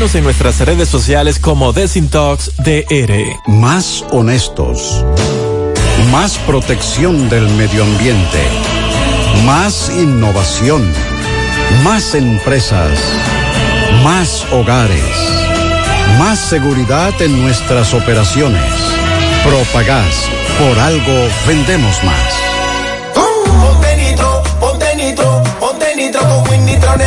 [0.00, 3.36] en nuestras redes sociales como Desintox DR.
[3.46, 5.04] Más honestos.
[6.10, 8.38] Más protección del medio ambiente.
[9.44, 10.90] Más innovación.
[11.84, 12.98] Más empresas.
[14.02, 15.04] Más hogares.
[16.18, 18.72] Más seguridad en nuestras operaciones.
[19.44, 20.30] Propagás.
[20.58, 22.34] Por algo vendemos más.
[23.14, 26.20] Ponte nitro, ponte nitro, ponte nitro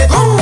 [0.09, 0.32] con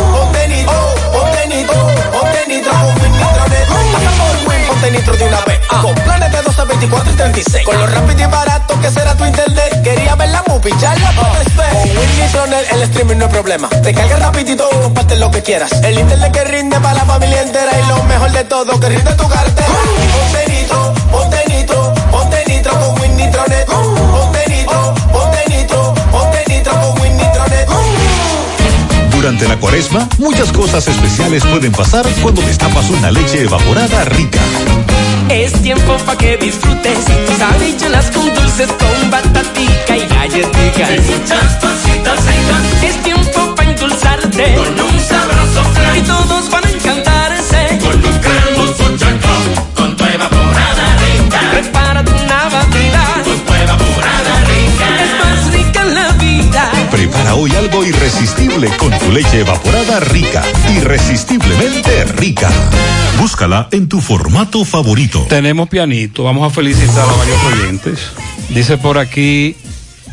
[4.82, 5.60] por ponte nitro de una vez.
[5.68, 7.66] Con planes de 12, 24 y 36.
[7.66, 9.82] Con lo rápido y barato que será tu internet.
[9.84, 11.96] Quería ver la movie, ya la puedes ver.
[11.96, 13.70] Con Nitronet el streaming no hay problema.
[13.70, 15.72] Te carga rapidito comparte lo que quieras.
[15.84, 17.72] El internet que rinde para la familia entera.
[17.80, 19.68] Y lo mejor de todo, que rinde tu cartera.
[19.68, 23.66] Ponte nitro, ponte nitro, ponte nitro con Win Nitronet.
[23.66, 23.91] Ponte
[29.32, 34.42] Durante la cuaresma, muchas cosas especiales pueden pasar cuando destapas una leche evaporada rica.
[35.30, 40.92] Es tiempo pa' que disfrutes tus con dulces con batatica y galletitas.
[40.92, 42.84] Y muchas cositas ricas.
[42.84, 45.98] Es tiempo pa' endulzarte Con un sabroso flan.
[45.98, 47.21] y todos van a encantarse.
[57.02, 60.44] Prepara hoy algo irresistible con tu leche evaporada rica.
[60.78, 62.48] Irresistiblemente rica.
[63.18, 65.26] Búscala en tu formato favorito.
[65.28, 68.12] Tenemos pianito, vamos a felicitar a varios oyentes.
[68.50, 69.56] Dice por aquí,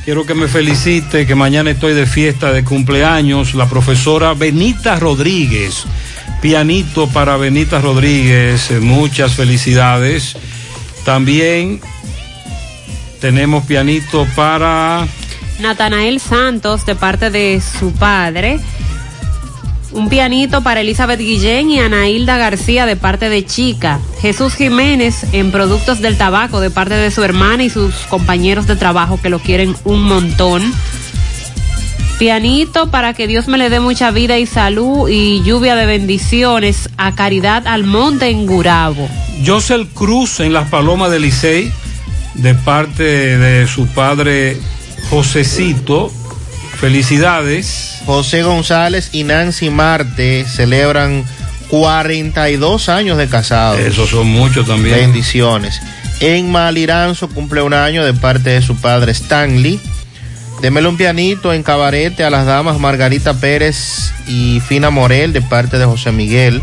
[0.07, 5.85] quiero que me felicite, que mañana estoy de fiesta de cumpleaños, la profesora Benita Rodríguez.
[6.41, 10.39] Pianito para Benita Rodríguez, eh, muchas felicidades.
[11.05, 11.83] También
[13.21, 15.07] tenemos pianito para...
[15.59, 18.61] Natanael Santos de parte de su padre.
[19.93, 24.01] Un pianito para Elizabeth Guillén y Anailda García de parte de Chica.
[24.21, 28.77] Jesús Jiménez en Productos del Tabaco de parte de su hermana y sus compañeros de
[28.77, 30.63] trabajo que lo quieren un montón.
[32.19, 36.91] Pianito para que Dios me le dé mucha vida y salud y lluvia de bendiciones
[36.97, 39.09] a Caridad Almonte en Gurabo.
[39.47, 41.73] Josel Cruz en Las Palomas de Licey
[42.35, 43.05] de parte
[43.39, 44.59] de su padre
[45.11, 46.13] Josecito.
[46.79, 48.03] Felicidades.
[48.07, 51.25] José González y Nancy Marte celebran
[51.69, 53.81] 42 años de casados.
[53.81, 54.97] Esos son muchos también.
[54.97, 55.81] Bendiciones.
[56.21, 59.81] En Maliranzo cumple un año de parte de su padre Stanley.
[60.63, 65.79] Démelo un pianito en Cabarete a las damas Margarita Pérez y Fina Morel de parte
[65.79, 66.63] de José Miguel.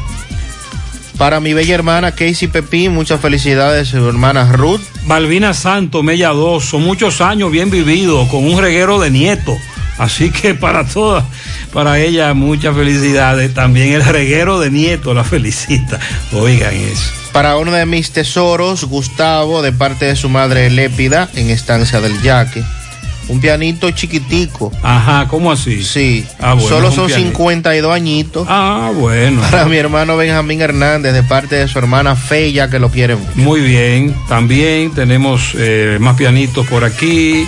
[1.17, 4.81] Para mi bella hermana Casey Pepín, muchas felicidades, su hermana Ruth.
[5.05, 9.57] Balbina Santo, Mella 2, son muchos años bien vividos, con un reguero de nietos.
[9.97, 11.23] Así que para todas,
[11.71, 13.53] para ella muchas felicidades.
[13.53, 15.99] También el reguero de nietos la felicita.
[16.33, 17.11] Oigan eso.
[17.31, 22.21] Para uno de mis tesoros, Gustavo, de parte de su madre Lépida, en Estancia del
[22.21, 22.63] Yaque.
[23.27, 24.71] Un pianito chiquitico.
[24.83, 25.83] Ajá, ¿cómo así?
[25.83, 26.25] Sí.
[26.39, 27.29] Ah, bueno, Solo son pianito.
[27.29, 28.47] 52 añitos.
[28.49, 29.41] Ah, bueno.
[29.41, 33.31] Para mi hermano Benjamín Hernández, de parte de su hermana Feya, que lo quiere mucho.
[33.35, 37.47] Muy bien, también tenemos eh, más pianitos por aquí.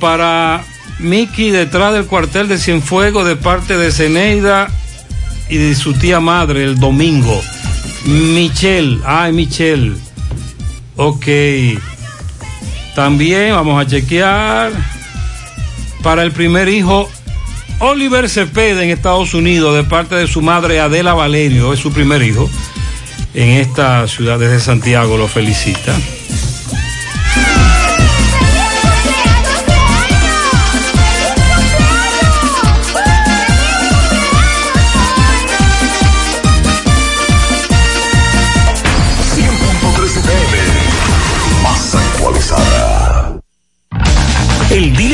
[0.00, 0.64] Para
[0.98, 4.68] Miki detrás del cuartel de Cienfuegos de parte de Ceneida
[5.48, 7.40] y de su tía madre el domingo.
[8.04, 9.94] Michelle, ay Michelle.
[10.96, 11.26] Ok.
[12.96, 14.72] También vamos a chequear
[16.02, 17.08] para el primer hijo
[17.78, 22.24] Oliver Cepeda en Estados Unidos de parte de su madre Adela Valerio, es su primer
[22.24, 22.50] hijo.
[23.34, 25.94] En esta ciudad desde Santiago lo felicita.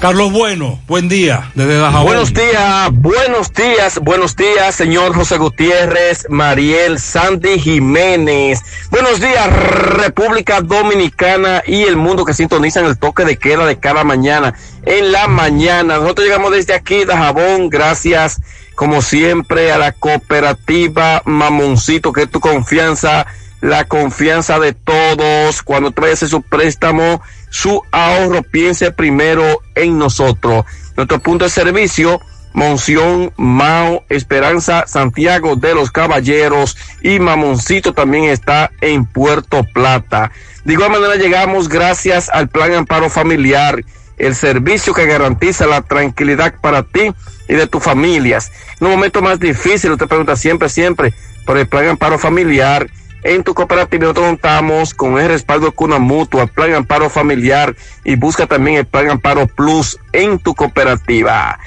[0.00, 2.06] Carlos Bueno, buen día desde Dajabón.
[2.06, 8.60] Buenos días, buenos días, buenos días, señor José Gutiérrez, Mariel, Sandy Jiménez.
[8.90, 14.04] Buenos días, República Dominicana y el mundo que sintonizan el toque de queda de cada
[14.04, 14.52] mañana.
[14.84, 18.42] En la mañana, nosotros llegamos desde aquí, Dajabón, gracias,
[18.74, 23.26] como siempre, a la cooperativa Mamoncito, que es tu confianza,
[23.60, 25.62] la confianza de todos.
[25.62, 30.64] Cuando traes su préstamo, su ahorro, piense primero en nosotros.
[30.96, 32.20] Nuestro punto de servicio,
[32.52, 40.32] Monción, Mao, Esperanza, Santiago de los Caballeros y Mamoncito también está en Puerto Plata.
[40.64, 43.84] De igual manera llegamos gracias al Plan Amparo Familiar,
[44.16, 47.12] el servicio que garantiza la tranquilidad para ti
[47.46, 48.50] y de tus familias.
[48.80, 51.12] En un momento más difícil, usted pregunta siempre, siempre
[51.44, 52.88] por el Plan Amparo Familiar.
[53.28, 57.74] En tu cooperativa nosotros contamos con el respaldo de Cuna Mutua, Plan Amparo Familiar
[58.04, 61.58] y busca también el Plan Amparo Plus en tu cooperativa.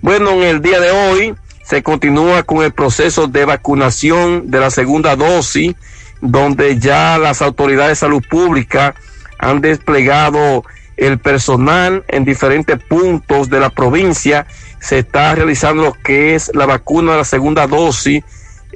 [0.00, 4.70] Bueno, en el día de hoy se continúa con el proceso de vacunación de la
[4.70, 5.74] segunda dosis,
[6.20, 8.94] donde ya las autoridades de salud pública
[9.40, 10.62] han desplegado
[10.96, 14.46] el personal en diferentes puntos de la provincia.
[14.78, 18.22] Se está realizando lo que es la vacuna de la segunda dosis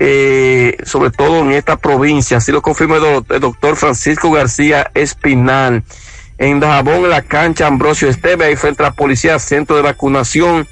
[0.05, 4.91] eh, sobre todo en esta provincia, así lo confirma el, do- el doctor Francisco García
[4.95, 5.85] Espinal.
[6.39, 10.67] En Dajabón, en la cancha Ambrosio Esteve, frente a la policía, centro de vacunación,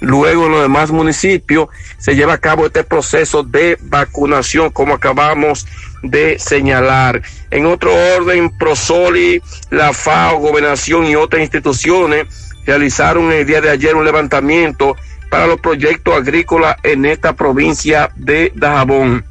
[0.00, 5.66] Luego en los demás municipios se lleva a cabo este proceso de vacunación, como acabamos
[6.02, 7.22] de señalar.
[7.50, 9.40] En otro orden, Prosoli,
[9.70, 12.26] la FAO, Gobernación y otras instituciones
[12.66, 14.94] realizaron el día de ayer un levantamiento
[15.34, 19.24] para los proyectos agrícolas en esta provincia de Dajabón.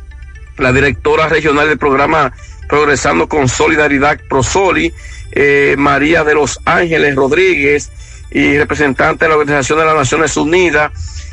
[0.57, 2.33] La directora regional del programa
[2.67, 4.93] Progresando con Solidaridad Prosoli,
[5.31, 7.89] eh, María de los Ángeles Rodríguez,
[8.31, 10.91] y representante de la Organización de las Naciones Unidas,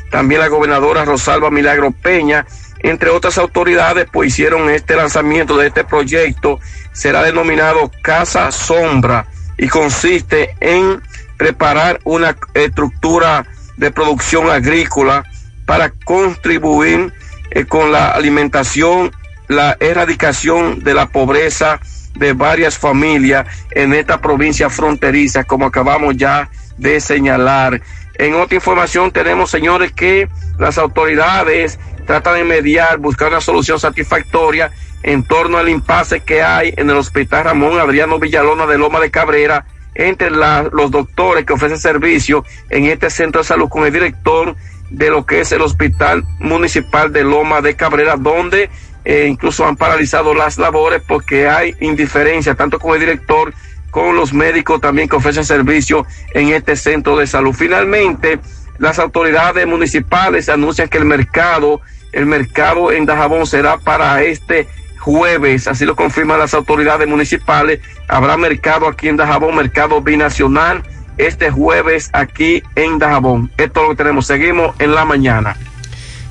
[0.09, 2.45] también la gobernadora Rosalba Milagro Peña,
[2.79, 6.61] entre otras autoridades, pues hicieron este lanzamiento de este proyecto.
[6.93, 9.27] Será denominado Casa Sombra
[9.57, 11.01] y consiste en
[11.35, 13.45] preparar una estructura
[13.81, 15.25] de producción agrícola
[15.65, 17.11] para contribuir
[17.49, 19.11] eh, con la alimentación,
[19.47, 21.79] la erradicación de la pobreza
[22.13, 27.81] de varias familias en esta provincia fronteriza, como acabamos ya de señalar.
[28.19, 30.29] En otra información tenemos, señores, que
[30.59, 36.71] las autoridades tratan de mediar, buscar una solución satisfactoria en torno al impasse que hay
[36.77, 41.77] en el Hospital Ramón Adriano Villalona de Loma de Cabrera entre los doctores que ofrecen
[41.77, 44.55] servicio en este centro de salud con el director
[44.89, 48.69] de lo que es el Hospital Municipal de Loma de Cabrera, donde
[49.03, 53.53] eh, incluso han paralizado las labores porque hay indiferencia tanto con el director
[53.89, 57.53] con los médicos también que ofrecen servicio en este centro de salud.
[57.53, 58.39] Finalmente,
[58.79, 61.81] las autoridades municipales anuncian que el mercado,
[62.13, 64.67] el mercado en Dajabón será para este
[65.01, 67.79] jueves, así lo confirman las autoridades municipales.
[68.07, 70.83] Habrá mercado aquí en Dajabón, mercado binacional,
[71.17, 73.51] este jueves aquí en Dajabón.
[73.57, 74.27] Esto es lo que tenemos.
[74.27, 75.57] Seguimos en la mañana.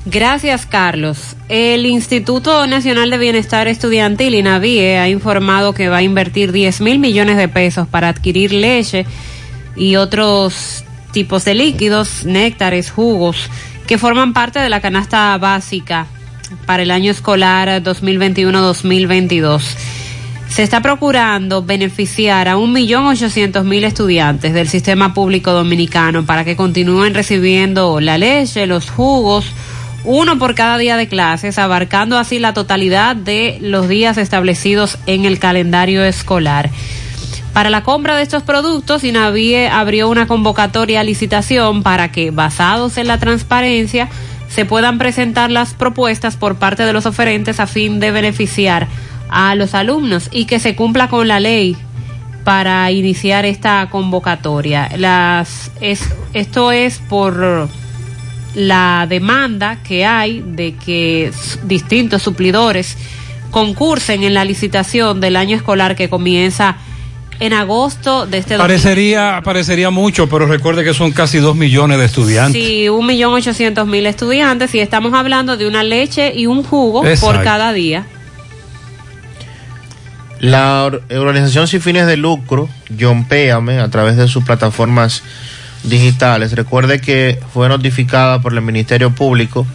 [0.05, 1.35] Gracias, Carlos.
[1.49, 6.97] El Instituto Nacional de Bienestar Estudiantil, INAVIE, ha informado que va a invertir 10 mil
[6.97, 9.05] millones de pesos para adquirir leche
[9.75, 13.49] y otros tipos de líquidos, néctares, jugos,
[13.85, 16.07] que forman parte de la canasta básica
[16.65, 19.61] para el año escolar 2021-2022.
[20.49, 28.01] Se está procurando beneficiar a 1.800.000 estudiantes del sistema público dominicano para que continúen recibiendo
[28.01, 29.45] la leche, los jugos,
[30.03, 35.25] uno por cada día de clases, abarcando así la totalidad de los días establecidos en
[35.25, 36.69] el calendario escolar.
[37.53, 42.97] Para la compra de estos productos, INAVIE abrió una convocatoria a licitación para que, basados
[42.97, 44.09] en la transparencia,
[44.53, 48.87] se puedan presentar las propuestas por parte de los oferentes a fin de beneficiar
[49.29, 51.77] a los alumnos y que se cumpla con la ley
[52.43, 54.89] para iniciar esta convocatoria.
[54.97, 57.69] Las, es, esto es por
[58.53, 61.31] la demanda que hay de que
[61.63, 62.97] distintos suplidores
[63.51, 66.77] concursen en la licitación del año escolar que comienza
[67.41, 72.05] en agosto de este parecería parecería mucho pero recuerde que son casi dos millones de
[72.05, 76.63] estudiantes sí un millón ochocientos mil estudiantes y estamos hablando de una leche y un
[76.63, 78.05] jugo por cada día
[80.39, 85.21] la organización sin fines de lucro John Péame a través de sus plataformas
[85.83, 86.53] digitales.
[86.53, 89.67] Recuerde que fue notificada por el Ministerio Público,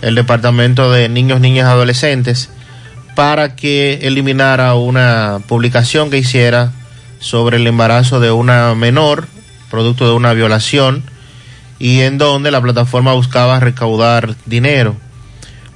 [0.00, 2.50] el Departamento de Niños, Niñas y Adolescentes,
[3.14, 6.70] para que eliminara una publicación que hiciera
[7.22, 9.28] sobre el embarazo de una menor,
[9.70, 11.02] producto de una violación,
[11.78, 14.96] y en donde la plataforma buscaba recaudar dinero.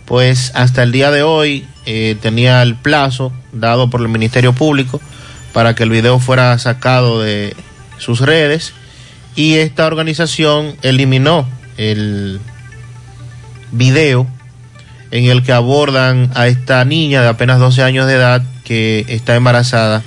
[0.05, 5.01] Pues hasta el día de hoy eh, tenía el plazo dado por el Ministerio Público
[5.53, 7.57] para que el video fuera sacado de
[7.99, 8.75] sus redes
[9.35, 12.41] y esta organización eliminó el
[13.73, 14.27] video
[15.11, 19.35] en el que abordan a esta niña de apenas 12 años de edad que está
[19.35, 20.03] embarazada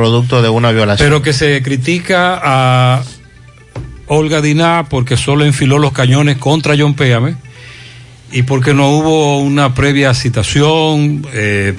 [0.00, 1.06] producto de una violación.
[1.06, 3.02] Pero que se critica a
[4.06, 7.34] Olga Diná porque solo enfiló los cañones contra John Péame
[8.32, 11.26] y porque no hubo una previa citación.
[11.34, 11.74] Eh,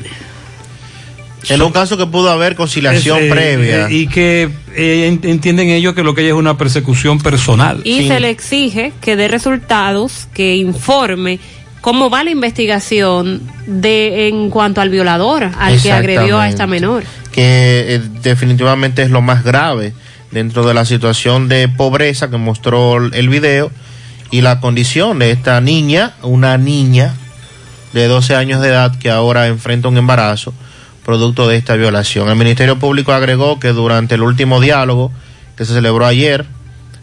[1.50, 3.90] en un caso que pudo haber conciliación eh, previa.
[3.90, 7.82] y que eh, entienden ellos que lo que hay es una persecución personal.
[7.86, 11.40] Y se le exige que dé resultados, que informe
[11.82, 17.04] cómo va la investigación de en cuanto al violador, al que agredió a esta menor.
[17.32, 19.94] Que eh, definitivamente es lo más grave
[20.32, 23.72] dentro de la situación de pobreza que mostró el video
[24.30, 27.16] y la condición de esta niña, una niña
[27.94, 30.54] de 12 años de edad que ahora enfrenta un embarazo
[31.04, 32.30] producto de esta violación.
[32.30, 35.12] El Ministerio Público agregó que durante el último diálogo
[35.58, 36.46] que se celebró ayer,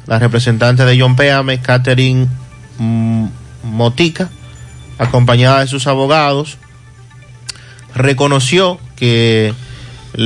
[0.07, 2.29] la representante de John Peame, Catherine
[3.63, 4.31] Motica,
[4.99, 6.59] acompañada de sus abogados,
[7.95, 9.55] reconoció que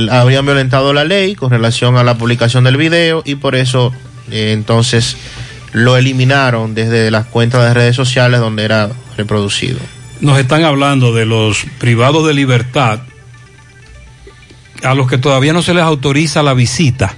[0.09, 3.93] habrían violentado la ley con relación a la publicación del video y por eso
[4.31, 5.17] eh, entonces
[5.71, 9.79] lo eliminaron desde las cuentas de redes sociales donde era reproducido.
[10.21, 13.01] Nos están hablando de los privados de libertad
[14.83, 17.15] a los que todavía no se les autoriza la visita.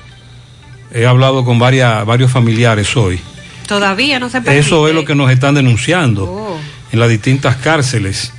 [0.93, 3.19] He hablado con varias, varios familiares hoy.
[3.67, 4.59] Todavía no se permite.
[4.59, 6.57] Eso es lo que nos están denunciando Oh.
[6.95, 8.31] En las distintas cárceles.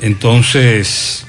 [0.00, 1.24] Entonces,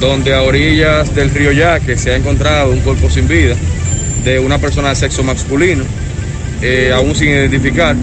[0.00, 3.54] donde a orillas del río Yaque se ha encontrado un cuerpo sin vida
[4.24, 5.84] de una persona de sexo masculino,
[6.62, 7.96] eh, aún sin identificar.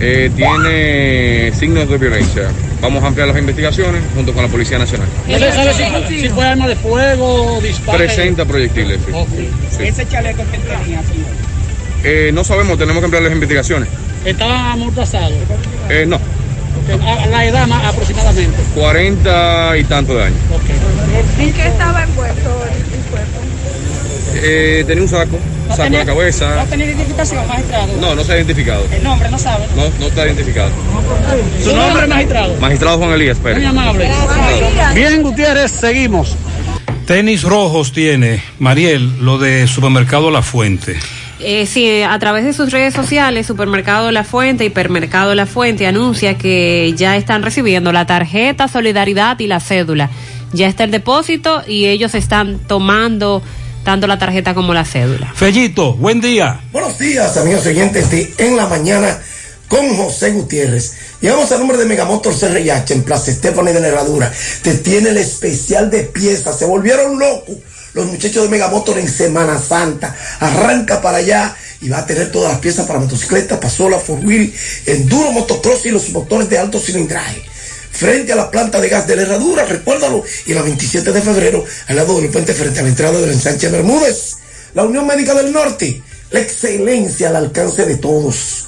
[0.00, 2.48] Eh, tiene signos de violencia.
[2.80, 5.06] Vamos a ampliar las investigaciones junto con la Policía Nacional.
[5.28, 5.72] ¿No sabe
[6.08, 7.98] si, si fue arma de fuego, disparo?
[7.98, 8.98] Presenta proyectiles.
[9.06, 9.48] sí.
[9.76, 9.82] Sí.
[9.84, 11.52] Ese chaleco que tenía, señor.
[12.02, 13.88] Eh, no sabemos, tenemos que ampliar las investigaciones.
[14.24, 15.34] Estaba amortazado.
[15.88, 16.08] Eh,
[16.98, 18.56] no, A la edad más aproximadamente.
[18.74, 20.38] 40 y tanto de años.
[21.38, 23.40] ¿En qué estaba envuelto el, el cuerpo?
[24.34, 26.54] Eh, tenía un saco, saco en la cabeza.
[26.56, 27.88] ¿No tenía identificación, magistrado?
[28.00, 28.86] No, no se ha identificado.
[28.90, 29.66] El nombre no sabe.
[29.76, 30.70] No, no está identificado.
[31.62, 32.56] ¿Su nombre, magistrado?
[32.58, 33.58] Magistrado Juan Elías Pérez.
[33.58, 34.10] Muy amable.
[34.94, 36.36] Bien, Gutiérrez, seguimos.
[37.06, 40.96] Tenis rojos tiene, Mariel, lo de supermercado La Fuente.
[41.44, 46.38] Eh, sí, a través de sus redes sociales, Supermercado La Fuente, Hipermercado La Fuente anuncia
[46.38, 50.08] que ya están recibiendo la tarjeta Solidaridad y la cédula.
[50.52, 53.42] Ya está el depósito y ellos están tomando
[53.84, 55.32] tanto la tarjeta como la cédula.
[55.34, 56.60] Fellito, buen día.
[56.70, 59.18] Buenos días, amigos oyentes de En la Mañana
[59.66, 60.94] con José Gutiérrez.
[61.20, 64.32] Llegamos al nombre de Megamotor CRH en Plaza Estefani de la Herradura.
[64.62, 66.56] Te tiene el especial de piezas.
[66.58, 67.56] Se volvieron locos
[67.94, 70.16] los muchachos de Megamotor en Semana Santa.
[70.40, 74.52] Arranca para allá y va a tener todas las piezas para motocicleta, pasola, four wheel,
[74.86, 77.42] enduro, motocross y los motores de alto cilindraje.
[77.90, 81.64] Frente a la planta de gas de la Herradura, recuérdalo, y el 27 de febrero,
[81.88, 84.38] al lado del puente frente a la entrada del ensanche Bermúdez.
[84.74, 88.66] La Unión Médica del Norte, la excelencia al alcance de todos.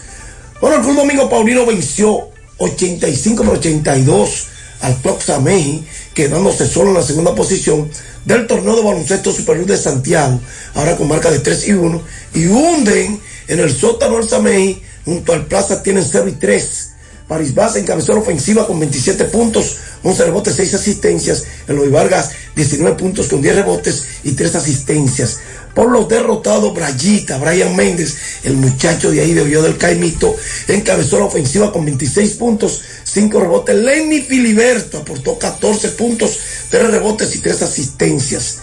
[0.61, 2.29] Bueno, el Domingo Paulino venció
[2.59, 4.49] 85 por 82
[4.81, 7.91] al Proxameji, quedándose solo en la segunda posición
[8.25, 10.41] del torneo de baloncesto superior de Santiago,
[10.75, 12.03] ahora con marca de 3 y 1,
[12.35, 16.91] y hunden en el sótano del Sameji, junto al Plaza tienen 0 y 3.
[17.29, 21.45] Paris Basa encabezó la ofensiva con 27 puntos, 11 rebotes, 6 asistencias.
[21.67, 25.39] Eloy Vargas, 19 puntos con 10 rebotes y 3 asistencias.
[25.75, 30.37] Por los derrotados, Brayita, Brian Méndez, el muchacho de ahí de del Caimito,
[30.69, 33.77] encabezó la ofensiva con 26 puntos, 5 rebotes.
[33.77, 36.39] Lenny Filiberto aportó 14 puntos,
[36.71, 38.59] 3 rebotes y 3 asistencias.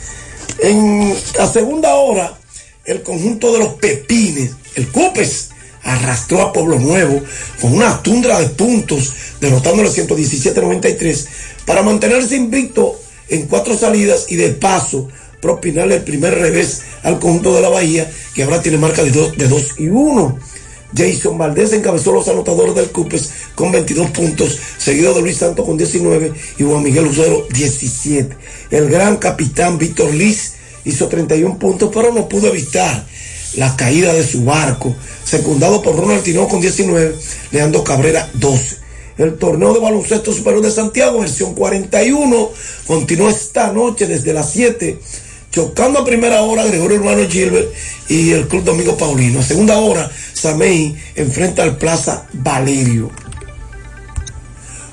[0.60, 2.38] En la segunda hora,
[2.86, 5.50] el conjunto de los Pepines, el Cupes,
[5.84, 7.22] arrastró a Pueblo Nuevo
[7.60, 11.26] con una tundra de puntos, derrotándole 117-93
[11.66, 13.00] para mantenerse invicto
[13.30, 15.10] en cuatro salidas y de paso
[15.42, 19.38] propinarle el primer revés al conjunto de la Bahía, que ahora tiene marca de 2
[19.38, 20.40] de dos y 1.
[20.96, 25.78] Jason Valdés encabezó los anotadores del Cupes con 22 puntos, seguido de Luis Santos con
[25.78, 28.36] 19 y Juan Miguel Lucero 17.
[28.72, 30.54] El gran capitán Víctor Liz
[30.84, 33.06] hizo 31 puntos, pero no pudo evitar
[33.56, 37.16] la caída de su barco, secundado por Ronald Tino con 19,
[37.52, 38.78] Leandro Cabrera 12.
[39.18, 42.50] El torneo de baloncesto superior de Santiago, versión 41,
[42.88, 45.00] continuó esta noche desde las 7,
[45.52, 47.68] chocando a primera hora Gregorio Hermano Gilbert
[48.08, 49.42] y el Club Domingo Paulino.
[49.42, 53.12] A segunda hora, Samey enfrenta al Plaza Valerio.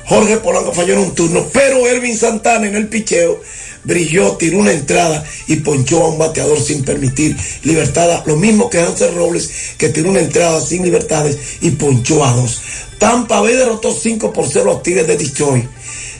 [0.05, 3.41] Jorge Polanco falló en un turno, pero Ervin Santana en el picheo
[3.85, 8.23] brilló, tiró una entrada y ponchó a un bateador sin permitir libertad.
[8.27, 12.61] Lo mismo que Hansel Robles, que tiró una entrada sin libertades y ponchó a dos.
[12.99, 15.67] Tampa Bay derrotó 5 por 0 a los Tigres de Detroit.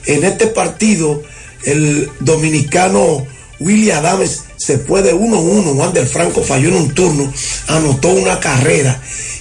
[0.07, 1.23] En este partido,
[1.65, 3.27] el dominicano
[3.61, 5.75] Willy Adames se fue de 1-1.
[5.75, 7.33] Juan del Franco falló en un turno,
[7.69, 9.01] anotó una carrera.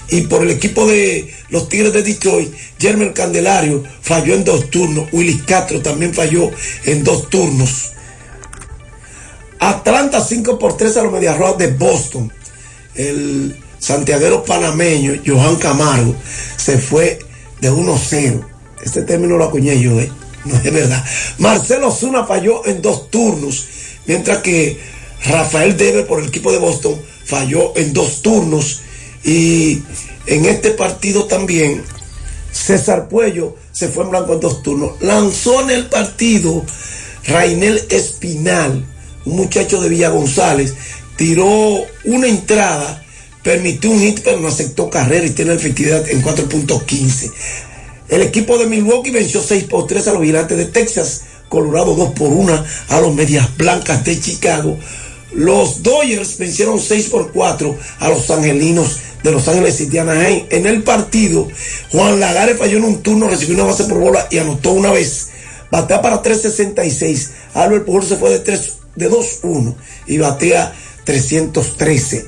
[0.09, 5.09] Y por el equipo de los Tigres de Detroit, Germán Candelario falló en dos turnos.
[5.11, 6.49] Willy Castro también falló
[6.85, 7.91] en dos turnos.
[9.59, 12.31] Atlanta 5 por 3 a los Medias de Boston.
[12.95, 16.15] El santiaguero panameño, Johan Camargo,
[16.55, 17.19] se fue
[17.59, 18.45] de 1-0.
[18.83, 20.09] Este término lo acuñé yo, ¿eh?
[20.45, 21.03] No es verdad.
[21.39, 23.65] Marcelo Zuna falló en dos turnos,
[24.07, 24.79] mientras que
[25.25, 28.81] Rafael Debe por el equipo de Boston falló en dos turnos.
[29.23, 29.81] Y
[30.25, 31.83] en este partido también,
[32.51, 35.01] César Puello se fue en blanco en dos turnos.
[35.01, 36.65] Lanzó en el partido
[37.25, 38.85] Rainel Espinal,
[39.25, 40.73] un muchacho de Villa González,
[41.17, 41.47] tiró
[42.05, 43.03] una entrada,
[43.43, 47.31] permitió un hit, pero no aceptó carrera y tiene efectividad en 4.15.
[48.09, 52.09] El equipo de Milwaukee venció 6 por 3 a los Gigantes de Texas, Colorado 2
[52.11, 54.77] por 1 a los Medias Blancas de Chicago.
[55.33, 60.45] Los Dodgers vencieron 6 por 4 a los Angelinos de Los Ángeles y de Anaheim.
[60.49, 61.47] En el partido,
[61.91, 65.29] Juan Lagares falló en un turno, recibió una base por bola y anotó una vez.
[65.69, 67.29] Batea para 3.66.
[67.53, 69.75] Albert Pujol se fue de 3 de 2-1
[70.07, 72.25] y batea 313.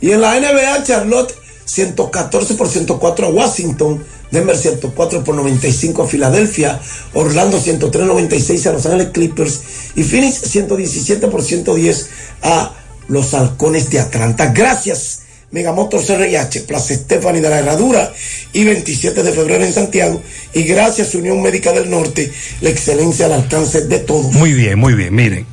[0.00, 6.08] Y en la NBA, Charlotte 114 por 104 a Washington, Denver 104 por 95 a
[6.08, 6.80] Filadelfia,
[7.14, 9.60] Orlando 103-96 a Los Ángeles Clippers
[9.94, 12.10] y Phoenix 117 por 110
[12.42, 12.72] a
[13.08, 14.52] los Halcones de Atlanta.
[14.52, 15.22] Gracias,
[15.52, 18.12] Megamotor CRIH, Plaza Estefani de la Herradura
[18.52, 20.22] y 27 de febrero en Santiago.
[20.52, 24.32] Y gracias Unión Médica del Norte, la excelencia al alcance de todos.
[24.32, 25.14] Muy bien, muy bien.
[25.14, 25.46] Miren,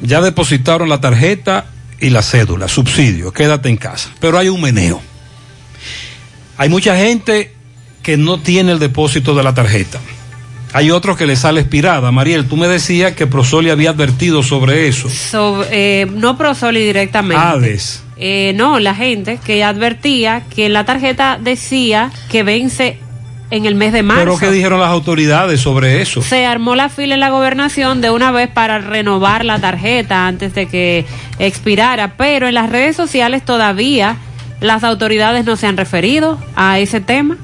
[0.00, 1.66] ya depositaron la tarjeta
[2.00, 4.12] y la cédula, subsidio, quédate en casa.
[4.20, 5.00] Pero hay un meneo.
[6.56, 7.52] Hay mucha gente
[8.02, 9.98] que no tiene el depósito de la tarjeta.
[10.74, 12.10] Hay otros que le sale expirada.
[12.10, 15.08] Mariel, tú me decías que Prosoli había advertido sobre eso.
[15.10, 17.36] So- eh, no Prosoli directamente.
[17.44, 18.02] Hades.
[18.16, 22.98] Eh, no, la gente que advertía que la tarjeta decía que vence
[23.50, 24.22] en el mes de marzo.
[24.24, 26.22] Pero ¿qué dijeron las autoridades sobre eso?
[26.22, 30.54] Se armó la fila en la gobernación de una vez para renovar la tarjeta antes
[30.54, 31.04] de que
[31.38, 34.16] expirara, pero en las redes sociales todavía
[34.60, 37.36] las autoridades no se han referido a ese tema.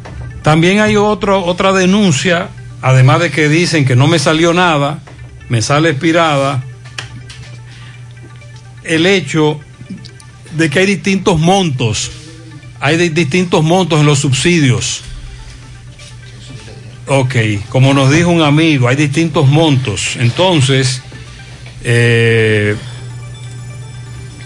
[0.49, 2.49] También hay otro, otra denuncia,
[2.81, 5.01] además de que dicen que no me salió nada,
[5.51, 6.65] me sale expirada,
[8.83, 9.61] el hecho
[10.57, 12.11] de que hay distintos montos,
[12.81, 15.03] hay di- distintos montos en los subsidios.
[17.09, 17.35] Ok,
[17.69, 20.17] como nos dijo un amigo, hay distintos montos.
[20.17, 21.03] Entonces,
[21.85, 22.75] eh,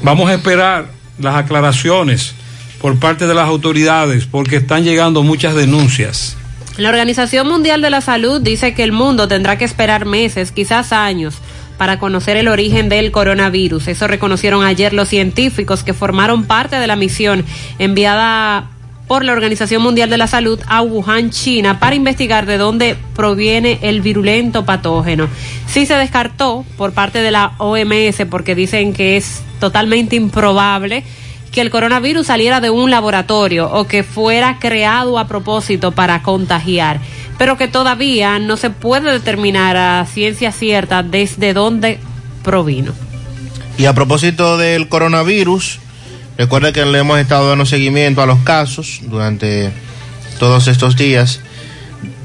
[0.02, 0.90] vamos a esperar
[1.20, 2.34] las aclaraciones
[2.82, 6.36] por parte de las autoridades porque están llegando muchas denuncias.
[6.76, 10.92] La Organización Mundial de la Salud dice que el mundo tendrá que esperar meses, quizás
[10.92, 11.36] años,
[11.78, 13.88] para conocer el origen del coronavirus.
[13.88, 17.44] Eso reconocieron ayer los científicos que formaron parte de la misión
[17.78, 18.70] enviada
[19.06, 23.78] por la Organización Mundial de la Salud a Wuhan, China, para investigar de dónde proviene
[23.82, 25.28] el virulento patógeno.
[25.66, 31.04] Sí se descartó por parte de la OMS porque dicen que es totalmente improbable
[31.52, 37.00] que el coronavirus saliera de un laboratorio o que fuera creado a propósito para contagiar,
[37.38, 42.00] pero que todavía no se puede determinar a ciencia cierta desde dónde
[42.42, 42.92] provino.
[43.76, 45.78] Y a propósito del coronavirus,
[46.38, 49.70] recuerda que le hemos estado dando seguimiento a los casos durante
[50.38, 51.40] todos estos días,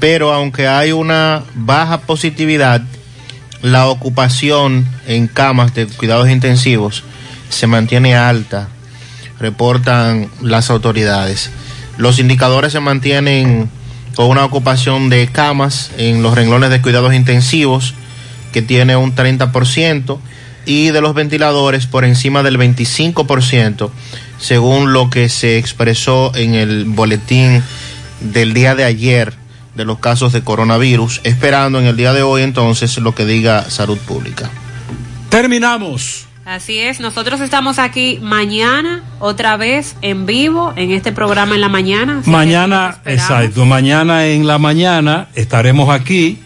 [0.00, 2.80] pero aunque hay una baja positividad,
[3.60, 7.04] la ocupación en camas de cuidados intensivos
[7.48, 8.68] se mantiene alta,
[9.40, 11.50] reportan las autoridades.
[11.96, 13.70] Los indicadores se mantienen
[14.14, 17.94] con una ocupación de camas en los renglones de cuidados intensivos
[18.52, 20.18] que tiene un 30%
[20.66, 23.90] y de los ventiladores por encima del 25%
[24.38, 27.62] según lo que se expresó en el boletín
[28.20, 29.34] del día de ayer
[29.74, 33.70] de los casos de coronavirus, esperando en el día de hoy entonces lo que diga
[33.70, 34.50] salud pública.
[35.28, 36.27] Terminamos.
[36.48, 41.68] Así es, nosotros estamos aquí mañana, otra vez en vivo, en este programa en la
[41.68, 42.22] mañana.
[42.24, 46.38] Mañana, exacto, mañana en la mañana estaremos aquí.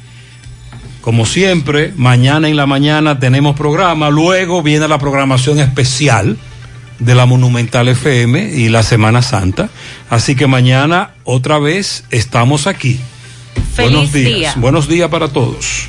[1.02, 6.36] Como siempre, mañana en la mañana tenemos programa, luego viene la programación especial
[6.98, 9.68] de la Monumental FM y la Semana Santa.
[10.10, 12.98] Así que mañana otra vez estamos aquí.
[13.76, 14.34] Feliz Buenos días.
[14.34, 14.54] día.
[14.56, 15.86] Buenos días para todos.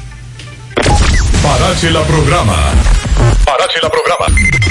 [1.42, 2.56] Parache la programa.
[3.46, 4.26] Parache la programa.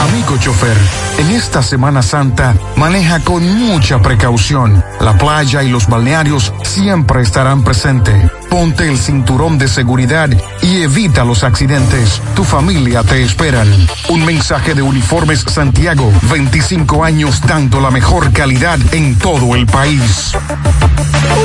[0.03, 0.75] Amigo chofer,
[1.17, 4.83] en esta Semana Santa maneja con mucha precaución.
[4.99, 8.29] La playa y los balnearios siempre estarán presentes.
[8.49, 10.29] Ponte el cinturón de seguridad
[10.61, 12.21] y evita los accidentes.
[12.35, 13.69] Tu familia te esperan.
[14.09, 20.33] Un mensaje de Uniformes Santiago, 25 años dando la mejor calidad en todo el país.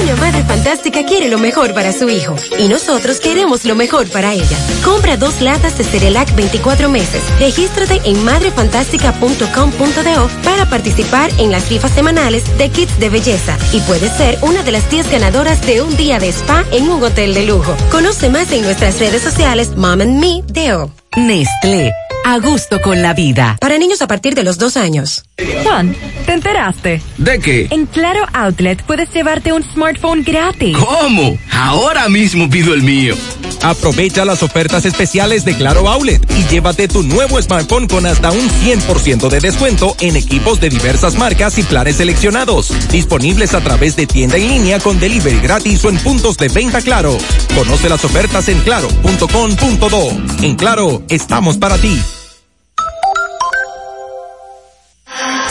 [0.02, 4.32] Una madre fantástica quiere lo mejor para su hijo y nosotros queremos lo mejor para
[4.32, 4.58] ella.
[4.84, 7.22] Compra dos latas de Cerelac 24 meses.
[7.38, 14.12] Regístrate en madrefantástica.com.do para participar en las rifas semanales de kits de belleza y puedes
[14.12, 17.46] ser una de las 10 ganadoras de un día de spa en un hotel de
[17.46, 17.74] lujo.
[17.90, 20.90] Conoce más en nuestras redes sociales Mom and Me Deo.
[21.16, 21.92] Nestlé,
[22.24, 23.56] a gusto con la vida.
[23.60, 25.24] Para niños a partir de los dos años.
[25.62, 25.94] Juan,
[26.26, 27.02] ¿te enteraste?
[27.16, 27.68] ¿De qué?
[27.70, 30.76] En Claro Outlet puedes llevarte un smartphone gratis.
[30.76, 31.38] ¿Cómo?
[31.52, 33.14] Ahora mismo pido el mío.
[33.62, 38.48] Aprovecha las ofertas especiales de Claro Outlet y llévate tu nuevo smartphone con hasta un
[38.48, 42.72] 100% de descuento en equipos de diversas marcas y planes seleccionados.
[42.90, 46.80] Disponibles a través de tienda en línea con delivery gratis o en puntos de venta
[46.82, 47.16] Claro.
[47.54, 50.10] Conoce las ofertas en claro.com.do.
[50.42, 52.00] En Claro, estamos para ti.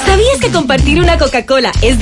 [0.07, 1.95] ¿Sabías que compartir una Coca-Cola es